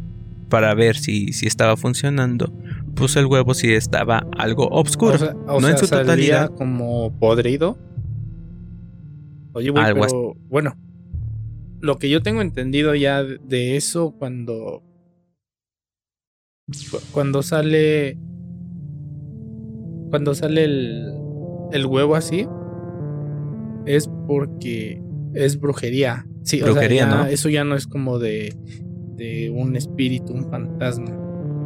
para 0.48 0.74
ver 0.74 0.96
si, 0.96 1.32
si 1.32 1.46
estaba 1.46 1.76
funcionando, 1.76 2.52
pues 2.94 3.16
el 3.16 3.26
huevo 3.26 3.54
sí 3.54 3.72
estaba 3.72 4.26
algo 4.36 4.68
oscuro. 4.68 5.14
O 5.14 5.18
sea, 5.18 5.34
o 5.48 5.54
no 5.54 5.60
sea, 5.60 5.70
en 5.70 5.78
su 5.78 5.86
salía 5.86 6.04
totalidad. 6.04 6.50
como 6.54 7.18
podrido. 7.18 7.78
Oye, 9.52 9.70
güey, 9.70 9.84
Algo 9.84 10.00
pero 10.00 10.34
bueno, 10.48 10.76
lo 11.80 11.98
que 11.98 12.08
yo 12.10 12.22
tengo 12.22 12.40
entendido 12.42 12.94
ya 12.94 13.22
de- 13.22 13.76
eso 13.76 14.14
cuando 14.18 14.82
cu- 16.90 16.98
cuando 17.12 17.42
sale 17.42 18.18
cuando 20.10 20.34
sale 20.34 20.64
el 20.64 21.12
el 21.72 21.86
huevo 21.86 22.14
así 22.14 22.46
es 23.86 24.08
porque 24.26 25.02
es 25.34 25.58
brujería. 25.60 26.26
Sí, 26.42 26.60
o 26.60 26.64
sea, 26.64 26.72
Brujería, 26.72 27.08
ya- 27.08 27.16
¿no? 27.16 27.26
eso 27.26 27.48
ya 27.48 27.64
no 27.64 27.74
es 27.74 27.86
como 27.86 28.18
de 28.18 28.56
de 29.16 29.50
un 29.50 29.76
espíritu, 29.76 30.32
un 30.32 30.50
fantasma. 30.50 31.10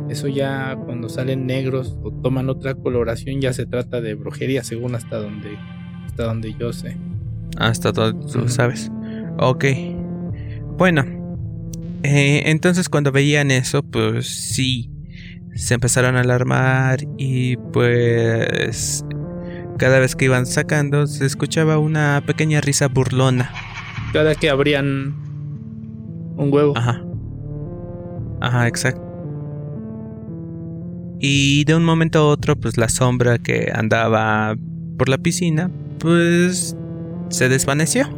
Eso 0.09 0.29
ya 0.29 0.77
cuando 0.85 1.09
salen 1.09 1.47
negros 1.47 1.99
o 2.03 2.11
toman 2.11 2.49
otra 2.49 2.75
coloración 2.75 3.41
ya 3.41 3.53
se 3.53 3.67
trata 3.67 4.01
de 4.01 4.15
brujería, 4.15 4.65
según 4.65 4.95
hasta 4.95 5.19
donde 5.19 5.59
hasta 6.07 6.25
donde 6.25 6.55
yo 6.59 6.73
sé. 6.73 6.97
Hasta 7.59 7.93
todo, 7.93 8.15
tú 8.15 8.49
sabes. 8.49 8.91
Ok. 9.39 9.65
Bueno. 10.77 11.05
eh, 12.03 12.45
entonces 12.47 12.89
cuando 12.89 13.13
veían 13.13 13.51
eso, 13.51 13.83
pues 13.83 14.27
sí. 14.27 14.91
Se 15.55 15.75
empezaron 15.75 16.17
a 16.17 16.21
alarmar 16.21 17.01
y 17.17 17.57
pues... 17.57 19.05
Cada 19.79 20.01
vez 20.01 20.17
que 20.17 20.25
iban 20.25 20.45
sacando 20.45 21.07
se 21.07 21.25
escuchaba 21.25 21.79
una 21.79 22.21
pequeña 22.27 22.61
risa 22.61 22.89
burlona. 22.89 23.53
cada 24.13 24.35
que 24.35 24.51
abrían 24.51 25.15
un 26.37 26.53
huevo. 26.53 26.77
Ajá. 26.77 27.05
Ajá, 28.41 28.67
exacto. 28.69 29.03
Y 31.21 31.65
de 31.65 31.75
un 31.75 31.85
momento 31.85 32.19
a 32.21 32.27
otro, 32.29 32.55
pues 32.57 32.77
la 32.77 32.89
sombra 32.89 33.39
que 33.39 33.73
andaba 33.75 34.57
por 34.97 35.09
la 35.09 35.19
piscina, 35.19 35.71
pues 35.99 36.77
se 37.31 37.49
desvaneció. 37.49 38.09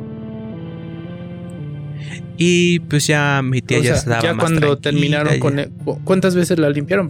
Y 2.37 2.81
pues 2.81 3.07
ya 3.07 3.41
mi 3.43 3.61
tía 3.61 3.79
O 3.79 3.83
ya 3.83 3.89
sea, 3.97 3.97
estaba 3.97 4.23
ya 4.23 4.35
más 4.35 4.45
cuando 4.45 4.79
terminaron 4.79 5.35
ya- 5.35 5.41
con... 5.41 5.59
el- 5.59 5.71
cu- 5.71 5.99
¿Cuántas 6.05 6.35
veces 6.35 6.59
la 6.59 6.71
limpiaron? 6.71 7.09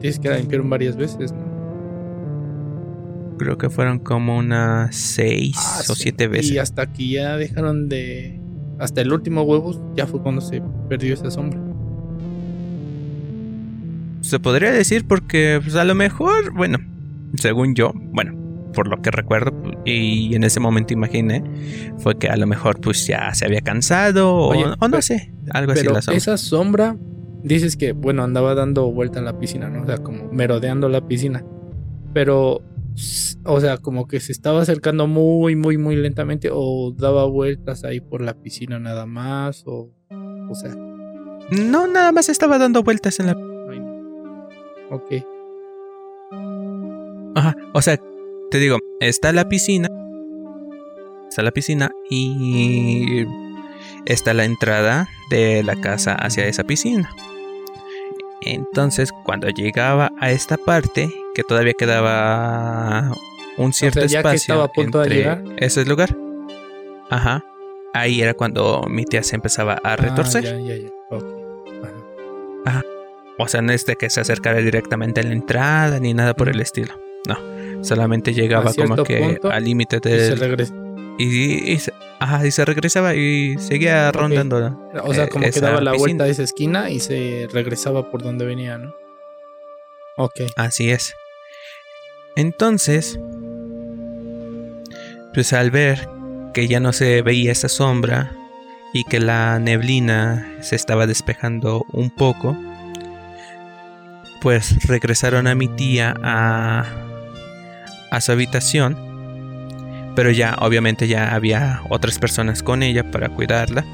Dices 0.00 0.18
que 0.18 0.28
la 0.30 0.38
limpiaron 0.38 0.68
varias 0.70 0.96
veces, 0.96 1.32
¿no? 1.32 1.44
Creo 3.38 3.58
que 3.58 3.68
fueron 3.68 3.98
como 3.98 4.36
unas 4.38 4.94
seis 4.94 5.56
Ah, 5.58 5.80
o 5.88 5.94
sí. 5.94 6.02
siete 6.04 6.28
veces. 6.28 6.50
Y 6.52 6.58
hasta 6.58 6.86
que 6.92 7.08
ya 7.08 7.36
dejaron 7.36 7.88
de... 7.88 8.40
Hasta 8.78 9.00
el 9.02 9.12
último 9.12 9.42
huevo 9.42 9.92
ya 9.96 10.06
fue 10.06 10.20
cuando 10.22 10.40
se 10.40 10.62
perdió 10.88 11.14
esa 11.14 11.30
sombra. 11.30 11.60
Se 14.24 14.38
podría 14.40 14.72
decir 14.72 15.06
porque 15.06 15.60
pues, 15.62 15.74
a 15.76 15.84
lo 15.84 15.94
mejor, 15.94 16.52
bueno, 16.54 16.78
según 17.36 17.74
yo, 17.74 17.92
bueno, 17.94 18.32
por 18.72 18.88
lo 18.88 19.00
que 19.02 19.10
recuerdo 19.10 19.52
y 19.84 20.34
en 20.34 20.44
ese 20.44 20.60
momento 20.60 20.94
imaginé, 20.94 21.44
fue 21.98 22.18
que 22.18 22.28
a 22.28 22.36
lo 22.36 22.46
mejor 22.46 22.80
pues 22.80 23.06
ya 23.06 23.34
se 23.34 23.44
había 23.44 23.60
cansado 23.60 24.34
o- 24.34 24.48
Oye, 24.48 24.64
o, 24.64 24.68
no 24.68 24.78
pero- 24.90 25.02
sé, 25.02 25.32
algo 25.50 25.72
así 25.72 25.84
la 25.86 26.00
sombra. 26.02 26.16
esa 26.16 26.36
sombra, 26.38 26.96
dices 27.42 27.76
que, 27.76 27.92
bueno, 27.92 28.22
andaba 28.24 28.54
dando 28.54 28.90
vuelta 28.90 29.18
en 29.18 29.26
la 29.26 29.38
piscina, 29.38 29.68
¿no? 29.68 29.82
O 29.82 29.86
sea, 29.86 29.98
como 29.98 30.30
merodeando 30.32 30.88
la 30.88 31.06
piscina. 31.06 31.44
Pero, 32.14 32.62
o 33.44 33.60
sea, 33.60 33.76
como 33.78 34.06
que 34.08 34.20
se 34.20 34.32
estaba 34.32 34.62
acercando 34.62 35.06
muy, 35.06 35.54
muy, 35.56 35.76
muy 35.78 35.96
lentamente 35.96 36.48
o 36.52 36.92
daba 36.96 37.26
vueltas 37.26 37.84
ahí 37.84 38.00
por 38.00 38.22
la 38.22 38.34
piscina 38.34 38.78
nada 38.78 39.04
más 39.06 39.64
o... 39.66 39.90
O 40.48 40.54
sea, 40.54 40.74
No, 41.50 41.86
nada 41.86 42.10
más 42.12 42.28
estaba 42.28 42.58
dando 42.58 42.82
vueltas 42.82 43.20
en 43.20 43.26
la... 43.26 43.36
Ok. 44.94 45.12
Ajá, 47.36 47.56
o 47.72 47.82
sea, 47.82 47.98
te 48.50 48.58
digo, 48.58 48.78
está 49.00 49.32
la 49.32 49.48
piscina, 49.48 49.88
está 51.28 51.42
la 51.42 51.50
piscina 51.50 51.90
y 52.08 53.26
está 54.06 54.34
la 54.34 54.44
entrada 54.44 55.08
de 55.30 55.62
la 55.64 55.74
casa 55.76 56.14
hacia 56.14 56.46
esa 56.46 56.62
piscina. 56.62 57.10
Entonces, 58.42 59.10
cuando 59.24 59.48
llegaba 59.48 60.12
a 60.20 60.30
esta 60.30 60.56
parte, 60.56 61.12
que 61.34 61.42
todavía 61.42 61.72
quedaba 61.72 63.12
un 63.56 63.72
cierto 63.72 64.00
sea, 64.00 64.08
ya 64.08 64.22
que 64.22 64.36
espacio 64.36 64.54
estaba 64.54 64.64
a 64.64 64.68
punto 64.72 65.00
de 65.00 65.04
entre 65.04 65.18
llegar. 65.18 65.44
ese 65.56 65.84
lugar, 65.84 66.16
ajá, 67.10 67.44
ahí 67.94 68.20
era 68.20 68.34
cuando 68.34 68.84
mi 68.88 69.04
tía 69.04 69.22
se 69.22 69.34
empezaba 69.34 69.80
a 69.82 69.96
retorcer. 69.96 70.46
Ah, 70.46 70.58
ya, 70.60 70.76
ya, 70.76 70.76
ya. 70.76 70.88
Ok. 71.10 71.24
Ajá. 72.66 72.82
O 73.38 73.48
sea, 73.48 73.62
no 73.62 73.72
es 73.72 73.84
de 73.86 73.96
que 73.96 74.10
se 74.10 74.20
acercara 74.20 74.58
directamente 74.58 75.20
a 75.20 75.24
la 75.24 75.32
entrada 75.32 75.98
ni 75.98 76.14
nada 76.14 76.34
por 76.34 76.48
el 76.48 76.60
estilo. 76.60 76.94
No, 77.26 77.84
solamente 77.84 78.32
llegaba 78.34 78.72
como 78.74 79.02
que 79.02 79.38
al 79.50 79.64
límite 79.64 79.96
Y 80.04 80.34
regresa. 80.34 80.74
y, 81.18 81.72
y 81.72 81.78
se, 81.78 81.92
ajá, 82.20 82.46
y 82.46 82.50
se 82.50 82.64
regresaba 82.64 83.14
y 83.14 83.56
seguía 83.58 84.12
rondando. 84.12 84.90
O 85.04 85.14
sea, 85.14 85.24
eh, 85.24 85.28
como 85.28 85.50
que 85.50 85.58
daba 85.60 85.80
la 85.80 85.92
piscina. 85.92 85.98
vuelta 85.98 86.24
a 86.24 86.28
esa 86.28 86.42
esquina 86.42 86.90
y 86.90 87.00
se 87.00 87.48
regresaba 87.52 88.10
por 88.10 88.22
donde 88.22 88.44
venía, 88.44 88.78
¿no? 88.78 88.94
Ok. 90.16 90.42
Así 90.56 90.90
es. 90.90 91.14
Entonces, 92.36 93.18
pues 95.32 95.52
al 95.52 95.70
ver 95.70 96.08
que 96.52 96.68
ya 96.68 96.78
no 96.78 96.92
se 96.92 97.22
veía 97.22 97.52
esa 97.52 97.68
sombra 97.68 98.36
y 98.92 99.04
que 99.04 99.18
la 99.18 99.58
neblina 99.58 100.56
se 100.60 100.76
estaba 100.76 101.06
despejando 101.06 101.84
un 101.92 102.14
poco, 102.14 102.56
pues 104.44 104.86
regresaron 104.86 105.46
a 105.46 105.54
mi 105.54 105.68
tía 105.68 106.14
a, 106.22 106.84
a 108.10 108.20
su 108.20 108.30
habitación. 108.30 108.94
Pero 110.14 110.30
ya, 110.30 110.54
obviamente, 110.60 111.08
ya 111.08 111.34
había 111.34 111.80
otras 111.88 112.18
personas 112.18 112.62
con 112.62 112.82
ella 112.84 113.10
para 113.10 113.30
cuidarla. 113.30 113.84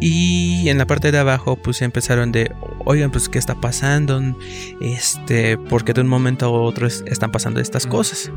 Y 0.00 0.68
en 0.68 0.78
la 0.78 0.86
parte 0.86 1.10
de 1.10 1.18
abajo, 1.18 1.56
pues 1.56 1.82
empezaron 1.82 2.30
de, 2.30 2.52
oigan, 2.84 3.10
pues, 3.10 3.28
¿qué 3.28 3.38
está 3.40 3.56
pasando? 3.56 4.22
Este, 4.80 5.58
porque 5.58 5.92
de 5.92 6.00
un 6.02 6.06
momento 6.06 6.46
a 6.46 6.50
otro 6.50 6.86
es- 6.86 7.02
están 7.08 7.32
pasando 7.32 7.58
estas 7.60 7.84
cosas. 7.86 8.30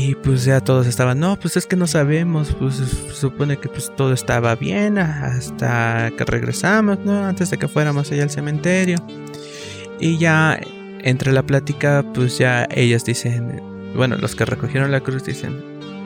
Y 0.00 0.14
pues 0.14 0.44
ya 0.44 0.60
todos 0.60 0.86
estaban, 0.86 1.18
no, 1.18 1.36
pues 1.40 1.56
es 1.56 1.66
que 1.66 1.74
no 1.74 1.88
sabemos, 1.88 2.54
pues 2.56 2.76
supone 3.12 3.56
que 3.56 3.68
pues 3.68 3.90
todo 3.96 4.12
estaba 4.12 4.54
bien 4.54 4.96
hasta 4.96 6.12
que 6.16 6.24
regresamos, 6.24 7.00
¿no? 7.00 7.26
Antes 7.26 7.50
de 7.50 7.58
que 7.58 7.66
fuéramos 7.66 8.12
allá 8.12 8.22
al 8.22 8.30
cementerio. 8.30 8.98
Y 9.98 10.16
ya 10.16 10.60
entre 11.00 11.32
la 11.32 11.42
plática, 11.42 12.04
pues 12.14 12.38
ya 12.38 12.68
ellas 12.70 13.04
dicen, 13.04 13.60
bueno, 13.96 14.16
los 14.18 14.36
que 14.36 14.44
recogieron 14.44 14.92
la 14.92 15.00
cruz 15.00 15.24
dicen, 15.24 15.60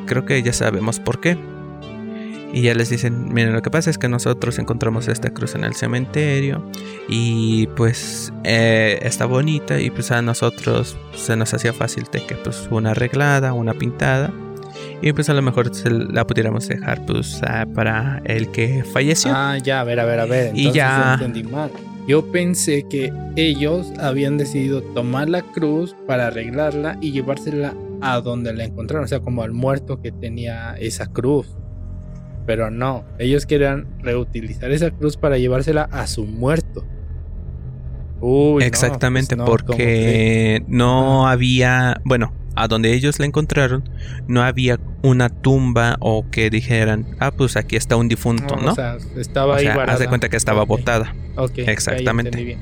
creo 0.07 0.25
que 0.25 0.43
ya 0.43 0.55
sabemos 0.55 0.99
por 0.99 1.21
qué. 1.21 1.37
Y 2.53 2.63
ya 2.63 2.75
les 2.75 2.91
dicen, 2.91 3.33
miren, 3.33 3.53
lo 3.55 3.63
que 3.63 3.71
pasa 3.71 3.89
es 3.89 3.97
que 3.97 4.09
nosotros 4.09 4.59
encontramos 4.59 5.09
esta 5.09 5.31
cruz 5.31 5.55
en 5.55 5.65
el 5.65 5.75
cementerio 5.75 6.63
y 7.09 7.67
pues 7.69 8.31
eh, 8.45 8.99
está 9.03 9.25
bonita 9.25 9.81
y 9.81 9.91
pues 9.91 10.11
a 10.11 10.21
nosotros 10.21 10.97
se 11.17 11.35
nos 11.37 11.55
hacía 11.55 11.73
fácil 11.73 12.05
de 12.13 12.25
que 12.27 12.35
pues 12.35 12.69
una 12.71 12.91
arreglada, 12.91 13.55
una 13.55 13.73
pintada 13.73 14.31
y 15.01 15.13
pues 15.15 15.31
a 15.31 15.35
lo 15.35 15.41
mejor 15.41 15.75
se 15.75 15.91
la 15.91 16.27
pudiéramos 16.27 16.69
dejar 16.69 17.05
pues 17.07 17.41
para 17.75 18.21
el 18.27 18.51
que 18.51 18.85
falleció. 18.85 19.33
Ah, 19.35 19.57
ya, 19.57 19.81
a 19.81 19.85
ver, 19.85 19.99
a 20.01 20.05
ver, 20.05 20.21
a 20.21 20.27
ver. 20.27 20.47
Y 20.55 20.67
Entonces 20.67 20.75
ya- 20.75 21.17
yo 21.19 21.25
entendí 21.25 21.49
mal. 21.51 21.71
Yo 22.07 22.33
pensé 22.33 22.85
que 22.91 23.13
ellos 23.37 23.93
habían 24.01 24.37
decidido 24.37 24.83
tomar 24.83 25.29
la 25.31 25.41
cruz 25.43 25.95
para 26.07 26.27
arreglarla 26.27 26.99
y 27.01 27.13
llevársela 27.13 27.75
a 28.01 28.21
donde 28.21 28.53
la 28.53 28.65
encontraron, 28.65 29.05
o 29.05 29.09
sea, 29.09 29.21
como 29.21 29.43
al 29.43 29.53
muerto 29.53 30.01
que 30.03 30.11
tenía 30.11 30.75
esa 30.81 31.07
cruz. 31.07 31.47
Pero 32.47 32.71
no, 32.71 33.05
ellos 33.19 33.47
querían 33.47 33.87
reutilizar 34.01 34.71
esa 34.73 34.91
cruz 34.91 35.17
para 35.17 35.39
llevársela 35.39 35.89
a 35.91 36.07
su 36.07 36.25
muerto. 36.25 36.85
Uy, 38.21 38.61
no, 38.61 38.67
Exactamente, 38.67 39.37
pues 39.37 39.39
no, 39.39 39.45
que- 39.45 39.53
porque 39.67 40.63
no 40.69 41.27
había, 41.29 42.01
bueno, 42.05 42.33
a 42.55 42.69
donde 42.69 42.93
ellos 42.95 43.19
la 43.19 43.27
encontraron, 43.27 43.83
no 44.29 44.43
había 44.43 44.79
una 45.03 45.29
tumba 45.29 45.97
o 46.01 46.25
que 46.31 46.51
dijeran, 46.51 47.07
ah, 47.19 47.33
pues 47.33 47.57
aquí 47.57 47.77
está 47.77 47.97
un 47.97 48.09
difunto, 48.09 48.57
¿no? 48.57 48.73
O 48.73 48.75
sea, 48.75 48.97
estaba 49.17 49.55
O 49.55 49.57
ahí 49.57 49.65
sea, 49.65 49.83
haz 49.85 49.99
de 49.99 50.07
cuenta 50.07 50.29
que 50.29 50.37
estaba 50.37 50.63
Ok, 50.63 50.69
botada. 50.69 51.15
Exactamente. 51.57 52.59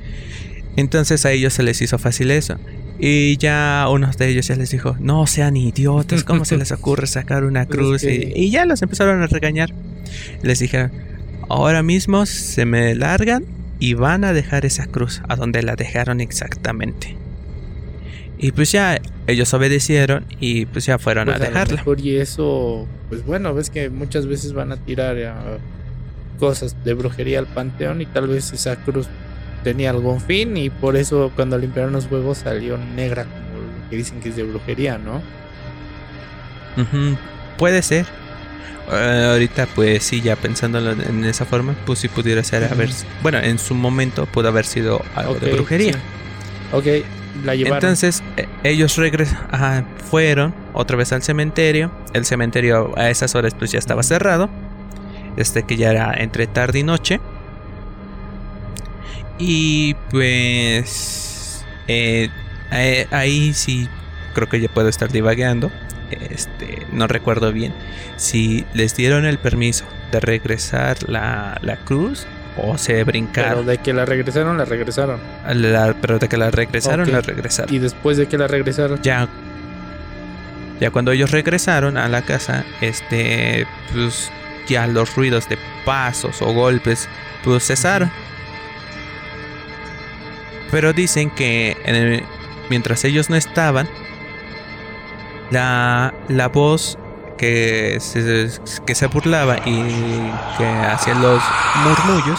Entonces 0.77 1.27
a 1.27 1.33
ellos 1.33 1.53
se 1.53 1.63
les 1.63 1.83
hizo 1.83 1.99
fácil 1.99 2.31
eso. 2.31 2.57
Y 3.03 3.37
ya 3.39 3.87
uno 3.91 4.11
de 4.17 4.29
ellos 4.29 4.47
ya 4.47 4.57
les 4.57 4.71
dijo, 4.71 4.97
no 5.01 5.27
sean 5.27 5.57
idiotas, 5.57 6.23
¿cómo 6.25 6.45
se 6.45 6.57
les 6.59 6.71
ocurre 6.73 7.07
sacar 7.07 7.45
una 7.45 7.65
Pues 7.67 7.79
cruz? 7.79 8.05
es 8.05 8.15
Y- 8.15 8.21
que- 8.21 8.39
y, 8.39 8.51
ya 8.51 8.67
los 8.67 8.83
empezaron 8.83 9.23
a 9.23 9.27
regañar. 9.27 9.73
Les 10.43 10.59
dijeron, 10.59 10.93
ahora 11.49 11.83
mismo 11.83 12.27
se 12.27 12.67
me 12.67 12.95
largan 12.95 13.45
y 13.79 13.95
van 13.95 14.25
a 14.25 14.33
dejar 14.35 14.67
esa 14.67 14.87
cruz 14.87 15.23
a 15.29 15.37
donde 15.37 15.63
la 15.63 15.77
dejaron 15.77 16.21
exactamente. 16.21 17.17
Y 18.39 18.53
pues 18.53 18.73
ya 18.73 18.99
ellos 19.27 19.53
obedecieron 19.55 20.25
y 20.41 20.67
pues 20.67 20.87
ya 20.87 20.99
fueron 20.99 21.27
Pues 21.27 21.37
a 21.37 21.45
dejarla. 21.45 21.77
mejor 21.77 22.01
y 22.01 22.17
eso, 22.17 22.87
pues 23.09 23.25
bueno, 23.25 23.55
ves 23.55 23.71
que 23.71 23.89
muchas 23.91 24.27
veces 24.27 24.53
van 24.55 24.73
a 24.73 24.77
tirar 24.77 25.17
a 25.25 25.59
cosas 26.39 26.75
de 26.85 26.95
brujería 26.95 27.39
al 27.39 27.47
panteón 27.47 28.01
y 28.01 28.07
tal 28.07 28.29
vez 28.29 28.53
esa 28.53 28.77
cruz 28.77 29.09
tenía 29.63 29.91
algún 29.91 30.21
fin 30.21 30.57
y 30.57 30.71
por 30.71 30.97
eso 30.97 31.33
cuando 31.35 31.59
limpiaron 31.59 31.93
los 31.93 32.11
huevos 32.11 32.39
salió 32.39 32.79
negra 32.79 33.25
como 33.25 33.61
lo 33.61 33.91
que 33.91 33.97
dicen 33.97 34.21
que 34.21 34.31
es 34.31 34.37
de 34.37 34.45
brujería, 34.45 34.99
¿no? 34.99 35.23
Puede 37.59 37.83
ser. 37.83 38.07
Eh, 38.93 39.29
ahorita 39.33 39.67
pues 39.75 40.03
sí, 40.03 40.21
ya 40.21 40.37
pensándolo 40.37 40.93
en 40.93 41.25
esa 41.25 41.45
forma, 41.45 41.75
pues 41.87 42.01
sí 42.01 42.09
pudiera 42.09 42.43
ser 42.43 42.65
haber... 42.65 42.89
Ujú. 42.89 42.99
Bueno, 43.23 43.39
en 43.39 43.59
su 43.59 43.75
momento 43.75 44.27
pudo 44.27 44.49
haber 44.49 44.65
sido 44.65 45.03
algo 45.15 45.35
de 45.35 45.53
brujería. 45.53 45.93
sí. 45.93 45.99
Ok, 46.73 46.87
la 47.45 47.55
llevaron. 47.55 47.79
Entonces 47.79 48.23
eh, 48.37 48.47
ellos 48.65 48.97
regresaron, 48.97 49.87
fueron 50.11 50.55
otra 50.73 50.97
vez 50.97 51.13
al 51.13 51.23
cementerio. 51.23 51.93
El 52.13 52.25
cementerio 52.25 52.93
a 52.97 53.11
esas 53.11 53.35
horas 53.35 53.55
pues 53.55 53.73
ya 53.73 53.79
estaba 53.79 54.03
cerrado. 54.03 54.49
Este 55.37 55.63
que 55.63 55.77
ya 55.77 55.91
era 55.91 56.15
entre 56.15 56.47
tarde 56.47 56.81
y 56.81 56.83
noche. 56.83 57.21
Y 59.41 59.95
pues 60.11 61.65
eh, 61.89 62.29
eh, 62.71 63.07
ahí 63.11 63.53
sí 63.55 63.89
creo 64.35 64.49
que 64.49 64.61
ya 64.61 64.69
puedo 64.69 64.89
estar 64.89 65.11
divagueando. 65.11 65.71
Este, 66.11 66.87
no 66.93 67.07
recuerdo 67.07 67.53
bien 67.53 67.73
si 68.17 68.67
les 68.75 68.97
dieron 68.97 69.25
el 69.25 69.39
permiso 69.39 69.85
de 70.11 70.19
regresar 70.21 71.09
la, 71.09 71.57
la 71.63 71.77
cruz 71.77 72.27
o 72.57 72.77
se 72.79 72.93
pero 72.95 73.05
brincaron. 73.07 73.65
de 73.65 73.79
que 73.79 73.93
la 73.93 74.05
regresaron, 74.05 74.59
la 74.59 74.65
regresaron. 74.65 75.21
La- 75.55 75.95
pero 76.01 76.19
de 76.19 76.29
que 76.29 76.37
la 76.37 76.51
regresaron, 76.51 77.11
la 77.13 77.21
regresaron. 77.21 77.73
Y 77.75 77.79
después 77.79 78.17
de 78.17 78.27
que 78.27 78.37
la 78.39 78.47
regresaron, 78.49 79.01
Ya. 79.03 79.29
Ya 80.81 80.91
cuando 80.91 81.13
ellos 81.13 81.31
regresaron 81.31 81.97
a 81.99 82.09
la 82.09 82.23
casa, 82.23 82.65
este, 82.81 83.67
pues 83.93 84.31
ya 84.67 84.87
los 84.87 85.15
ruidos 85.15 85.47
de 85.49 85.59
pasos 85.85 86.41
o 86.43 86.53
golpes, 86.55 87.09
pues 87.45 87.67
cesaron. 87.67 88.11
Pero 90.71 90.93
dicen 90.93 91.31
que 91.31 92.25
mientras 92.69 93.05
ellos 93.05 93.31
no 93.31 93.37
estaban, 93.37 93.89
la, 95.51 96.15
la 96.29 96.49
voz 96.49 96.99
que 97.37 97.99
se, 98.01 98.49
que 98.87 98.95
se 98.95 99.07
burlaba 99.07 99.57
y 99.65 100.31
que 100.59 100.67
hacía 100.67 101.15
los 101.15 101.43
murmullos 101.83 102.39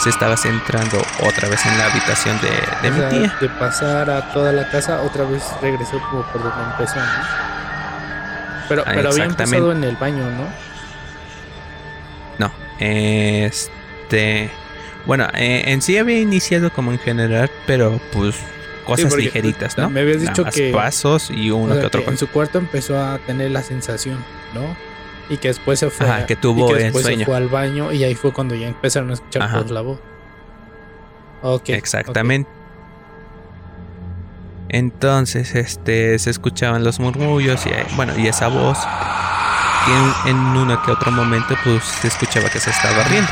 se 0.00 0.10
estaba 0.10 0.36
centrando 0.36 0.98
otra 1.26 1.48
vez 1.48 1.64
en 1.66 1.76
la 1.76 1.86
habitación 1.86 2.38
de, 2.40 2.90
mi 2.90 3.00
tía. 3.08 3.36
De 3.40 3.48
pasar 3.48 4.08
a 4.10 4.32
toda 4.32 4.52
la 4.52 4.68
casa, 4.70 5.02
otra 5.02 5.24
vez 5.24 5.42
regresó 5.60 6.00
como 6.10 6.22
por 6.30 6.42
donde 6.42 6.64
empezó. 6.70 7.00
Pero, 8.68 8.82
ah, 8.86 8.92
pero 8.94 9.10
había 9.10 9.24
empezado 9.24 9.72
en 9.72 9.82
el 9.82 9.96
baño, 9.96 10.24
¿no? 10.30 10.46
No, 12.38 12.52
este. 12.78 14.50
Bueno, 15.08 15.26
eh, 15.32 15.62
en 15.68 15.80
sí 15.80 15.96
había 15.96 16.20
iniciado 16.20 16.70
como 16.70 16.92
en 16.92 16.98
general, 16.98 17.50
pero 17.66 17.98
pues 18.12 18.36
cosas 18.84 19.16
ligeritas, 19.16 19.78
¿no? 19.78 19.88
Me 19.88 20.00
habías 20.00 20.20
dicho 20.20 20.44
que. 20.44 20.70
pasos 20.70 21.30
y 21.30 21.50
uno 21.50 21.80
que 21.80 21.86
otro. 21.86 22.02
en 22.06 22.18
su 22.18 22.28
cuarto 22.28 22.58
empezó 22.58 23.00
a 23.00 23.18
tener 23.20 23.50
la 23.50 23.62
sensación, 23.62 24.22
¿no? 24.52 24.76
Y 25.30 25.38
que 25.38 25.48
después 25.48 25.78
se 25.78 25.88
fue. 25.88 26.06
que 26.26 26.36
tuvo 26.36 26.76
y 26.76 26.82
después 26.82 27.06
se 27.06 27.24
fue 27.24 27.38
al 27.38 27.48
baño 27.48 27.90
y 27.90 28.04
ahí 28.04 28.14
fue 28.14 28.34
cuando 28.34 28.54
ya 28.54 28.68
empezaron 28.68 29.08
a 29.08 29.14
escuchar 29.14 29.50
por 29.50 29.70
la 29.70 29.80
voz. 29.80 29.98
Ok. 31.40 31.70
Exactamente. 31.70 32.50
Entonces, 34.68 35.54
este, 35.54 36.18
se 36.18 36.28
escuchaban 36.28 36.84
los 36.84 37.00
murmullos 37.00 37.64
y, 37.64 37.70
bueno, 37.96 38.12
y 38.18 38.26
esa 38.26 38.48
voz. 38.48 38.76
Y 39.86 40.28
en, 40.28 40.36
en 40.36 40.36
uno 40.36 40.82
que 40.82 40.90
otro 40.90 41.10
momento, 41.10 41.56
pues 41.64 41.82
se 41.82 42.08
escuchaba 42.08 42.50
que 42.50 42.60
se 42.60 42.68
estaba 42.68 43.04
riendo. 43.04 43.30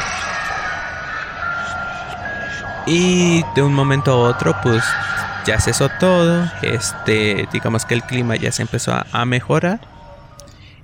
Y 2.87 3.43
de 3.55 3.62
un 3.62 3.74
momento 3.74 4.12
a 4.12 4.16
otro, 4.30 4.55
pues 4.62 4.84
ya 5.45 5.61
cesó 5.61 5.89
todo. 6.01 6.51
Este, 6.62 7.49
digamos 7.53 7.84
que 7.84 7.95
el 7.95 8.03
clima 8.03 8.37
ya 8.37 8.53
se 8.53 8.62
empezó 8.62 8.93
a, 9.11 9.24
mejorar. 9.24 9.80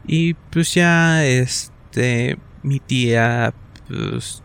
Y 0.06 0.34
pues 0.34 0.74
ya, 0.74 1.24
este, 1.24 2.38
mi 2.62 2.80
tía, 2.80 3.54
pues, 3.88 4.42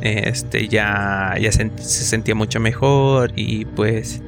este, 0.00 0.68
ya, 0.68 1.34
ya 1.40 1.50
se, 1.50 1.70
sentía 1.78 2.34
mucho 2.34 2.60
mejor. 2.60 3.32
Y 3.34 3.64
pues, 3.64 4.22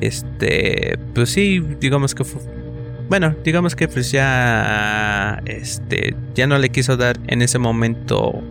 este, 0.00 0.98
pues 1.14 1.30
sí, 1.30 1.60
digamos 1.80 2.14
que 2.14 2.24
fue, 2.24 2.40
bueno, 3.08 3.36
digamos 3.44 3.76
que 3.76 3.86
pues 3.86 4.10
ya, 4.10 5.42
este, 5.44 6.16
ya 6.34 6.46
no 6.46 6.58
le 6.58 6.70
quiso 6.70 6.96
dar 6.96 7.18
en 7.26 7.42
ese 7.42 7.58
momento 7.58 8.42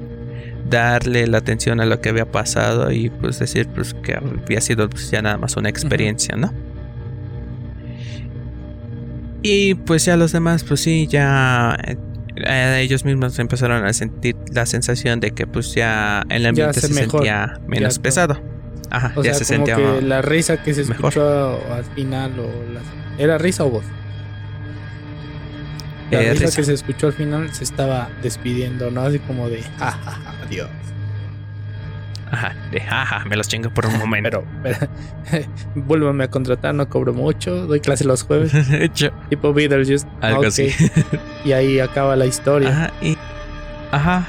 darle 0.78 1.28
la 1.28 1.38
atención 1.40 1.80
a 1.80 1.86
lo 1.86 2.02
que 2.02 2.10
había 2.10 2.30
pasado 2.32 2.92
y 2.92 3.10
pues 3.10 3.40
decir 3.40 3.68
pues 3.68 3.94
que 3.94 4.16
había 4.16 4.62
sido 4.62 4.90
pues, 4.90 5.10
ya 5.12 5.22
nada 5.22 5.38
más 5.38 5.56
una 5.56 5.70
experiencia, 5.70 6.36
¿no? 6.36 6.54
Y 9.42 9.76
pues 9.76 10.06
ya 10.06 10.16
los 10.16 10.32
demás 10.32 10.64
pues 10.64 10.82
sí, 10.82 11.08
ya 11.08 11.78
eh, 12.36 12.80
ellos 12.82 13.06
mismos 13.06 13.38
empezaron 13.40 13.86
a 13.86 13.94
sentir 13.94 14.36
la 14.52 14.66
sensación 14.66 15.20
de 15.20 15.32
que 15.32 15.46
pues 15.46 15.74
ya 15.74 16.24
el 16.30 16.46
ambiente 16.46 16.80
se, 16.80 16.94
sentía 16.94 17.60
menos 17.68 18.00
pesado. 18.00 18.42
Ajá, 18.90 19.14
ya 19.24 19.34
se 19.34 19.46
sentía 19.46 19.76
que 19.76 20.02
la 20.02 20.22
risa 20.22 20.62
que 20.62 20.74
se 20.74 20.84
escuchó 20.84 21.60
al 21.72 21.84
final 21.96 22.40
o 22.40 22.48
era 23.18 23.38
risa 23.38 23.64
o 23.64 23.70
voz. 23.70 23.86
La 26.14 26.22
eh, 26.22 26.34
risa, 26.34 26.56
que 26.56 26.64
se 26.64 26.74
escuchó 26.74 27.08
al 27.08 27.14
final 27.14 27.54
se 27.54 27.64
estaba 27.64 28.10
despidiendo, 28.22 28.92
¿no? 28.92 29.02
Así 29.02 29.20
como 29.20 29.50
de 29.50 29.62
jajaja. 29.62 30.34
Dios. 30.50 30.70
Ajá, 32.32 32.56
de 32.72 32.82
jaja, 32.82 33.26
me 33.26 33.36
los 33.36 33.48
chingo 33.48 33.70
por 33.70 33.86
un 33.86 33.98
momento. 34.00 34.44
pero, 34.64 34.88
vuélvame 35.76 36.24
a 36.24 36.30
contratar, 36.30 36.74
no 36.74 36.90
cobro 36.90 37.14
mucho, 37.14 37.68
doy 37.68 37.80
clase 37.80 38.06
los 38.06 38.24
jueves. 38.24 38.52
tipo 39.30 39.54
Beetlejuice. 39.54 40.08
Algo 40.20 40.46
así. 40.48 40.70
y 41.46 41.52
ahí 41.52 41.80
acaba 41.80 42.16
la 42.16 42.26
historia. 42.26 42.70
Ajá, 42.70 42.94
y. 43.02 43.18
Ajá. 43.92 44.28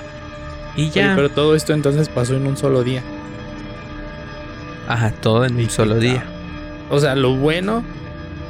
Y 0.76 0.90
ya. 0.90 1.14
pero 1.14 1.30
todo 1.30 1.54
esto 1.54 1.72
entonces 1.72 2.08
pasó 2.08 2.36
en 2.36 2.46
un 2.46 2.56
solo 2.56 2.82
día. 2.82 3.02
Ajá, 4.86 5.10
todo 5.10 5.46
en 5.46 5.56
un 5.56 5.70
solo 5.70 5.96
día. 5.96 6.24
O 6.90 6.98
sea, 6.98 7.14
lo 7.14 7.34
bueno, 7.34 7.82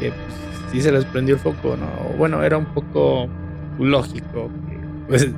que 0.00 0.10
pues, 0.10 0.20
sí 0.74 0.80
se 0.80 0.90
les 0.90 1.04
prendió 1.04 1.36
el 1.36 1.40
foco, 1.40 1.76
¿no? 1.76 2.16
Bueno, 2.18 2.42
era 2.42 2.58
un 2.58 2.66
poco 2.66 3.28
lógico. 3.78 4.50
Pues 5.06 5.30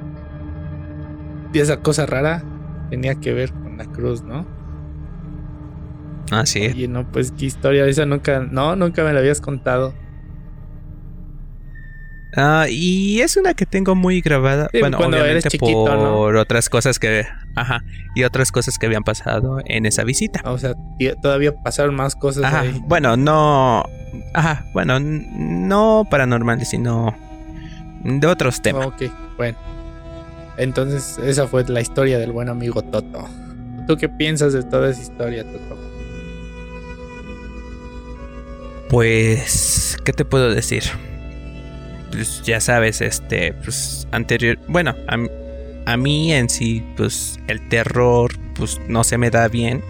y 1.53 1.59
esa 1.59 1.83
cosa 1.83 2.07
rara 2.07 2.43
tenía 2.89 3.17
que 3.17 3.35
ver 3.35 3.53
con 3.53 3.77
la 3.77 3.85
cruz, 3.85 4.23
¿no? 4.23 4.47
Ah, 6.31 6.47
sí. 6.47 6.73
Y 6.75 6.89
no, 6.89 7.07
pues 7.13 7.33
qué 7.33 7.45
historia, 7.45 7.87
esa 7.87 8.07
nunca, 8.07 8.41
no, 8.41 8.77
nunca 8.77 9.05
me 9.05 9.13
la 9.13 9.19
habías 9.21 9.43
contado. 9.43 9.93
Ah, 12.37 12.67
y 12.69 13.21
es 13.23 13.39
una 13.39 13.55
que 13.55 13.65
tengo 13.65 13.95
muy 13.95 14.21
grabada. 14.21 14.69
bueno, 14.79 14.99
cuando 14.99 15.17
eres 15.17 15.45
chiquito, 15.45 15.85
por 15.87 16.37
otras 16.37 16.69
cosas 16.69 16.99
que, 16.99 17.27
ajá, 17.55 17.83
y 18.15 18.25
otras 18.25 18.53
cosas 18.53 18.79
que 18.79 18.85
habían 18.85 19.05
pasado 19.05 19.59
en 19.65 19.87
esa 19.87 20.05
visita. 20.05 20.43
O 20.45 20.59
sea, 20.59 20.75
todavía 21.23 21.55
pasaron 21.55 21.95
más 21.95 22.15
cosas 22.15 22.45
ajá, 22.45 22.65
Bueno, 22.83 23.17
no, 23.17 23.85
ajá, 24.35 24.67
bueno, 24.75 25.01
no 25.01 26.07
paranormales, 26.11 26.69
sino 26.69 27.17
de 28.05 28.27
otros 28.27 28.61
temas. 28.61 28.87
Ok, 28.87 29.05
bueno. 29.39 29.57
Entonces, 30.59 31.19
esa 31.19 31.47
fue 31.47 31.65
la 31.65 31.81
historia 31.81 32.19
del 32.19 32.33
buen 32.33 32.51
amigo 32.51 32.83
Toto. 32.83 33.27
¿Tú 33.87 33.97
qué 33.97 34.09
piensas 34.09 34.53
de 34.53 34.63
toda 34.63 34.91
esa 34.91 35.01
historia, 35.01 35.45
Toto? 35.45 35.77
Pues, 38.89 39.97
¿qué 40.05 40.13
te 40.13 40.25
puedo 40.25 40.51
decir? 40.55 40.85
Pues 42.11 42.43
ya 42.43 42.61
sabes, 42.61 43.01
este, 43.01 43.53
pues 43.65 44.07
anterior, 44.13 44.59
bueno, 44.69 44.95
a, 45.87 45.97
mí 45.97 46.33
en 46.33 46.49
sí, 46.49 46.85
pues 46.97 47.39
el 47.49 47.69
terror, 47.69 48.33
pues 48.55 48.81
no 48.89 49.05
se 49.05 49.19
me 49.19 49.31
da 49.31 49.49
bien. 49.49 49.83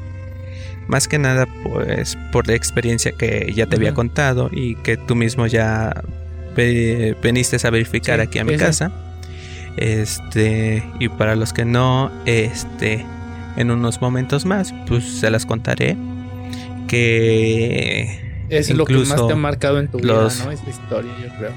Más 0.88 1.08
que 1.08 1.18
nada, 1.18 1.46
pues 1.64 2.16
por 2.32 2.46
la 2.46 2.54
experiencia 2.54 3.12
que 3.12 3.52
ya 3.54 3.66
te 3.66 3.76
había 3.76 3.92
contado 3.92 4.50
y 4.52 4.76
que 4.76 4.96
tú 4.96 5.16
mismo 5.16 5.46
ya 5.46 5.92
veniste 6.54 7.56
a 7.66 7.70
verificar 7.70 8.20
aquí 8.20 8.38
a 8.38 8.44
mi 8.44 8.56
casa. 8.56 8.92
Este, 9.76 10.82
y 11.00 11.08
para 11.08 11.36
los 11.36 11.52
que 11.52 11.64
no, 11.64 12.10
este, 12.24 13.04
en 13.56 13.70
unos 13.70 14.00
momentos 14.00 14.44
más, 14.44 14.72
pues 14.86 15.04
se 15.04 15.30
las 15.30 15.44
contaré. 15.44 15.96
Que 16.88 18.46
es 18.48 18.70
lo 18.70 18.84
que 18.84 18.94
más 18.94 19.26
te 19.26 19.32
ha 19.32 19.36
marcado 19.36 19.80
en 19.80 19.88
tu 19.88 19.98
vida, 19.98 20.28
¿no? 20.44 20.50
Esta 20.50 20.70
historia, 20.70 21.12
yo 21.20 21.28
creo. 21.36 21.52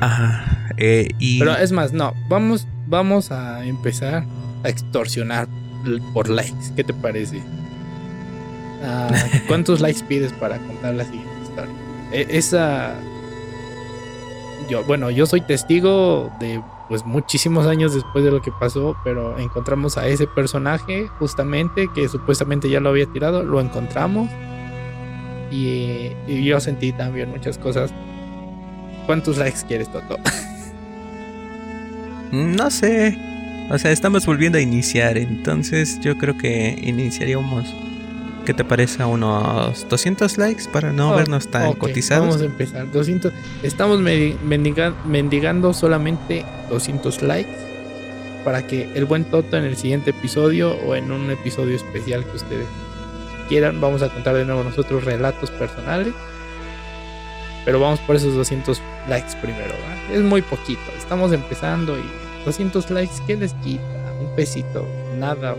Ajá. 0.00 0.72
Eh, 0.76 1.08
y... 1.18 1.38
Pero 1.38 1.56
es 1.56 1.72
más, 1.72 1.92
no, 1.92 2.14
vamos, 2.28 2.66
vamos 2.86 3.30
a 3.32 3.64
empezar 3.64 4.24
a 4.64 4.68
extorsionar 4.68 5.48
por 6.12 6.28
likes. 6.28 6.72
¿Qué 6.76 6.84
te 6.84 6.94
parece? 6.94 7.42
Ah, 8.82 9.10
¿Cuántos 9.48 9.80
likes 9.80 10.02
pides 10.04 10.32
para 10.34 10.58
contar 10.58 10.94
la 10.94 11.04
siguiente 11.04 11.42
historia? 11.42 11.74
E, 12.12 12.26
esa. 12.30 12.94
Yo, 14.68 14.84
bueno, 14.84 15.10
yo 15.10 15.26
soy 15.26 15.40
testigo 15.40 16.30
de 16.40 16.60
pues 16.88 17.04
muchísimos 17.04 17.66
años 17.66 17.94
después 17.94 18.24
de 18.24 18.30
lo 18.30 18.40
que 18.40 18.50
pasó, 18.50 18.96
pero 19.04 19.38
encontramos 19.38 19.98
a 19.98 20.06
ese 20.06 20.26
personaje 20.26 21.08
justamente 21.18 21.88
que 21.94 22.08
supuestamente 22.08 22.70
ya 22.70 22.80
lo 22.80 22.88
había 22.88 23.06
tirado, 23.06 23.42
lo 23.42 23.60
encontramos 23.60 24.30
y, 25.50 26.12
yo 26.26 26.60
sentí 26.60 26.92
también 26.92 27.30
muchas 27.30 27.58
cosas. 27.58 27.92
¿Cuántos 29.08 29.38
likes 29.38 29.60
quieres, 29.66 29.90
Toto? 29.90 30.18
No 32.30 32.70
sé. 32.70 33.16
O 33.70 33.78
sea, 33.78 33.90
estamos 33.90 34.26
volviendo 34.26 34.58
a 34.58 34.60
iniciar, 34.60 35.16
entonces 35.16 35.98
yo 36.00 36.18
creo 36.18 36.36
que 36.36 36.78
iniciaríamos 36.82 37.74
¿Qué 38.44 38.52
te 38.52 38.64
parece? 38.64 39.02
Unos 39.02 39.88
200 39.88 40.36
likes 40.36 40.64
para 40.70 40.92
no 40.92 41.16
vernos 41.16 41.48
tan 41.48 41.72
cotizados. 41.72 42.26
Vamos 42.28 42.42
a 42.42 42.44
empezar. 42.44 42.92
200. 42.92 43.32
Estamos 43.62 43.98
mendigando 43.98 45.72
solamente 45.72 46.44
200 46.68 47.22
likes 47.22 47.56
para 48.44 48.66
que 48.66 48.90
el 48.94 49.06
buen 49.06 49.24
Toto 49.24 49.56
en 49.56 49.64
el 49.64 49.78
siguiente 49.78 50.10
episodio 50.10 50.74
o 50.86 50.94
en 50.94 51.12
un 51.12 51.30
episodio 51.30 51.76
especial 51.76 52.26
que 52.26 52.36
ustedes 52.36 52.66
quieran, 53.48 53.80
vamos 53.80 54.02
a 54.02 54.10
contar 54.10 54.34
de 54.34 54.44
nuevo 54.44 54.62
nosotros 54.64 55.02
relatos 55.04 55.50
personales. 55.50 56.12
Pero 57.68 57.80
vamos 57.80 58.00
por 58.00 58.16
esos 58.16 58.34
200 58.34 58.80
likes 59.10 59.36
primero. 59.42 59.74
Es 60.10 60.22
muy 60.22 60.40
poquito. 60.40 60.80
Estamos 60.96 61.32
empezando 61.32 61.98
y 61.98 62.02
200 62.46 62.88
likes, 62.90 63.12
¿qué 63.26 63.36
les 63.36 63.52
quita? 63.62 63.82
Un 64.22 64.34
pesito, 64.34 64.88
nada. 65.18 65.54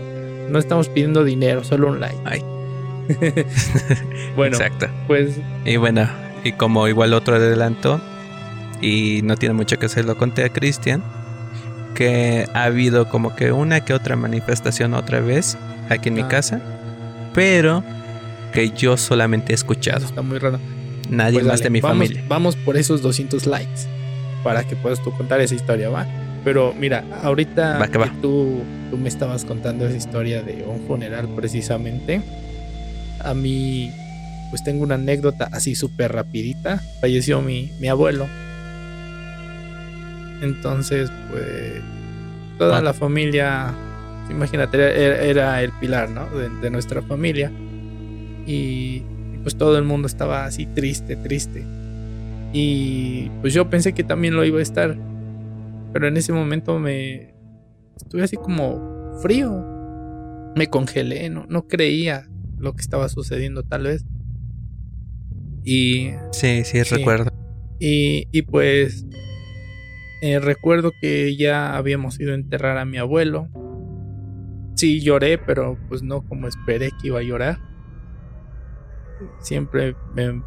No 0.48 0.58
estamos 0.58 0.88
pidiendo 0.88 1.22
dinero, 1.22 1.62
solo 1.62 1.86
un 1.86 2.00
like. 2.00 2.18
Ay. 2.24 2.42
bueno, 4.34 4.56
Exacto. 4.56 4.88
pues. 5.06 5.38
Y 5.64 5.76
bueno, 5.76 6.08
y 6.42 6.50
como 6.50 6.88
igual 6.88 7.12
otro 7.12 7.36
adelanto, 7.36 8.00
y 8.80 9.20
no 9.22 9.36
tiene 9.36 9.54
mucho 9.54 9.78
que 9.78 9.88
se 9.88 10.02
lo 10.02 10.16
conté 10.16 10.42
a 10.44 10.48
Cristian, 10.48 11.04
que 11.94 12.44
ha 12.54 12.64
habido 12.64 13.08
como 13.08 13.36
que 13.36 13.52
una 13.52 13.84
que 13.84 13.94
otra 13.94 14.16
manifestación 14.16 14.94
otra 14.94 15.20
vez 15.20 15.56
aquí 15.88 16.08
en 16.08 16.16
mi 16.16 16.22
Ah. 16.22 16.28
casa, 16.28 16.60
pero 17.34 17.84
que 18.52 18.70
yo 18.70 18.96
solamente 18.96 19.52
he 19.52 19.54
escuchado. 19.54 20.04
Está 20.04 20.22
muy 20.22 20.38
raro. 20.38 20.58
Nadie 21.10 21.34
Pues 21.40 21.46
más 21.46 21.58
dale, 21.58 21.64
de 21.64 21.70
mi 21.70 21.80
vamos, 21.80 21.98
familia. 22.06 22.24
Vamos 22.28 22.56
por 22.56 22.76
esos 22.76 23.02
200 23.02 23.46
likes 23.46 23.82
para 24.44 24.64
que 24.64 24.76
puedas 24.76 25.02
tú 25.02 25.10
contar 25.16 25.40
esa 25.40 25.54
historia, 25.54 25.88
¿va? 25.90 26.06
Pero 26.44 26.72
mira, 26.78 27.04
ahorita 27.22 27.78
Va 27.78 27.88
que 27.88 27.98
va. 27.98 28.10
Tú, 28.22 28.62
tú 28.90 28.96
me 28.96 29.08
estabas 29.08 29.44
contando 29.44 29.86
esa 29.86 29.96
historia 29.96 30.42
de 30.42 30.64
un 30.66 30.86
funeral 30.86 31.28
precisamente. 31.36 32.22
A 33.22 33.34
mí, 33.34 33.90
pues 34.50 34.64
tengo 34.64 34.82
una 34.82 34.94
anécdota 34.94 35.48
así 35.52 35.74
súper 35.74 36.12
rapidita. 36.12 36.80
Falleció 37.00 37.42
mi, 37.42 37.70
mi 37.80 37.88
abuelo. 37.88 38.26
Entonces, 40.42 41.10
pues, 41.30 41.82
toda 42.58 42.78
Ah. 42.78 42.82
la 42.82 42.94
familia, 42.94 43.74
imagínate, 44.30 44.78
era, 44.78 45.22
era 45.22 45.62
el 45.62 45.72
pilar, 45.72 46.08
¿no? 46.10 46.26
De, 46.30 46.48
de 46.48 46.70
nuestra 46.70 47.02
familia. 47.02 47.50
Y 48.46 49.02
y 49.02 49.02
pues 49.42 49.56
todo 49.56 49.76
el 49.78 49.84
mundo 49.84 50.06
estaba 50.06 50.44
así 50.44 50.66
triste, 50.66 51.16
triste. 51.16 51.64
Y 52.52 53.30
pues 53.40 53.54
yo 53.54 53.70
pensé 53.70 53.92
que 53.92 54.04
también 54.04 54.34
lo 54.34 54.44
iba 54.44 54.58
a 54.58 54.62
estar. 54.62 54.96
Pero 55.92 56.08
en 56.08 56.16
ese 56.16 56.32
momento 56.32 56.78
me 56.78 57.34
estuve 57.96 58.22
así 58.22 58.36
como 58.36 59.18
frío. 59.22 59.64
Me 60.56 60.66
congelé, 60.68 61.30
no, 61.30 61.46
no 61.48 61.68
creía 61.68 62.28
lo 62.58 62.74
que 62.74 62.82
estaba 62.82 63.08
sucediendo 63.08 63.62
tal 63.62 63.84
vez. 63.84 64.04
Y, 65.64 66.10
Sí, 66.32 66.64
sí, 66.64 66.82
Sí. 66.84 66.96
recuerdo. 66.96 67.30
y, 67.78 68.26
y 68.32 68.42
pues 68.42 69.06
eh, 70.22 70.38
recuerdo 70.38 70.92
que 71.00 71.36
ya 71.36 71.76
habíamos 71.76 72.18
ido 72.20 72.32
a 72.32 72.34
enterrar 72.34 72.78
a 72.78 72.84
mi 72.84 72.98
abuelo. 72.98 73.48
Sí, 74.74 75.00
lloré, 75.00 75.38
pero 75.38 75.78
pues 75.88 76.02
no 76.02 76.22
como 76.22 76.48
esperé 76.48 76.90
que 77.00 77.08
iba 77.08 77.20
a 77.20 77.22
llorar. 77.22 77.58
Siempre 79.38 79.96
me 80.14 80.42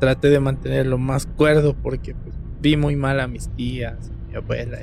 traté 0.00 0.28
de 0.28 0.40
mantener 0.40 0.86
lo 0.86 0.98
más 0.98 1.26
cuerdo 1.26 1.74
porque 1.74 2.14
pues, 2.14 2.34
vi 2.60 2.76
muy 2.76 2.96
mal 2.96 3.20
a 3.20 3.28
mis 3.28 3.48
tías, 3.50 4.10
a 4.10 4.28
mi 4.28 4.34
abuela, 4.36 4.78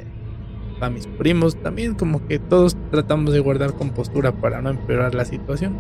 a 0.80 0.90
mis 0.90 1.08
primos. 1.08 1.56
También 1.62 1.96
como 1.96 2.26
que 2.28 2.40
todos 2.40 2.78
tratamos 2.92 3.34
de 3.34 3.40
guardar 3.40 3.74
compostura 3.74 4.32
para 4.32 4.62
no 4.62 4.70
empeorar 4.70 5.14
la 5.16 5.26
situación. 5.26 5.76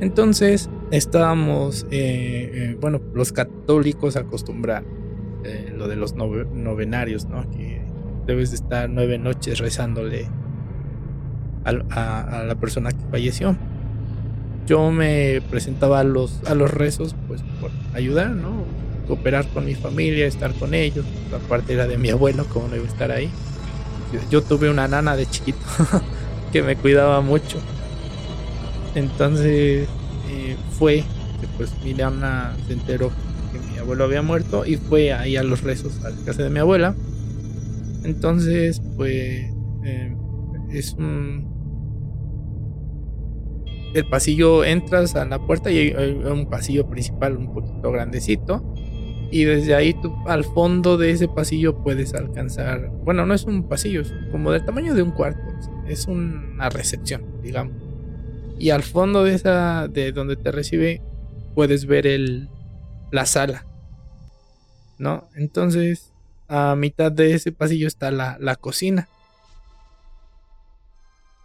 Entonces 0.00 0.70
estábamos, 0.90 1.86
eh, 1.90 2.50
eh, 2.52 2.76
bueno, 2.80 3.00
los 3.14 3.32
católicos 3.32 4.16
acostumbran 4.16 4.84
eh, 5.44 5.72
lo 5.76 5.88
de 5.88 5.96
los 5.96 6.16
nove- 6.16 6.50
novenarios, 6.50 7.26
¿no? 7.26 7.48
Que 7.50 7.82
debes 8.26 8.50
de 8.50 8.56
estar 8.56 8.88
nueve 8.90 9.18
noches 9.18 9.58
rezándole 9.58 10.28
a 11.64 12.44
la 12.46 12.54
persona 12.56 12.90
que 12.90 13.04
falleció. 13.10 13.56
Yo 14.66 14.90
me 14.90 15.42
presentaba 15.50 16.00
a 16.00 16.04
los, 16.04 16.40
a 16.46 16.54
los 16.54 16.70
rezos, 16.70 17.14
pues 17.28 17.42
por 17.60 17.70
ayudar, 17.94 18.30
¿no? 18.30 18.64
Cooperar 19.06 19.46
con 19.48 19.66
mi 19.66 19.74
familia, 19.74 20.26
estar 20.26 20.54
con 20.54 20.74
ellos. 20.74 21.04
La 21.30 21.38
parte 21.38 21.74
era 21.74 21.86
de 21.86 21.98
mi 21.98 22.10
abuelo, 22.10 22.46
como 22.46 22.68
no 22.68 22.76
iba 22.76 22.84
a 22.84 22.88
estar 22.88 23.10
ahí. 23.10 23.30
Yo, 24.30 24.42
tuve 24.42 24.70
una 24.70 24.86
nana 24.86 25.16
de 25.16 25.26
chiquito 25.26 25.58
que 26.52 26.62
me 26.62 26.76
cuidaba 26.76 27.20
mucho. 27.20 27.58
Entonces 28.94 29.88
eh, 30.30 30.56
fue 30.78 31.04
pues 31.56 31.72
mi 31.84 31.94
nana 31.94 32.56
se 32.66 32.72
enteró 32.72 33.10
que 33.52 33.58
mi 33.58 33.78
abuelo 33.78 34.04
había 34.04 34.22
muerto 34.22 34.64
y 34.66 34.76
fue 34.76 35.12
ahí 35.12 35.36
a 35.36 35.42
los 35.42 35.62
rezos 35.62 36.04
a 36.04 36.10
la 36.10 36.16
casa 36.24 36.42
de 36.42 36.50
mi 36.50 36.58
abuela. 36.58 36.94
Entonces, 38.02 38.82
pues 38.96 39.50
eh, 39.84 40.16
es 40.70 40.92
un... 40.94 41.53
El 43.94 44.06
pasillo 44.06 44.64
entras 44.64 45.14
a 45.14 45.24
la 45.24 45.38
puerta 45.38 45.70
y 45.70 45.78
hay, 45.78 46.12
un 46.12 46.46
pasillo 46.50 46.88
principal 46.88 47.36
un 47.36 47.54
poquito 47.54 47.92
grandecito. 47.92 48.74
Y 49.30 49.44
desde 49.44 49.74
ahí 49.74 49.96
al 50.26 50.44
fondo 50.44 50.96
de 50.96 51.10
ese 51.10 51.28
pasillo 51.28 51.82
puedes 51.82 52.14
alcanzar... 52.14 52.90
Bueno, 53.04 53.24
no 53.24 53.34
es 53.34 53.44
un 53.44 53.68
pasillo, 53.68 54.02
es 54.02 54.12
como 54.30 54.52
del 54.52 54.64
tamaño 54.64 54.94
de 54.94 55.02
un 55.02 55.12
cuarto. 55.12 55.40
Es 55.88 56.06
una 56.06 56.68
recepción, 56.68 57.24
digamos. 57.42 57.74
Y 58.58 58.70
al 58.70 58.82
fondo 58.82 59.24
de 59.24 59.34
esa, 59.34 59.88
de 59.88 60.12
donde 60.12 60.36
te 60.36 60.52
recibe, 60.52 61.00
puedes 61.54 61.86
ver 61.86 62.06
el, 62.06 62.48
la 63.10 63.26
sala. 63.26 63.66
¿No? 64.98 65.28
Entonces, 65.34 66.12
a 66.48 66.74
mitad 66.76 67.10
de 67.10 67.34
ese 67.34 67.52
pasillo 67.52 67.86
está 67.86 68.10
la, 68.10 68.36
la 68.40 68.56
cocina. 68.56 69.08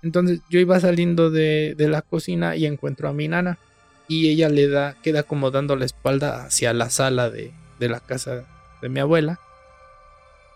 Entonces 0.01 0.39
yo 0.49 0.59
iba 0.59 0.79
saliendo 0.79 1.29
de, 1.29 1.75
de 1.77 1.87
la 1.87 2.01
cocina 2.01 2.55
y 2.55 2.65
encuentro 2.65 3.09
a 3.09 3.13
mi 3.13 3.27
nana. 3.27 3.57
Y 4.07 4.29
ella 4.29 4.49
le 4.49 4.67
da, 4.67 4.95
queda 5.03 5.23
como 5.23 5.51
dando 5.51 5.75
la 5.75 5.85
espalda 5.85 6.45
hacia 6.45 6.73
la 6.73 6.89
sala 6.89 7.29
de, 7.29 7.51
de 7.79 7.89
la 7.89 7.99
casa 7.99 8.45
de 8.81 8.89
mi 8.89 8.99
abuela. 8.99 9.39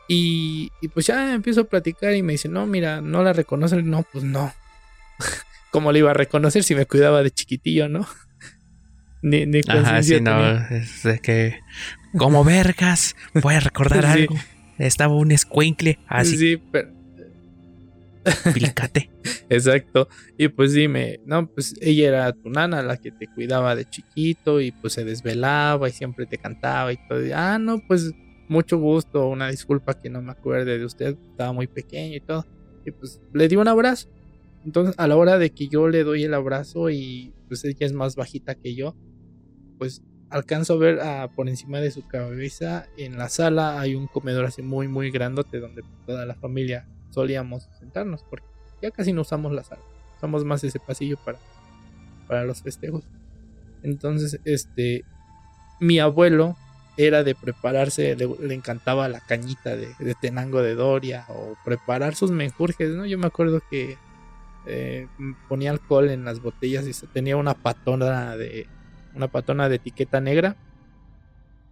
Y, 0.07 0.71
y 0.81 0.87
pues 0.89 1.07
ya 1.07 1.33
empiezo 1.33 1.61
a 1.61 1.65
platicar 1.65 2.13
y 2.13 2.23
me 2.23 2.33
dice, 2.33 2.49
no, 2.49 2.65
mira, 2.67 3.01
no 3.01 3.23
la 3.23 3.33
reconoces. 3.33 3.83
No, 3.83 4.03
pues 4.11 4.23
no. 4.23 4.53
¿Cómo 5.71 5.91
le 5.91 5.99
iba 5.99 6.11
a 6.11 6.15
reconocer 6.15 6.63
si 6.63 6.75
me 6.75 6.85
cuidaba 6.85 7.23
de 7.23 7.31
chiquitillo, 7.31 7.89
no? 7.89 8.05
ni, 9.21 9.45
ni 9.45 9.61
Ajá, 9.67 10.01
sí, 10.03 10.19
no. 10.21 10.57
Es 10.69 11.03
que. 11.21 11.59
Como 12.17 12.43
vergas, 12.43 13.15
voy 13.33 13.55
a 13.55 13.59
recordar 13.59 14.03
Sí. 14.13 14.21
algo. 14.21 14.35
Estaba 14.77 15.15
un 15.15 15.31
escuincle 15.31 15.99
así, 16.07 16.37
Sí, 16.37 16.61
pero, 16.71 16.89
pícate. 18.53 19.09
Exacto. 19.49 20.07
Y 20.37 20.47
pues 20.47 20.73
dime, 20.73 21.19
no, 21.25 21.47
pues 21.47 21.75
ella 21.81 22.07
era 22.07 22.33
tu 22.33 22.49
nana, 22.49 22.81
la 22.81 22.97
que 22.97 23.11
te 23.11 23.27
cuidaba 23.27 23.75
de 23.75 23.85
chiquito 23.85 24.61
y 24.61 24.71
pues 24.71 24.93
se 24.93 25.03
desvelaba 25.03 25.89
y 25.89 25.91
siempre 25.91 26.25
te 26.25 26.37
cantaba 26.37 26.91
y 26.93 26.97
todo. 27.07 27.25
Y, 27.25 27.31
ah, 27.31 27.57
no, 27.59 27.79
pues 27.87 28.13
mucho 28.47 28.77
gusto, 28.77 29.27
una 29.27 29.49
disculpa 29.49 29.99
que 29.99 30.09
no 30.09 30.21
me 30.21 30.31
acuerde 30.31 30.77
de 30.77 30.85
usted, 30.85 31.17
estaba 31.31 31.53
muy 31.53 31.67
pequeño 31.67 32.15
y 32.15 32.21
todo. 32.21 32.45
Y 32.85 32.91
pues 32.91 33.21
le 33.33 33.47
di 33.47 33.55
un 33.55 33.67
abrazo. 33.67 34.09
Entonces, 34.65 34.95
a 34.97 35.07
la 35.07 35.17
hora 35.17 35.37
de 35.37 35.49
que 35.49 35.67
yo 35.67 35.87
le 35.87 36.03
doy 36.03 36.23
el 36.23 36.33
abrazo 36.33 36.89
y 36.89 37.33
pues 37.47 37.63
ella 37.65 37.85
es 37.85 37.93
más 37.93 38.15
bajita 38.15 38.55
que 38.55 38.75
yo, 38.75 38.95
pues 39.77 40.01
alcanzo 40.29 40.73
a 40.73 40.77
ver 40.77 40.99
por 41.35 41.47
encima 41.47 41.79
de 41.79 41.91
su 41.91 42.07
cabeza 42.07 42.87
en 42.97 43.17
la 43.17 43.29
sala 43.29 43.79
hay 43.79 43.93
un 43.93 44.07
comedor 44.07 44.45
así 44.45 44.63
muy 44.63 44.87
muy 44.87 45.11
grandote 45.11 45.59
donde 45.59 45.83
toda 46.07 46.25
la 46.25 46.33
familia 46.33 46.87
solíamos 47.13 47.69
sentarnos 47.79 48.23
porque 48.29 48.45
ya 48.81 48.91
casi 48.91 49.13
no 49.13 49.21
usamos 49.21 49.51
la 49.53 49.63
sala. 49.63 49.81
Usamos 50.17 50.43
más 50.45 50.63
ese 50.63 50.79
pasillo 50.79 51.17
para, 51.23 51.37
para 52.27 52.43
los 52.43 52.61
festejos. 52.61 53.03
Entonces, 53.81 54.39
este, 54.45 55.03
mi 55.79 55.99
abuelo 55.99 56.55
era 56.95 57.23
de 57.23 57.33
prepararse, 57.35 58.15
le, 58.15 58.29
le 58.41 58.53
encantaba 58.53 59.07
la 59.09 59.19
cañita 59.19 59.75
de, 59.75 59.93
de 59.99 60.15
Tenango 60.15 60.61
de 60.61 60.75
Doria 60.75 61.25
o 61.29 61.55
preparar 61.65 62.15
sus 62.15 62.31
menjurjes, 62.31 62.89
¿no? 62.91 63.05
Yo 63.05 63.17
me 63.17 63.27
acuerdo 63.27 63.61
que 63.69 63.97
eh, 64.67 65.07
ponía 65.49 65.71
alcohol 65.71 66.09
en 66.09 66.23
las 66.23 66.39
botellas 66.41 66.85
y 66.87 66.93
se- 66.93 67.07
tenía 67.07 67.35
una 67.35 67.53
patona 67.55 68.37
de 68.37 68.67
una 69.15 69.27
patona 69.27 69.67
de 69.69 69.75
etiqueta 69.75 70.21
negra, 70.21 70.55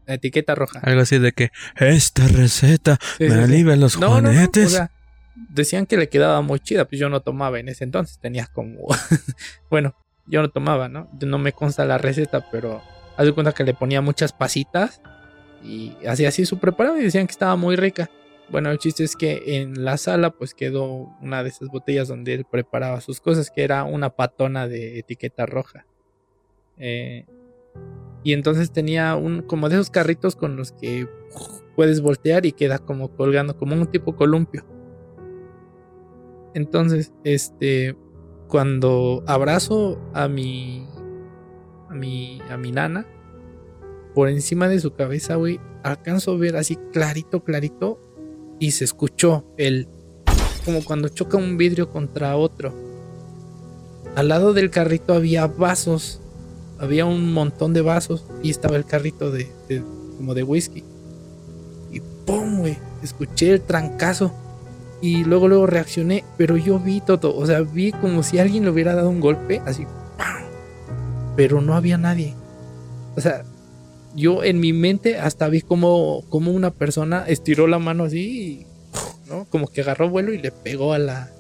etiqueta 0.08 0.56
roja. 0.56 0.80
Algo 0.80 1.02
así 1.02 1.18
de 1.20 1.32
que. 1.32 1.50
Esta 1.76 2.28
receta 2.28 2.98
Sí, 3.18 3.24
me 3.26 3.30
sí, 3.30 3.36
sí. 3.38 3.40
alivia 3.44 3.76
los 3.76 3.98
No, 4.00 4.08
no, 4.10 4.22
no, 4.22 4.30
juanetes. 4.32 4.66
o 4.68 4.70
sea, 4.70 4.92
decían 5.50 5.86
que 5.86 5.98
le 5.98 6.10
quedaba 6.10 6.42
muy 6.42 6.60
chida, 6.60 6.86
pues 6.86 7.00
yo 7.00 7.10
no 7.10 7.22
tomaba 7.22 7.60
en 7.60 7.70
ese 7.70 7.84
entonces, 7.84 8.20
tenía 8.20 8.48
como, 8.48 8.88
bueno, 9.70 9.96
yo 10.28 10.42
no 10.42 10.50
tomaba, 10.50 10.90
¿no? 10.90 11.10
No 11.22 11.38
me 11.38 11.54
consta 11.54 11.86
la 11.86 11.98
receta, 11.98 12.50
pero 12.52 12.82
haz 13.18 13.26
de 13.26 13.34
cuenta 13.34 13.54
que 13.54 13.64
le 13.64 13.74
ponía 13.74 14.02
muchas 14.02 14.34
pasitas 14.34 15.02
y 15.64 15.96
hacía 16.08 16.30
así 16.30 16.46
su 16.46 16.60
preparado 16.60 16.98
y 16.98 17.04
decían 17.04 17.28
que 17.28 17.32
estaba 17.32 17.56
muy 17.56 17.76
rica. 17.76 18.10
Bueno, 18.50 18.70
el 18.70 18.80
chiste 18.80 19.04
es 19.04 19.16
que 19.16 19.44
en 19.62 19.86
la 19.86 19.98
sala 19.98 20.32
pues 20.32 20.54
quedó 20.54 21.16
una 21.22 21.42
de 21.44 21.50
esas 21.50 21.70
botellas 21.70 22.08
donde 22.08 22.34
él 22.34 22.46
preparaba 22.50 23.00
sus 23.00 23.22
cosas, 23.22 23.50
que 23.50 23.64
era 23.64 23.84
una 23.84 24.10
patona 24.10 24.68
de 24.68 25.00
etiqueta 25.00 25.46
roja. 25.46 25.86
Eh, 26.78 27.26
y 28.24 28.34
entonces 28.34 28.72
tenía 28.72 29.16
un 29.16 29.42
como 29.42 29.70
de 29.70 29.76
esos 29.76 29.90
carritos 29.90 30.36
con 30.36 30.58
los 30.58 30.74
que 30.74 31.08
puedes 31.76 32.02
voltear 32.02 32.46
y 32.46 32.52
queda 32.52 32.80
como 32.80 33.16
colgando, 33.16 33.58
como 33.58 33.76
un 33.76 33.88
tipo 33.88 34.16
columpio. 34.16 34.66
Entonces, 36.54 37.12
este, 37.24 37.96
cuando 38.48 39.24
abrazo 39.28 40.00
a 40.14 40.28
mi, 40.28 40.86
a 41.90 41.94
mi, 41.94 42.42
a 42.50 42.58
mi 42.58 42.72
nana, 42.72 43.06
por 44.14 44.30
encima 44.30 44.68
de 44.68 44.80
su 44.80 44.94
cabeza, 44.94 45.36
güey, 45.36 45.60
alcanzo 45.84 46.32
a 46.32 46.38
ver 46.38 46.58
así 46.58 46.78
clarito, 46.92 47.44
clarito, 47.44 48.00
y 48.60 48.72
se 48.72 48.84
escuchó 48.84 49.46
el, 49.58 49.88
como 50.66 50.84
cuando 50.84 51.10
choca 51.10 51.38
un 51.38 51.58
vidrio 51.58 51.90
contra 51.90 52.36
otro. 52.36 52.74
Al 54.16 54.28
lado 54.28 54.54
del 54.54 54.70
carrito 54.70 55.14
había 55.14 55.48
vasos, 55.48 56.22
había 56.78 57.06
un 57.06 57.34
montón 57.34 57.74
de 57.74 57.82
vasos 57.82 58.26
y 58.44 58.50
estaba 58.50 58.76
el 58.76 58.86
carrito 58.86 59.32
de, 59.32 59.50
de- 59.70 59.84
como 60.18 60.34
de 60.34 60.44
whisky. 60.44 60.84
Y 61.92 62.02
¡pum! 62.26 62.60
güey. 62.60 62.78
Escuché 63.02 63.54
el 63.54 63.62
trancazo. 63.62 64.32
Y 65.02 65.24
luego, 65.24 65.48
luego 65.48 65.66
reaccioné, 65.66 66.24
pero 66.38 66.58
yo 66.58 66.80
vi 66.80 67.02
todo. 67.02 67.36
O 67.36 67.46
sea, 67.46 67.62
vi 67.62 67.92
como 67.92 68.22
si 68.22 68.38
alguien 68.38 68.64
le 68.64 68.70
hubiera 68.70 68.94
dado 68.94 69.10
un 69.10 69.20
golpe, 69.20 69.62
así. 69.66 69.86
Pero 71.36 71.62
no 71.62 71.76
había 71.76 71.98
nadie. 71.98 72.36
O 73.16 73.22
sea, 73.22 73.44
yo 74.16 74.44
en 74.44 74.60
mi 74.60 74.74
mente 74.74 75.18
hasta 75.18 75.48
vi 75.50 75.62
como, 75.62 76.24
como 76.30 76.52
una 76.52 76.72
persona 76.72 77.26
estiró 77.28 77.68
la 77.68 77.80
mano 77.80 78.04
así, 78.04 78.66
¿no? 79.28 79.46
Como 79.50 79.68
que 79.68 79.82
agarró 79.82 80.10
vuelo 80.10 80.34
y 80.34 80.38
le 80.38 80.52
pegó 80.52 80.94
a 80.94 81.00
la, 81.00 81.32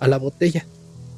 a 0.00 0.08
la 0.08 0.18
botella. 0.18 0.66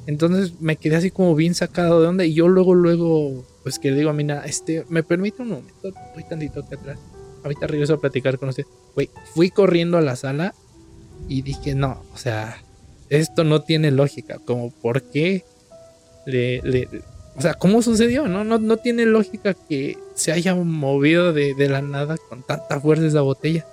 Entonces 0.07 0.61
me 0.61 0.77
quedé 0.77 0.95
así 0.95 1.11
como 1.11 1.35
bien 1.35 1.53
sacado 1.53 2.01
de 2.01 2.07
onda 2.07 2.25
y 2.25 2.33
yo 2.33 2.47
luego, 2.47 2.73
luego, 2.73 3.45
pues 3.63 3.77
que 3.77 3.91
le 3.91 3.97
digo 3.97 4.09
a 4.09 4.13
Mina, 4.13 4.43
este, 4.45 4.85
¿me 4.89 5.03
permite 5.03 5.41
un 5.41 5.49
momento? 5.49 5.93
Voy 6.13 6.23
tantito 6.23 6.61
aquí 6.61 6.75
atrás. 6.75 6.97
Ahorita 7.43 7.67
regreso 7.67 7.95
a 7.95 7.99
platicar 7.99 8.39
con 8.39 8.49
usted. 8.49 8.65
Güey, 8.95 9.09
fui 9.35 9.51
corriendo 9.51 9.97
a 9.97 10.01
la 10.01 10.15
sala 10.15 10.55
y 11.27 11.41
dije, 11.41 11.75
no, 11.75 12.03
o 12.13 12.17
sea, 12.17 12.57
esto 13.09 13.43
no 13.43 13.61
tiene 13.61 13.91
lógica. 13.91 14.39
Como, 14.39 14.71
¿por 14.71 15.03
qué 15.03 15.43
le, 16.25 16.61
le, 16.61 16.87
o 17.37 17.41
sea, 17.41 17.53
¿cómo 17.53 17.81
sucedió? 17.81 18.27
No, 18.27 18.43
no, 18.43 18.57
no 18.57 18.77
tiene 18.77 19.05
lógica 19.05 19.53
que 19.53 19.97
se 20.15 20.31
haya 20.31 20.55
movido 20.55 21.33
de, 21.33 21.53
de, 21.53 21.69
la 21.69 21.81
nada 21.81 22.15
con 22.29 22.41
tanta 22.41 22.79
fuerza 22.79 23.05
esa 23.05 23.21
botella. 23.21 23.65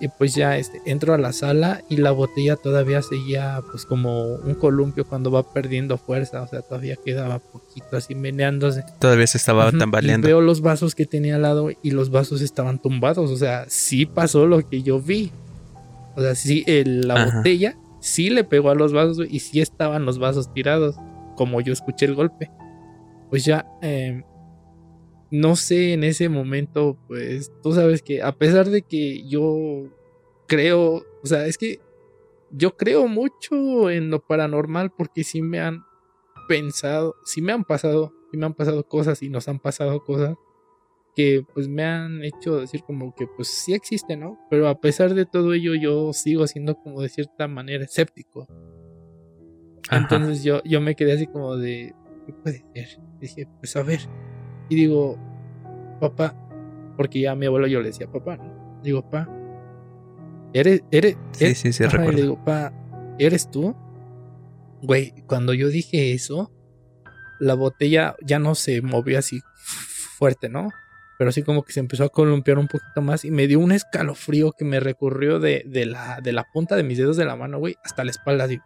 Y 0.00 0.08
pues 0.08 0.34
ya 0.34 0.56
este, 0.56 0.80
entro 0.84 1.14
a 1.14 1.18
la 1.18 1.32
sala 1.32 1.82
y 1.88 1.96
la 1.98 2.10
botella 2.10 2.56
todavía 2.56 3.02
seguía 3.02 3.60
pues 3.70 3.84
como 3.84 4.34
un 4.34 4.54
columpio 4.54 5.06
cuando 5.06 5.30
va 5.30 5.44
perdiendo 5.52 5.96
fuerza. 5.96 6.42
O 6.42 6.48
sea, 6.48 6.62
todavía 6.62 6.96
quedaba 6.96 7.38
poquito 7.38 7.96
así 7.96 8.16
meneándose. 8.16 8.84
Todavía 8.98 9.28
se 9.28 9.38
estaba 9.38 9.70
-huh. 9.70 9.78
tambaleando. 9.78 10.26
Y 10.26 10.30
veo 10.32 10.40
los 10.40 10.60
vasos 10.60 10.96
que 10.96 11.06
tenía 11.06 11.36
al 11.36 11.42
lado 11.42 11.70
y 11.82 11.90
los 11.92 12.10
vasos 12.10 12.42
estaban 12.42 12.80
tumbados. 12.80 13.30
O 13.30 13.36
sea, 13.36 13.66
sí 13.68 14.06
pasó 14.06 14.46
lo 14.46 14.68
que 14.68 14.82
yo 14.82 15.00
vi. 15.00 15.30
O 16.16 16.20
sea, 16.20 16.34
sí, 16.34 16.64
el, 16.66 17.02
la 17.02 17.14
Ajá. 17.14 17.36
botella 17.38 17.78
sí 18.00 18.30
le 18.30 18.44
pegó 18.44 18.70
a 18.70 18.74
los 18.74 18.92
vasos 18.92 19.26
y 19.28 19.38
sí 19.40 19.60
estaban 19.60 20.04
los 20.04 20.18
vasos 20.18 20.52
tirados 20.52 20.96
como 21.36 21.60
yo 21.60 21.72
escuché 21.72 22.06
el 22.06 22.14
golpe. 22.14 22.50
Pues 23.30 23.44
ya, 23.44 23.66
eh, 23.80 24.22
no 25.30 25.56
sé, 25.56 25.94
en 25.94 26.04
ese 26.04 26.28
momento, 26.28 26.98
pues 27.08 27.50
tú 27.62 27.72
sabes 27.72 28.02
que 28.02 28.22
a 28.22 28.32
pesar 28.32 28.68
de 28.68 28.82
que 28.82 29.26
yo 29.26 29.88
creo, 30.46 31.02
o 31.22 31.26
sea, 31.26 31.46
es 31.46 31.56
que 31.56 31.80
yo 32.50 32.76
creo 32.76 33.08
mucho 33.08 33.88
en 33.88 34.10
lo 34.10 34.20
paranormal 34.20 34.90
porque 34.90 35.24
sí 35.24 35.40
me 35.40 35.60
han 35.60 35.84
pensado, 36.48 37.16
sí 37.24 37.40
me 37.40 37.52
han 37.52 37.64
pasado, 37.64 38.12
sí 38.30 38.36
me 38.36 38.44
han 38.44 38.52
pasado 38.52 38.86
cosas 38.86 39.22
y 39.22 39.30
nos 39.30 39.48
han 39.48 39.58
pasado 39.58 40.04
cosas 40.04 40.36
que 41.14 41.44
pues 41.52 41.68
me 41.68 41.84
han 41.84 42.24
hecho 42.24 42.60
decir 42.60 42.82
como 42.82 43.14
que 43.14 43.26
pues 43.26 43.48
sí 43.48 43.74
existe, 43.74 44.16
¿no? 44.16 44.38
Pero 44.50 44.68
a 44.68 44.80
pesar 44.80 45.14
de 45.14 45.26
todo 45.26 45.52
ello 45.52 45.74
yo 45.74 46.12
sigo 46.12 46.46
siendo 46.46 46.74
como 46.76 47.02
de 47.02 47.08
cierta 47.08 47.48
manera 47.48 47.84
escéptico. 47.84 48.46
Entonces 49.90 50.42
yo, 50.42 50.62
yo 50.64 50.80
me 50.80 50.94
quedé 50.94 51.12
así 51.12 51.26
como 51.26 51.56
de, 51.56 51.94
¿qué 52.26 52.32
puede 52.32 52.64
ser? 52.74 53.00
Dije, 53.20 53.46
pues 53.58 53.76
a 53.76 53.82
ver. 53.82 54.00
Y 54.68 54.76
digo, 54.76 55.18
papá, 56.00 56.34
porque 56.96 57.20
ya 57.20 57.32
a 57.32 57.36
mi 57.36 57.46
abuelo 57.46 57.66
yo 57.66 57.80
le 57.80 57.88
decía 57.88 58.10
papá, 58.10 58.36
¿no? 58.36 58.80
Digo, 58.82 59.02
papá, 59.02 59.28
¿eres, 60.54 60.82
eres? 60.90 61.16
Sí, 61.32 61.44
eres? 61.44 61.58
sí, 61.58 61.72
sí, 61.72 61.84
Ajá. 61.84 62.06
Y 62.06 62.12
le 62.12 62.22
digo, 62.22 62.36
papá, 62.36 62.72
¿eres 63.18 63.50
tú? 63.50 63.76
Güey, 64.82 65.12
cuando 65.26 65.52
yo 65.52 65.68
dije 65.68 66.12
eso, 66.12 66.50
la 67.38 67.54
botella 67.54 68.16
ya 68.24 68.38
no 68.38 68.54
se 68.54 68.80
movió 68.82 69.18
así 69.18 69.40
fuerte, 70.16 70.48
¿no? 70.48 70.68
Pero 71.22 71.28
así 71.28 71.44
como 71.44 71.62
que 71.62 71.72
se 71.72 71.78
empezó 71.78 72.02
a 72.02 72.08
columpiar 72.08 72.58
un 72.58 72.66
poquito 72.66 73.00
más 73.00 73.24
y 73.24 73.30
me 73.30 73.46
dio 73.46 73.60
un 73.60 73.70
escalofrío 73.70 74.50
que 74.50 74.64
me 74.64 74.80
recurrió 74.80 75.38
de, 75.38 75.62
de, 75.64 75.86
la, 75.86 76.20
de 76.20 76.32
la 76.32 76.50
punta 76.52 76.74
de 76.74 76.82
mis 76.82 76.98
dedos 76.98 77.16
de 77.16 77.24
la 77.24 77.36
mano, 77.36 77.60
güey, 77.60 77.76
hasta 77.84 78.02
la 78.02 78.10
espalda, 78.10 78.42
así. 78.42 78.58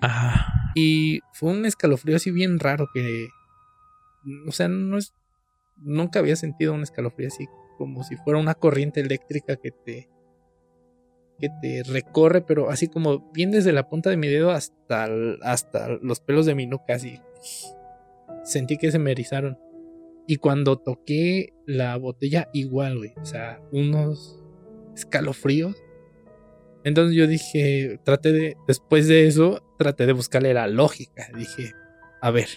Ajá. 0.00 0.72
Y 0.74 1.20
fue 1.34 1.50
un 1.50 1.66
escalofrío 1.66 2.16
así 2.16 2.30
bien 2.30 2.60
raro 2.60 2.88
que. 2.94 3.28
O 4.48 4.52
sea, 4.52 4.68
no 4.68 4.96
es. 4.96 5.12
Nunca 5.76 6.20
había 6.20 6.34
sentido 6.34 6.72
un 6.72 6.82
escalofrío 6.82 7.28
así 7.28 7.46
como 7.76 8.04
si 8.04 8.16
fuera 8.16 8.40
una 8.40 8.54
corriente 8.54 9.02
eléctrica 9.02 9.56
que 9.56 9.70
te. 9.70 10.08
que 11.38 11.50
te 11.60 11.82
recorre, 11.82 12.40
pero 12.40 12.70
así 12.70 12.88
como 12.88 13.30
bien 13.32 13.50
desde 13.50 13.72
la 13.72 13.86
punta 13.86 14.08
de 14.08 14.16
mi 14.16 14.28
dedo 14.28 14.50
hasta, 14.50 15.08
hasta 15.42 15.88
los 16.00 16.20
pelos 16.20 16.46
de 16.46 16.54
mi 16.54 16.66
nuca, 16.66 16.94
así. 16.94 17.20
Sentí 18.44 18.78
que 18.78 18.90
se 18.90 18.98
me 18.98 19.12
erizaron. 19.12 19.58
Y 20.26 20.36
cuando 20.36 20.78
toqué 20.78 21.52
la 21.66 21.96
botella, 21.96 22.48
igual, 22.52 22.98
güey. 22.98 23.12
O 23.20 23.24
sea, 23.24 23.60
unos 23.72 24.42
escalofríos. 24.94 25.76
Entonces 26.84 27.16
yo 27.16 27.26
dije, 27.26 27.98
traté 28.04 28.32
de, 28.32 28.56
después 28.66 29.08
de 29.08 29.26
eso, 29.26 29.62
traté 29.78 30.06
de 30.06 30.12
buscarle 30.12 30.54
la 30.54 30.66
lógica. 30.66 31.28
Dije, 31.36 31.72
a 32.22 32.30
ver, 32.30 32.48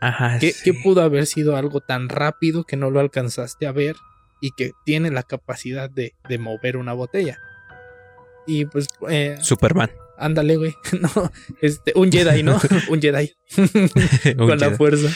Ajá, 0.00 0.38
¿qué, 0.38 0.52
sí. 0.52 0.62
¿qué, 0.64 0.80
pudo 0.82 1.02
haber 1.02 1.26
sido 1.26 1.56
algo 1.56 1.80
tan 1.80 2.08
rápido 2.08 2.64
que 2.64 2.76
no 2.76 2.90
lo 2.90 3.00
alcanzaste 3.00 3.66
a 3.66 3.72
ver 3.72 3.96
y 4.40 4.50
que 4.52 4.72
tiene 4.84 5.10
la 5.10 5.22
capacidad 5.22 5.90
de, 5.90 6.14
de 6.28 6.38
mover 6.38 6.76
una 6.76 6.94
botella? 6.94 7.38
Y 8.46 8.64
pues... 8.64 8.88
Eh, 9.08 9.36
Superman. 9.40 9.90
Ándale, 10.18 10.56
güey. 10.56 10.74
No, 11.00 11.32
este, 11.60 11.92
un 11.94 12.10
Jedi, 12.10 12.42
¿no? 12.42 12.60
un 12.90 13.00
Jedi. 13.00 13.32
Un 14.36 14.46
Con 14.48 14.58
la 14.58 14.70
fuerza. 14.72 15.08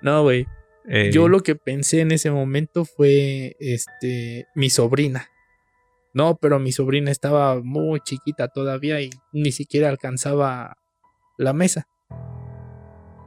No, 0.00 0.22
güey. 0.22 0.46
Eh, 0.88 1.10
Yo 1.12 1.28
lo 1.28 1.40
que 1.40 1.54
pensé 1.54 2.00
en 2.00 2.10
ese 2.10 2.30
momento 2.30 2.84
fue 2.84 3.56
este 3.60 4.46
mi 4.54 4.70
sobrina. 4.70 5.28
No, 6.14 6.36
pero 6.36 6.58
mi 6.58 6.72
sobrina 6.72 7.10
estaba 7.10 7.60
muy 7.62 8.00
chiquita 8.00 8.48
todavía 8.48 9.00
y 9.00 9.10
ni 9.32 9.52
siquiera 9.52 9.88
alcanzaba 9.88 10.76
la 11.38 11.52
mesa. 11.52 11.88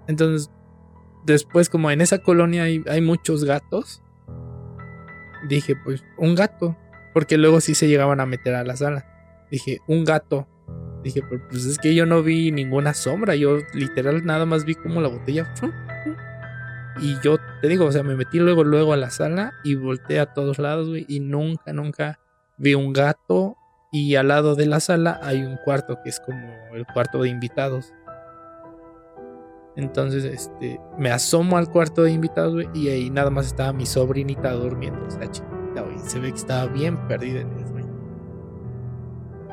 Entonces, 0.07 0.51
después 1.25 1.69
como 1.69 1.89
en 1.89 2.01
esa 2.01 2.19
colonia 2.19 2.63
hay, 2.63 2.83
hay 2.87 3.01
muchos 3.01 3.43
gatos, 3.43 4.03
dije, 5.47 5.75
pues 5.83 6.03
un 6.17 6.35
gato, 6.35 6.77
porque 7.13 7.37
luego 7.37 7.59
sí 7.59 7.73
se 7.73 7.87
llegaban 7.87 8.19
a 8.19 8.27
meter 8.27 8.53
a 8.53 8.63
la 8.63 8.75
sala. 8.75 9.47
Dije, 9.49 9.79
un 9.87 10.03
gato. 10.03 10.47
Dije, 11.03 11.21
pues, 11.21 11.41
pues 11.49 11.65
es 11.65 11.77
que 11.77 11.95
yo 11.95 12.05
no 12.05 12.23
vi 12.23 12.51
ninguna 12.51 12.93
sombra, 12.93 13.35
yo 13.35 13.59
literal 13.73 14.25
nada 14.25 14.45
más 14.45 14.65
vi 14.65 14.73
como 14.73 15.01
la 15.01 15.07
botella 15.07 15.45
¡fum! 15.55 15.71
Y 16.99 17.19
yo 17.21 17.37
te 17.61 17.67
digo, 17.67 17.85
o 17.85 17.91
sea, 17.91 18.03
me 18.03 18.15
metí 18.15 18.39
luego, 18.39 18.63
luego 18.63 18.93
a 18.93 18.97
la 18.97 19.09
sala 19.09 19.53
y 19.63 19.75
volteé 19.75 20.19
a 20.19 20.33
todos 20.33 20.59
lados, 20.59 20.89
güey. 20.89 21.05
Y 21.07 21.19
nunca, 21.19 21.73
nunca 21.73 22.19
vi 22.57 22.73
un 22.73 22.93
gato. 22.93 23.57
Y 23.91 24.15
al 24.15 24.29
lado 24.29 24.55
de 24.55 24.65
la 24.65 24.79
sala 24.79 25.19
hay 25.23 25.43
un 25.43 25.57
cuarto 25.57 25.99
que 26.03 26.09
es 26.09 26.19
como 26.19 26.47
el 26.73 26.85
cuarto 26.85 27.21
de 27.21 27.29
invitados. 27.29 27.93
Entonces, 29.75 30.23
este, 30.23 30.79
me 30.97 31.11
asomo 31.11 31.57
al 31.57 31.69
cuarto 31.69 32.03
de 32.03 32.11
invitados, 32.11 32.53
güey. 32.53 32.69
Y 32.73 32.89
ahí 32.89 33.09
nada 33.09 33.29
más 33.29 33.47
estaba 33.47 33.73
mi 33.73 33.85
sobrinita 33.85 34.51
durmiendo. 34.53 35.05
O 35.05 35.09
sea, 35.09 35.29
chiquita, 35.29 35.81
güey. 35.81 35.99
Se 35.99 36.19
ve 36.19 36.31
que 36.31 36.37
estaba 36.37 36.71
bien 36.71 37.07
perdida 37.07 37.41
en 37.41 37.51
el 37.51 37.67
sueño. 37.67 37.85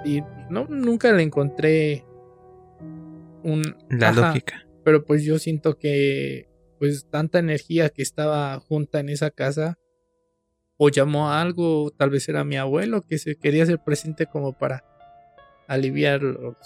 Y 0.04 0.22
no, 0.48 0.66
nunca 0.68 1.10
le 1.12 1.22
encontré 1.22 2.04
un. 3.42 3.76
La 3.90 4.10
Ajá, 4.10 4.28
lógica. 4.28 4.66
Pero 4.84 5.04
pues 5.04 5.24
yo 5.24 5.38
siento 5.38 5.76
que 5.76 6.51
pues 6.82 7.06
tanta 7.08 7.38
energía 7.38 7.90
que 7.90 8.02
estaba 8.02 8.58
junta 8.58 8.98
en 8.98 9.08
esa 9.08 9.30
casa 9.30 9.78
o 10.76 10.88
llamó 10.88 11.30
a 11.30 11.40
algo, 11.40 11.92
tal 11.96 12.10
vez 12.10 12.28
era 12.28 12.42
mi 12.42 12.56
abuelo 12.56 13.02
que 13.02 13.18
se 13.18 13.36
quería 13.36 13.62
hacer 13.62 13.78
presente 13.78 14.26
como 14.26 14.52
para 14.52 14.82
aliviar 15.68 16.22
los, 16.24 16.56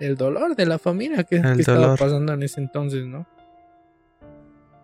el 0.00 0.16
dolor 0.16 0.56
de 0.56 0.66
la 0.66 0.80
familia 0.80 1.22
que, 1.22 1.40
que 1.40 1.60
estaba 1.60 1.94
pasando 1.94 2.32
en 2.32 2.42
ese 2.42 2.60
entonces, 2.60 3.06
¿no? 3.06 3.24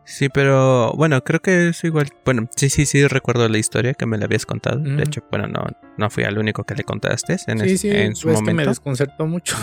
Sí, 0.04 0.28
pero 0.28 0.92
bueno, 0.92 1.24
creo 1.24 1.40
que 1.40 1.70
es 1.70 1.82
igual. 1.82 2.06
Bueno, 2.24 2.48
sí, 2.54 2.70
sí, 2.70 2.86
sí, 2.86 3.04
recuerdo 3.08 3.48
la 3.48 3.58
historia 3.58 3.94
que 3.94 4.06
me 4.06 4.16
la 4.16 4.26
habías 4.26 4.46
contado. 4.46 4.78
De 4.78 5.02
hecho, 5.02 5.22
bueno, 5.28 5.48
no, 5.48 5.66
no 5.96 6.08
fui 6.08 6.22
al 6.22 6.38
único 6.38 6.62
que 6.62 6.76
le 6.76 6.84
contaste 6.84 7.36
en, 7.48 7.58
sí, 7.58 7.70
es- 7.72 7.80
sí, 7.80 7.90
en 7.90 8.14
su 8.14 8.28
pues 8.28 8.34
es 8.36 8.40
que 8.42 8.44
me 8.44 8.52
momento. 8.52 8.70
desconcertó 8.70 9.26
mucho. 9.26 9.56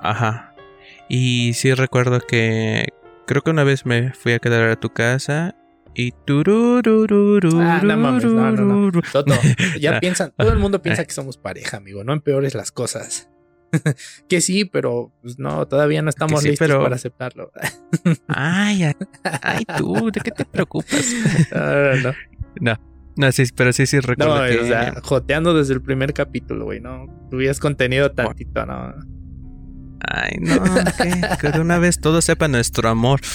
Ajá. 0.00 0.54
Y 1.06 1.52
sí 1.52 1.74
recuerdo 1.74 2.20
que 2.20 2.86
creo 3.26 3.42
que 3.42 3.50
una 3.50 3.64
vez 3.64 3.86
me 3.86 4.12
fui 4.12 4.32
a 4.32 4.38
quedar 4.38 4.68
a 4.68 4.76
tu 4.76 4.90
casa 4.90 5.56
y 5.94 6.12
turururururu, 6.26 7.60
Ah, 7.60 7.80
no 7.82 7.96
mames, 7.96 8.24
no, 8.24 8.52
no, 8.52 8.90
no. 8.90 9.02
Toto, 9.12 9.34
ya 9.80 9.96
Ah, 9.96 10.00
piensan, 10.00 10.32
todo 10.36 10.52
el 10.52 10.58
mundo 10.58 10.82
piensa 10.82 11.02
ah. 11.02 11.04
que 11.04 11.12
somos 11.12 11.36
pareja, 11.38 11.78
amigo, 11.78 12.04
no 12.04 12.12
empeores 12.12 12.54
las 12.54 12.70
cosas. 12.72 13.30
que 14.28 14.40
sí, 14.40 14.64
pero 14.64 15.12
pues 15.22 15.38
no, 15.38 15.66
todavía 15.66 16.02
no 16.02 16.10
estamos 16.10 16.42
sí, 16.42 16.50
listos 16.50 16.68
pero- 16.68 16.82
para 16.82 16.96
aceptarlo. 16.96 17.50
Ay, 18.28 18.84
ay, 18.84 18.94
ay, 19.42 19.64
tú, 19.78 20.10
¿de 20.12 20.20
qué 20.20 20.30
te 20.30 20.44
preocupas? 20.44 21.06
No, 21.52 21.94
no, 22.10 22.14
no. 22.60 22.80
No, 23.16 23.32
sí, 23.32 23.44
pero 23.56 23.72
sí, 23.72 23.86
sí 23.86 23.98
recuerdo 23.98 24.42
No, 24.42 24.46
que... 24.46 24.58
o 24.58 24.66
sea, 24.66 24.94
joteando 25.02 25.54
desde 25.54 25.72
el 25.72 25.80
primer 25.80 26.12
capítulo, 26.12 26.66
güey, 26.66 26.80
no. 26.80 27.06
Tuvieras 27.30 27.58
contenido 27.58 28.12
tantito, 28.12 28.66
no. 28.66 28.94
Ay, 30.00 30.36
no, 30.40 30.62
que, 31.40 31.50
de 31.50 31.60
una 31.60 31.78
vez 31.78 32.00
todo 32.00 32.20
sepa 32.20 32.48
nuestro 32.48 32.88
amor. 32.88 33.20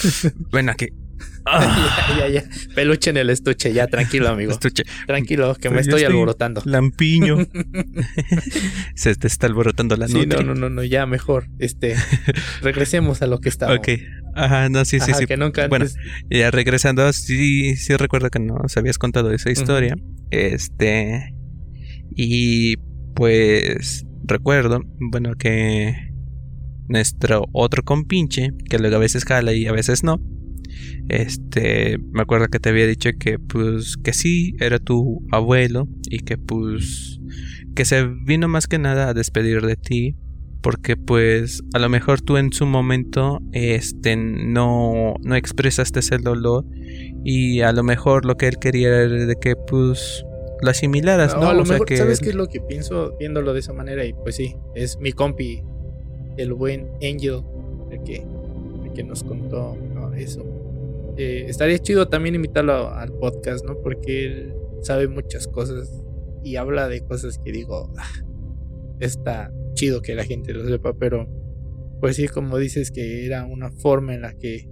Ya, 1.44 2.18
ya, 2.18 2.28
ya. 2.28 2.44
Peluche 2.74 3.10
en 3.10 3.16
el 3.16 3.30
estuche, 3.30 3.72
ya, 3.72 3.86
tranquilo, 3.86 4.28
amigo. 4.28 4.52
Estuche. 4.52 4.84
Tranquilo, 5.06 5.54
que 5.54 5.70
me 5.70 5.76
Pero 5.76 5.96
estoy, 5.96 6.04
alborotando. 6.04 6.62
Lampiño. 6.64 7.38
Se 8.94 9.14
te 9.16 9.26
está 9.26 9.46
alborotando 9.48 9.96
la 9.96 10.08
Sí, 10.08 10.26
no, 10.26 10.42
no, 10.42 10.54
no, 10.54 10.70
no, 10.70 10.84
ya 10.84 11.06
mejor. 11.06 11.48
Este, 11.58 11.96
regresemos 12.62 13.22
a 13.22 13.26
lo 13.26 13.40
que 13.40 13.48
estaba. 13.48 13.74
Ok. 13.74 13.88
Ajá, 14.34 14.68
no, 14.68 14.84
sí, 14.84 15.00
sí, 15.00 15.12
sí. 15.14 15.26
Que 15.26 15.36
nunca 15.36 15.66
Bueno, 15.68 15.86
antes. 15.86 15.98
Ya 16.30 16.50
regresando, 16.50 17.12
sí, 17.12 17.76
sí 17.76 17.96
recuerdo 17.96 18.30
que 18.30 18.38
nos 18.38 18.76
habías 18.76 18.98
contado 18.98 19.32
esa 19.32 19.50
historia. 19.50 19.96
Este. 20.30 21.34
Y 22.14 22.76
pues 23.14 24.04
recuerdo, 24.24 24.80
bueno, 25.10 25.34
que 25.34 26.11
nuestro 26.88 27.46
otro 27.52 27.82
compinche, 27.82 28.50
que 28.68 28.78
luego 28.78 28.96
a 28.96 29.00
veces 29.00 29.24
jala 29.24 29.52
y 29.52 29.66
a 29.66 29.72
veces 29.72 30.04
no. 30.04 30.20
Este, 31.08 31.98
me 32.12 32.22
acuerdo 32.22 32.48
que 32.48 32.58
te 32.58 32.68
había 32.70 32.86
dicho 32.86 33.10
que 33.18 33.38
pues 33.38 33.96
que 33.96 34.12
sí, 34.12 34.54
era 34.60 34.78
tu 34.78 35.20
abuelo 35.30 35.88
y 36.08 36.20
que 36.20 36.38
pues 36.38 37.18
que 37.74 37.84
se 37.84 38.04
vino 38.06 38.48
más 38.48 38.66
que 38.66 38.78
nada 38.78 39.08
a 39.08 39.14
despedir 39.14 39.62
de 39.62 39.76
ti 39.76 40.16
porque 40.60 40.96
pues 40.96 41.62
a 41.74 41.78
lo 41.78 41.88
mejor 41.88 42.20
tú 42.20 42.36
en 42.36 42.52
su 42.52 42.66
momento 42.66 43.40
este 43.52 44.14
no 44.16 45.14
no 45.22 45.34
expresaste 45.34 46.00
ese 46.00 46.18
dolor 46.18 46.64
y 47.24 47.60
a 47.62 47.72
lo 47.72 47.82
mejor 47.82 48.24
lo 48.24 48.36
que 48.36 48.46
él 48.48 48.58
quería 48.60 48.88
era 48.88 49.26
de 49.26 49.36
que 49.40 49.54
pues 49.56 50.24
lo 50.62 50.70
asimilaras, 50.70 51.34
¿no? 51.34 51.42
No, 51.42 51.48
a 51.50 51.54
lo 51.54 51.62
O 51.62 51.66
sea, 51.66 51.72
mejor, 51.74 51.88
que- 51.88 51.96
¿sabes 51.96 52.20
qué 52.20 52.28
es 52.30 52.36
lo 52.36 52.46
que 52.46 52.60
pienso 52.60 53.16
viéndolo 53.18 53.52
de 53.52 53.58
esa 53.60 53.72
manera? 53.72 54.04
Y 54.04 54.12
pues 54.12 54.36
sí, 54.36 54.54
es 54.76 54.96
mi 55.00 55.10
compi, 55.12 55.60
el 56.36 56.52
buen 56.52 56.88
Angel, 57.02 57.42
el 57.90 58.02
que, 58.02 58.24
el 58.84 58.92
que 58.92 59.02
nos 59.02 59.22
contó 59.22 59.76
eso. 60.16 60.44
Eh, 61.16 61.46
estaría 61.48 61.78
chido 61.78 62.08
también 62.08 62.34
invitarlo 62.34 62.88
al 62.88 63.12
podcast, 63.12 63.64
¿no? 63.64 63.76
Porque 63.82 64.26
él 64.26 64.54
sabe 64.82 65.08
muchas 65.08 65.46
cosas 65.46 66.02
y 66.42 66.56
habla 66.56 66.88
de 66.88 67.02
cosas 67.02 67.38
que 67.38 67.52
digo, 67.52 67.92
"Ah, 67.96 68.24
está 69.00 69.52
chido 69.74 70.02
que 70.02 70.14
la 70.14 70.24
gente 70.24 70.52
lo 70.52 70.64
sepa, 70.64 70.94
pero 70.94 71.28
pues 72.00 72.16
sí, 72.16 72.28
como 72.28 72.58
dices 72.58 72.90
que 72.90 73.26
era 73.26 73.44
una 73.44 73.70
forma 73.70 74.14
en 74.14 74.22
la 74.22 74.34
que 74.34 74.68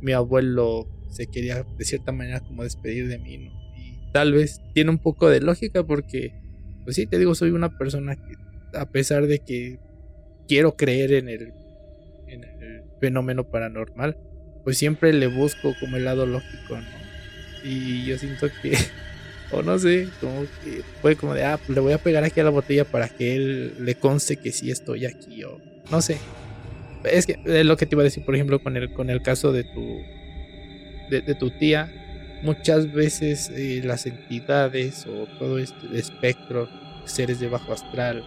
mi 0.00 0.12
abuelo 0.12 0.86
se 1.08 1.26
quería 1.26 1.64
de 1.76 1.84
cierta 1.84 2.12
manera 2.12 2.40
como 2.40 2.62
despedir 2.62 3.08
de 3.08 3.18
mí, 3.18 3.38
¿no? 3.38 3.50
Y 3.76 4.12
tal 4.12 4.32
vez 4.32 4.60
tiene 4.74 4.90
un 4.90 4.98
poco 4.98 5.28
de 5.28 5.40
lógica 5.40 5.84
porque, 5.84 6.32
pues 6.84 6.96
sí, 6.96 7.06
te 7.06 7.18
digo, 7.18 7.34
soy 7.34 7.50
una 7.50 7.76
persona 7.76 8.14
que 8.16 8.34
a 8.78 8.88
pesar 8.90 9.26
de 9.26 9.40
que 9.40 9.80
quiero 10.50 10.74
creer 10.74 11.12
en 11.12 11.28
el, 11.28 11.52
en 12.26 12.42
el 12.42 12.82
fenómeno 12.98 13.44
paranormal, 13.44 14.16
pues 14.64 14.78
siempre 14.78 15.12
le 15.12 15.28
busco 15.28 15.76
como 15.78 15.96
el 15.96 16.04
lado 16.04 16.26
lógico, 16.26 16.76
¿no? 16.76 16.88
Y 17.62 18.04
yo 18.04 18.18
siento 18.18 18.48
que, 18.60 18.76
o 19.52 19.62
no 19.62 19.78
sé, 19.78 20.08
como 20.20 20.42
que 20.64 20.82
fue 21.00 21.14
como 21.14 21.34
de, 21.34 21.44
ah, 21.44 21.56
pues 21.56 21.68
le 21.68 21.80
voy 21.80 21.92
a 21.92 21.98
pegar 21.98 22.24
aquí 22.24 22.40
a 22.40 22.42
la 22.42 22.50
botella 22.50 22.84
para 22.84 23.08
que 23.08 23.36
él 23.36 23.74
le 23.78 23.94
conste 23.94 24.38
que 24.38 24.50
sí 24.50 24.72
estoy 24.72 25.06
aquí, 25.06 25.44
o 25.44 25.60
no 25.88 26.02
sé. 26.02 26.18
Es 27.04 27.26
que 27.26 27.38
es 27.44 27.64
lo 27.64 27.76
que 27.76 27.86
te 27.86 27.94
iba 27.94 28.02
a 28.02 28.10
decir, 28.10 28.24
por 28.24 28.34
ejemplo, 28.34 28.60
con 28.60 28.76
el, 28.76 28.92
con 28.92 29.08
el 29.08 29.22
caso 29.22 29.52
de 29.52 29.62
tu, 29.62 30.00
de 31.10 31.34
tu 31.36 31.50
tía. 31.52 32.40
Muchas 32.42 32.92
veces 32.92 33.52
eh, 33.54 33.82
las 33.84 34.04
entidades 34.04 35.06
o 35.06 35.28
todo 35.38 35.60
este 35.60 35.96
espectro, 35.96 36.68
seres 37.04 37.38
de 37.38 37.48
bajo 37.48 37.72
astral, 37.72 38.24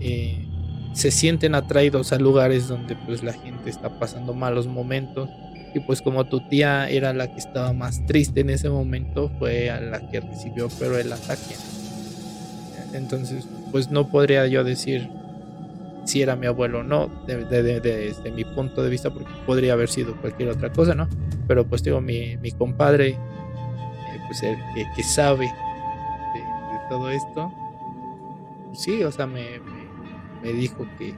eh, 0.00 0.47
se 0.98 1.12
sienten 1.12 1.54
atraídos 1.54 2.12
a 2.12 2.18
lugares 2.18 2.66
donde 2.66 2.96
pues 2.96 3.22
la 3.22 3.32
gente 3.32 3.70
está 3.70 3.88
pasando 4.00 4.34
malos 4.34 4.66
momentos. 4.66 5.28
Y 5.74 5.80
pues 5.80 6.02
como 6.02 6.24
tu 6.24 6.40
tía 6.48 6.88
era 6.88 7.12
la 7.12 7.28
que 7.28 7.38
estaba 7.38 7.72
más 7.72 8.04
triste 8.06 8.40
en 8.40 8.50
ese 8.50 8.68
momento 8.68 9.30
fue 9.38 9.70
a 9.70 9.80
la 9.80 10.10
que 10.10 10.20
recibió 10.20 10.68
pero 10.78 10.98
el 10.98 11.12
ataque. 11.12 11.54
Entonces 12.94 13.46
pues 13.70 13.90
no 13.90 14.08
podría 14.08 14.46
yo 14.46 14.64
decir 14.64 15.08
si 16.04 16.22
era 16.22 16.36
mi 16.36 16.46
abuelo 16.46 16.80
o 16.80 16.82
no 16.82 17.08
de- 17.26 17.44
de- 17.44 17.62
de- 17.62 17.80
de- 17.80 17.96
desde 18.08 18.30
mi 18.30 18.44
punto 18.44 18.82
de 18.82 18.88
vista 18.88 19.10
porque 19.10 19.30
podría 19.46 19.74
haber 19.74 19.90
sido 19.90 20.16
cualquier 20.16 20.48
otra 20.48 20.72
cosa 20.72 20.94
no 20.94 21.06
pero 21.46 21.66
pues 21.66 21.82
digo 21.82 22.00
mi, 22.00 22.38
compadre 22.56 23.08
eh, 23.10 23.18
pues 24.26 24.42
el 24.42 24.56
que, 24.96 25.02
sabe 25.02 25.44
de, 25.44 26.40
todo 26.88 27.10
esto 27.10 27.52
sí 28.72 29.02
o 29.02 29.12
sea 29.12 29.26
me, 29.26 29.60
me 30.42 30.52
dijo 30.52 30.86
que 30.98 31.14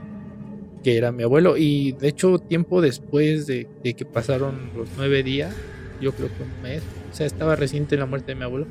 que 0.83 0.97
era 0.97 1.11
mi 1.11 1.23
abuelo. 1.23 1.57
Y 1.57 1.93
de 1.93 2.07
hecho, 2.07 2.39
tiempo 2.39 2.81
después 2.81 3.47
de, 3.47 3.67
de 3.83 3.93
que 3.93 4.05
pasaron 4.05 4.71
los 4.75 4.89
nueve 4.97 5.23
días, 5.23 5.55
yo 5.99 6.11
creo 6.13 6.29
que 6.29 6.43
un 6.43 6.61
mes, 6.61 6.81
o 7.11 7.15
sea, 7.15 7.25
estaba 7.25 7.55
reciente 7.55 7.97
la 7.97 8.05
muerte 8.05 8.31
de 8.31 8.35
mi 8.35 8.43
abuelo, 8.43 8.67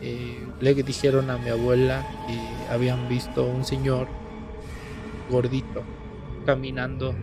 eh, 0.00 0.38
le 0.60 0.74
dijeron 0.74 1.30
a 1.30 1.38
mi 1.38 1.50
abuela 1.50 2.06
que 2.26 2.72
habían 2.72 3.08
visto 3.08 3.46
un 3.46 3.64
señor 3.64 4.08
gordito 5.30 5.82
caminando. 6.46 7.14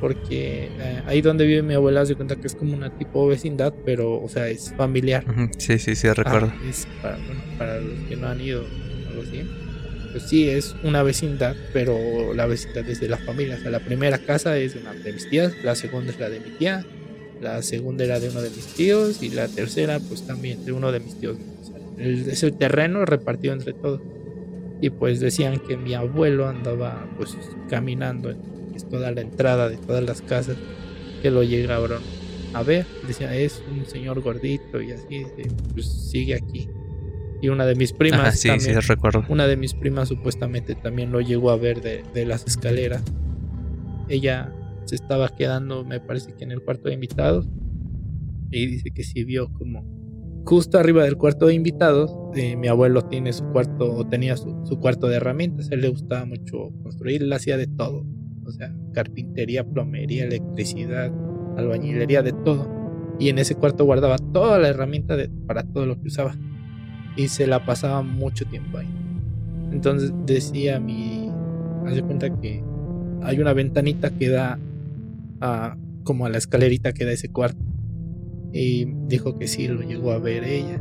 Porque 0.00 0.70
eh, 0.78 1.02
ahí 1.06 1.22
donde 1.22 1.46
vive 1.46 1.62
mi 1.62 1.72
abuela 1.72 2.04
se 2.04 2.16
cuenta 2.16 2.36
que 2.36 2.46
es 2.46 2.54
como 2.54 2.74
una 2.74 2.90
tipo 2.98 3.26
vecindad, 3.26 3.72
pero, 3.86 4.20
o 4.20 4.28
sea, 4.28 4.48
es 4.48 4.74
familiar. 4.76 5.24
Sí, 5.56 5.78
sí, 5.78 5.94
sí, 5.94 6.12
recuerdo. 6.12 6.52
Ah, 6.52 6.68
es 6.68 6.86
para, 7.00 7.16
bueno, 7.16 7.40
para 7.56 7.80
los 7.80 7.98
que 8.06 8.16
no 8.16 8.28
han 8.28 8.38
ido 8.38 8.62
algo 9.08 9.22
así. 9.22 9.42
Pues 10.16 10.30
sí, 10.30 10.48
es 10.48 10.74
una 10.82 11.02
vecindad, 11.02 11.54
pero 11.74 12.32
la 12.32 12.46
vecindad 12.46 12.88
es 12.88 13.00
de 13.00 13.08
la 13.10 13.18
familia. 13.18 13.56
O 13.56 13.58
sea, 13.58 13.70
la 13.70 13.80
primera 13.80 14.16
casa 14.16 14.56
es 14.56 14.74
una 14.74 14.94
de 14.94 15.12
mis 15.12 15.28
tías, 15.28 15.52
la 15.62 15.74
segunda 15.74 16.10
es 16.10 16.18
la 16.18 16.30
de 16.30 16.40
mi 16.40 16.52
tía, 16.52 16.86
la 17.42 17.60
segunda 17.60 18.02
era 18.02 18.18
de 18.18 18.30
uno 18.30 18.40
de 18.40 18.48
mis 18.48 18.64
tíos 18.68 19.22
y 19.22 19.28
la 19.28 19.46
tercera 19.46 20.00
pues 20.00 20.26
también 20.26 20.64
de 20.64 20.72
uno 20.72 20.90
de 20.90 21.00
mis 21.00 21.16
tíos. 21.16 21.36
O 21.60 21.66
sea, 21.66 21.76
el, 21.98 22.30
es 22.30 22.42
el 22.42 22.54
terreno 22.54 23.04
repartido 23.04 23.52
entre 23.52 23.74
todos. 23.74 24.00
Y 24.80 24.88
pues 24.88 25.20
decían 25.20 25.58
que 25.58 25.76
mi 25.76 25.92
abuelo 25.92 26.48
andaba 26.48 27.06
pues 27.18 27.36
caminando 27.68 28.30
en 28.30 28.38
pues, 28.70 28.88
toda 28.88 29.10
la 29.10 29.20
entrada 29.20 29.68
de 29.68 29.76
todas 29.76 30.02
las 30.02 30.22
casas 30.22 30.56
que 31.20 31.30
lo 31.30 31.42
llegaron 31.42 32.00
a 32.54 32.62
ver. 32.62 32.86
Decía, 33.06 33.36
es 33.36 33.62
un 33.70 33.84
señor 33.84 34.22
gordito 34.22 34.80
y 34.80 34.92
así, 34.92 35.24
dice, 35.24 35.50
pues 35.74 35.86
sigue 35.86 36.36
aquí. 36.36 36.70
Y 37.42 37.48
una 37.48 37.66
de 37.66 37.74
mis 37.74 37.92
primas 37.92 38.20
Ajá, 38.20 38.32
sí, 38.32 38.48
también, 38.48 38.80
sí, 38.82 38.88
recuerdo. 38.88 39.24
una 39.28 39.46
de 39.46 39.56
mis 39.56 39.74
primas 39.74 40.08
supuestamente 40.08 40.74
también 40.74 41.12
lo 41.12 41.20
llegó 41.20 41.50
a 41.50 41.56
ver 41.56 41.80
de, 41.82 42.02
de 42.14 42.24
las 42.26 42.46
escaleras. 42.46 43.02
Ella 44.08 44.52
se 44.84 44.94
estaba 44.94 45.28
quedando, 45.28 45.84
me 45.84 46.00
parece 46.00 46.32
que 46.34 46.44
en 46.44 46.52
el 46.52 46.62
cuarto 46.62 46.88
de 46.88 46.94
invitados. 46.94 47.48
Y 48.50 48.66
dice 48.66 48.90
que 48.92 49.02
sí 49.02 49.24
vio 49.24 49.52
como 49.52 49.84
justo 50.44 50.78
arriba 50.78 51.02
del 51.02 51.16
cuarto 51.16 51.46
de 51.46 51.54
invitados, 51.54 52.12
eh, 52.36 52.54
mi 52.56 52.68
abuelo 52.68 53.02
tiene 53.02 53.32
su 53.32 53.44
cuarto, 53.50 53.92
o 53.92 54.06
tenía 54.06 54.36
su, 54.36 54.64
su 54.64 54.78
cuarto 54.78 55.08
de 55.08 55.16
herramientas. 55.16 55.70
A 55.70 55.74
él 55.74 55.80
le 55.80 55.88
gustaba 55.88 56.24
mucho 56.24 56.70
construir, 56.84 57.22
él 57.22 57.32
hacía 57.32 57.56
de 57.56 57.66
todo. 57.66 58.06
O 58.44 58.50
sea, 58.52 58.72
carpintería, 58.94 59.64
plomería, 59.64 60.24
electricidad, 60.24 61.12
albañilería, 61.56 62.22
de 62.22 62.32
todo. 62.32 62.70
Y 63.18 63.28
en 63.28 63.38
ese 63.38 63.56
cuarto 63.56 63.84
guardaba 63.84 64.16
toda 64.18 64.58
la 64.60 64.68
herramienta 64.68 65.16
de- 65.16 65.28
para 65.28 65.64
todo 65.64 65.84
lo 65.84 66.00
que 66.00 66.06
usaba 66.06 66.36
y 67.16 67.28
se 67.28 67.46
la 67.46 67.64
pasaba 67.64 68.02
mucho 68.02 68.44
tiempo 68.46 68.78
ahí. 68.78 68.88
Entonces 69.72 70.12
decía 70.24 70.78
mi. 70.78 71.30
Hace 71.86 72.02
cuenta 72.02 72.28
que 72.40 72.62
hay 73.22 73.40
una 73.40 73.52
ventanita 73.52 74.10
que 74.10 74.28
da 74.28 74.58
a, 75.40 75.76
como 76.04 76.26
a 76.26 76.28
la 76.28 76.38
escalerita 76.38 76.92
que 76.92 77.04
da 77.04 77.12
ese 77.12 77.28
cuarto. 77.28 77.62
Y 78.52 78.86
dijo 79.06 79.38
que 79.38 79.46
sí, 79.46 79.68
lo 79.68 79.82
llegó 79.82 80.12
a 80.12 80.18
ver 80.18 80.44
ella. 80.44 80.80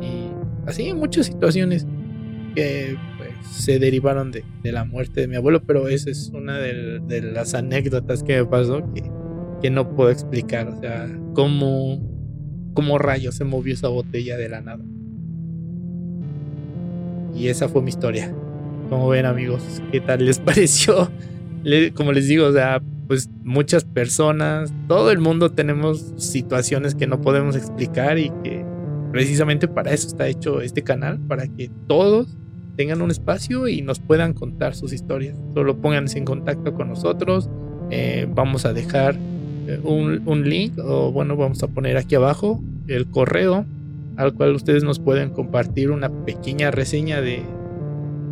Y 0.00 0.30
así 0.66 0.92
muchas 0.92 1.26
situaciones 1.26 1.86
que 2.54 2.96
pues, 3.16 3.30
se 3.50 3.78
derivaron 3.78 4.30
de, 4.30 4.44
de 4.62 4.72
la 4.72 4.84
muerte 4.84 5.22
de 5.22 5.28
mi 5.28 5.36
abuelo, 5.36 5.62
pero 5.62 5.88
esa 5.88 6.10
es 6.10 6.30
una 6.30 6.58
de, 6.58 7.00
de 7.00 7.22
las 7.22 7.54
anécdotas 7.54 8.22
que 8.22 8.36
me 8.36 8.46
pasó 8.46 8.92
que, 8.94 9.02
que 9.60 9.70
no 9.70 9.94
puedo 9.94 10.10
explicar. 10.10 10.68
O 10.68 10.80
sea, 10.80 11.08
cómo, 11.34 12.00
cómo 12.74 12.98
rayos 12.98 13.34
se 13.34 13.44
movió 13.44 13.74
esa 13.74 13.88
botella 13.88 14.36
de 14.36 14.48
la 14.48 14.60
nada. 14.60 14.84
Y 17.34 17.48
esa 17.48 17.68
fue 17.68 17.82
mi 17.82 17.90
historia. 17.90 18.32
Como 18.88 19.08
ven 19.08 19.26
amigos, 19.26 19.62
¿qué 19.92 20.00
tal 20.00 20.24
les 20.24 20.38
pareció? 20.40 21.10
Como 21.94 22.12
les 22.12 22.28
digo, 22.28 22.46
o 22.46 22.52
sea, 22.52 22.80
pues 23.06 23.28
muchas 23.42 23.84
personas, 23.84 24.72
todo 24.86 25.10
el 25.10 25.18
mundo 25.18 25.50
tenemos 25.50 26.12
situaciones 26.16 26.94
que 26.94 27.06
no 27.06 27.20
podemos 27.20 27.56
explicar 27.56 28.18
y 28.18 28.30
que 28.42 28.64
precisamente 29.12 29.68
para 29.68 29.92
eso 29.92 30.08
está 30.08 30.28
hecho 30.28 30.60
este 30.60 30.82
canal, 30.82 31.18
para 31.18 31.46
que 31.46 31.70
todos 31.86 32.36
tengan 32.76 33.02
un 33.02 33.10
espacio 33.10 33.66
y 33.66 33.82
nos 33.82 33.98
puedan 33.98 34.34
contar 34.34 34.74
sus 34.74 34.92
historias. 34.92 35.36
Solo 35.54 35.78
pónganse 35.78 36.18
en 36.18 36.24
contacto 36.24 36.74
con 36.74 36.88
nosotros. 36.88 37.48
eh, 37.90 38.28
vamos 38.34 38.66
a 38.66 38.74
dejar 38.74 39.16
eh, 39.66 39.80
un 39.82 40.48
link 40.48 40.78
o 40.78 41.10
bueno, 41.10 41.36
vamos 41.36 41.62
a 41.62 41.68
poner 41.68 41.96
aquí 41.96 42.14
abajo 42.14 42.62
el 42.86 43.10
correo 43.10 43.64
al 44.18 44.34
cual 44.34 44.54
ustedes 44.54 44.82
nos 44.82 44.98
pueden 44.98 45.30
compartir 45.30 45.92
una 45.92 46.10
pequeña 46.24 46.72
reseña 46.72 47.20
de, 47.20 47.44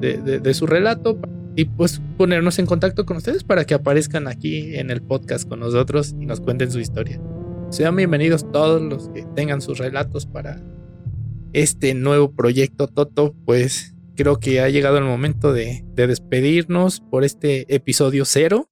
de, 0.01 0.55
su 0.55 0.67
relato 0.67 1.17
y 1.55 1.67
pues 1.67 2.03
ponernos 2.19 2.59
en 2.59 2.67
contacto 2.67 3.07
con 3.07 3.19
ustedes 3.19 3.45
para 3.45 3.65
que 3.65 3.75
aparezcan 3.75 4.27
aquí 4.27 4.75
en 4.77 4.91
el 4.91 5.01
podcast 5.01 5.49
con 5.49 5.61
nosotros 5.61 6.15
y 6.21 6.27
nos 6.27 6.41
cuenten 6.41 6.73
su 6.73 6.81
historia. 6.81 7.21
sean 7.71 7.95
bienvenidos 7.95 8.51
todos 8.51 8.83
los 8.83 9.09
que 9.11 9.25
tengan 9.37 9.61
sus 9.61 9.79
relatos 9.79 10.27
para 10.27 10.61
este 11.53 11.95
nuevo 11.95 12.33
proyecto 12.33 12.89
Toto, 12.89 13.37
pues 13.45 13.95
creo 14.17 14.41
que 14.41 14.61
ha 14.61 14.69
llegado 14.69 14.99
el 14.99 15.05
momento 15.05 15.53
de, 15.53 15.85
despedirnos 15.95 17.01
por 17.01 17.23
este 17.23 17.73
episodio 17.73 18.25
cero. 18.25 18.69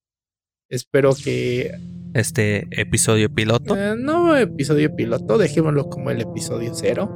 Espero 0.67 1.15
que... 1.15 1.94
Este 2.15 2.65
episodio 2.71 3.29
piloto. 3.29 3.75
Eh, 3.75 3.93
no 3.97 4.37
episodio 4.37 4.95
piloto, 4.95 5.37
dejémoslo 5.37 5.89
como 5.89 6.11
el 6.11 6.21
episodio 6.21 6.71
cero. 6.73 7.11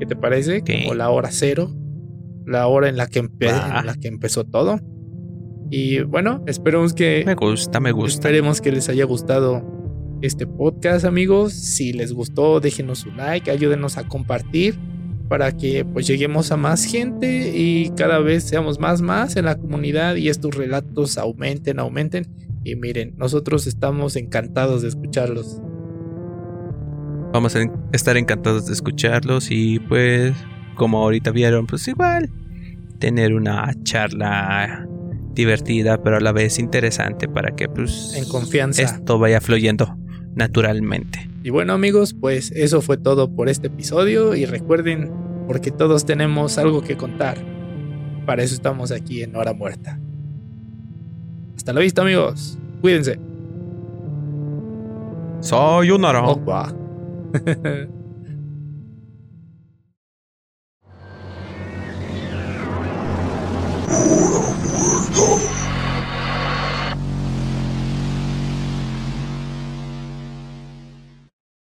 ¿Qué 0.00 0.06
te 0.06 0.16
parece? 0.16 0.64
Como 0.64 0.94
la 0.94 1.10
hora 1.10 1.28
cero. 1.30 1.70
La 2.44 2.66
hora 2.66 2.88
en 2.88 2.96
la 2.96 3.06
que, 3.06 3.20
en 3.20 3.30
la 3.86 3.94
que 3.94 4.08
empezó 4.08 4.42
todo. 4.42 4.80
Y 5.70 6.00
bueno, 6.00 6.42
esperemos 6.48 6.92
que... 6.92 7.22
Me 7.24 7.36
gusta, 7.36 7.78
me 7.78 7.92
gusta. 7.92 8.14
Esperemos 8.14 8.60
que 8.60 8.72
les 8.72 8.88
haya 8.88 9.04
gustado 9.04 9.62
este 10.22 10.44
podcast, 10.44 11.04
amigos. 11.04 11.52
Si 11.52 11.92
les 11.92 12.12
gustó, 12.12 12.58
déjenos 12.58 13.06
un 13.06 13.16
like, 13.16 13.48
ayúdenos 13.48 13.96
a 13.96 14.08
compartir 14.08 14.74
para 15.28 15.56
que 15.56 15.84
pues 15.84 16.08
lleguemos 16.08 16.50
a 16.50 16.56
más 16.56 16.84
gente 16.84 17.56
y 17.56 17.90
cada 17.90 18.18
vez 18.18 18.42
seamos 18.42 18.80
más 18.80 19.02
más 19.02 19.36
en 19.36 19.44
la 19.44 19.56
comunidad 19.56 20.16
y 20.16 20.28
estos 20.28 20.56
relatos 20.56 21.16
aumenten, 21.16 21.78
aumenten. 21.78 22.49
Y 22.64 22.76
miren, 22.76 23.14
nosotros 23.16 23.66
estamos 23.66 24.16
encantados 24.16 24.82
de 24.82 24.88
escucharlos. 24.88 25.60
Vamos 27.32 27.56
a 27.56 27.60
estar 27.92 28.16
encantados 28.16 28.66
de 28.66 28.72
escucharlos 28.72 29.50
y 29.50 29.78
pues 29.78 30.34
como 30.74 30.98
ahorita 30.98 31.30
vieron, 31.30 31.66
pues 31.66 31.86
igual 31.88 32.30
tener 32.98 33.34
una 33.34 33.72
charla 33.82 34.86
divertida 35.32 36.02
pero 36.02 36.16
a 36.16 36.20
la 36.20 36.32
vez 36.32 36.58
interesante 36.58 37.28
para 37.28 37.54
que 37.54 37.68
pues 37.68 38.14
en 38.14 38.26
confianza 38.28 38.82
esto 38.82 39.18
vaya 39.18 39.40
fluyendo 39.40 39.96
naturalmente. 40.34 41.28
Y 41.42 41.50
bueno 41.50 41.72
amigos, 41.72 42.14
pues 42.14 42.52
eso 42.52 42.82
fue 42.82 42.96
todo 42.96 43.34
por 43.34 43.48
este 43.48 43.68
episodio 43.68 44.34
y 44.34 44.44
recuerden, 44.44 45.10
porque 45.46 45.70
todos 45.70 46.04
tenemos 46.04 46.58
algo 46.58 46.82
que 46.82 46.96
contar. 46.96 47.38
Para 48.26 48.42
eso 48.42 48.54
estamos 48.54 48.92
aquí 48.92 49.22
en 49.22 49.34
Hora 49.34 49.54
Muerta. 49.54 49.98
Hasta 51.60 51.74
la 51.74 51.80
vista, 51.80 52.00
amigos. 52.00 52.56
Cuídense. 52.80 53.18
Soy 55.40 55.90
un 55.90 56.06
Opa. 56.06 56.72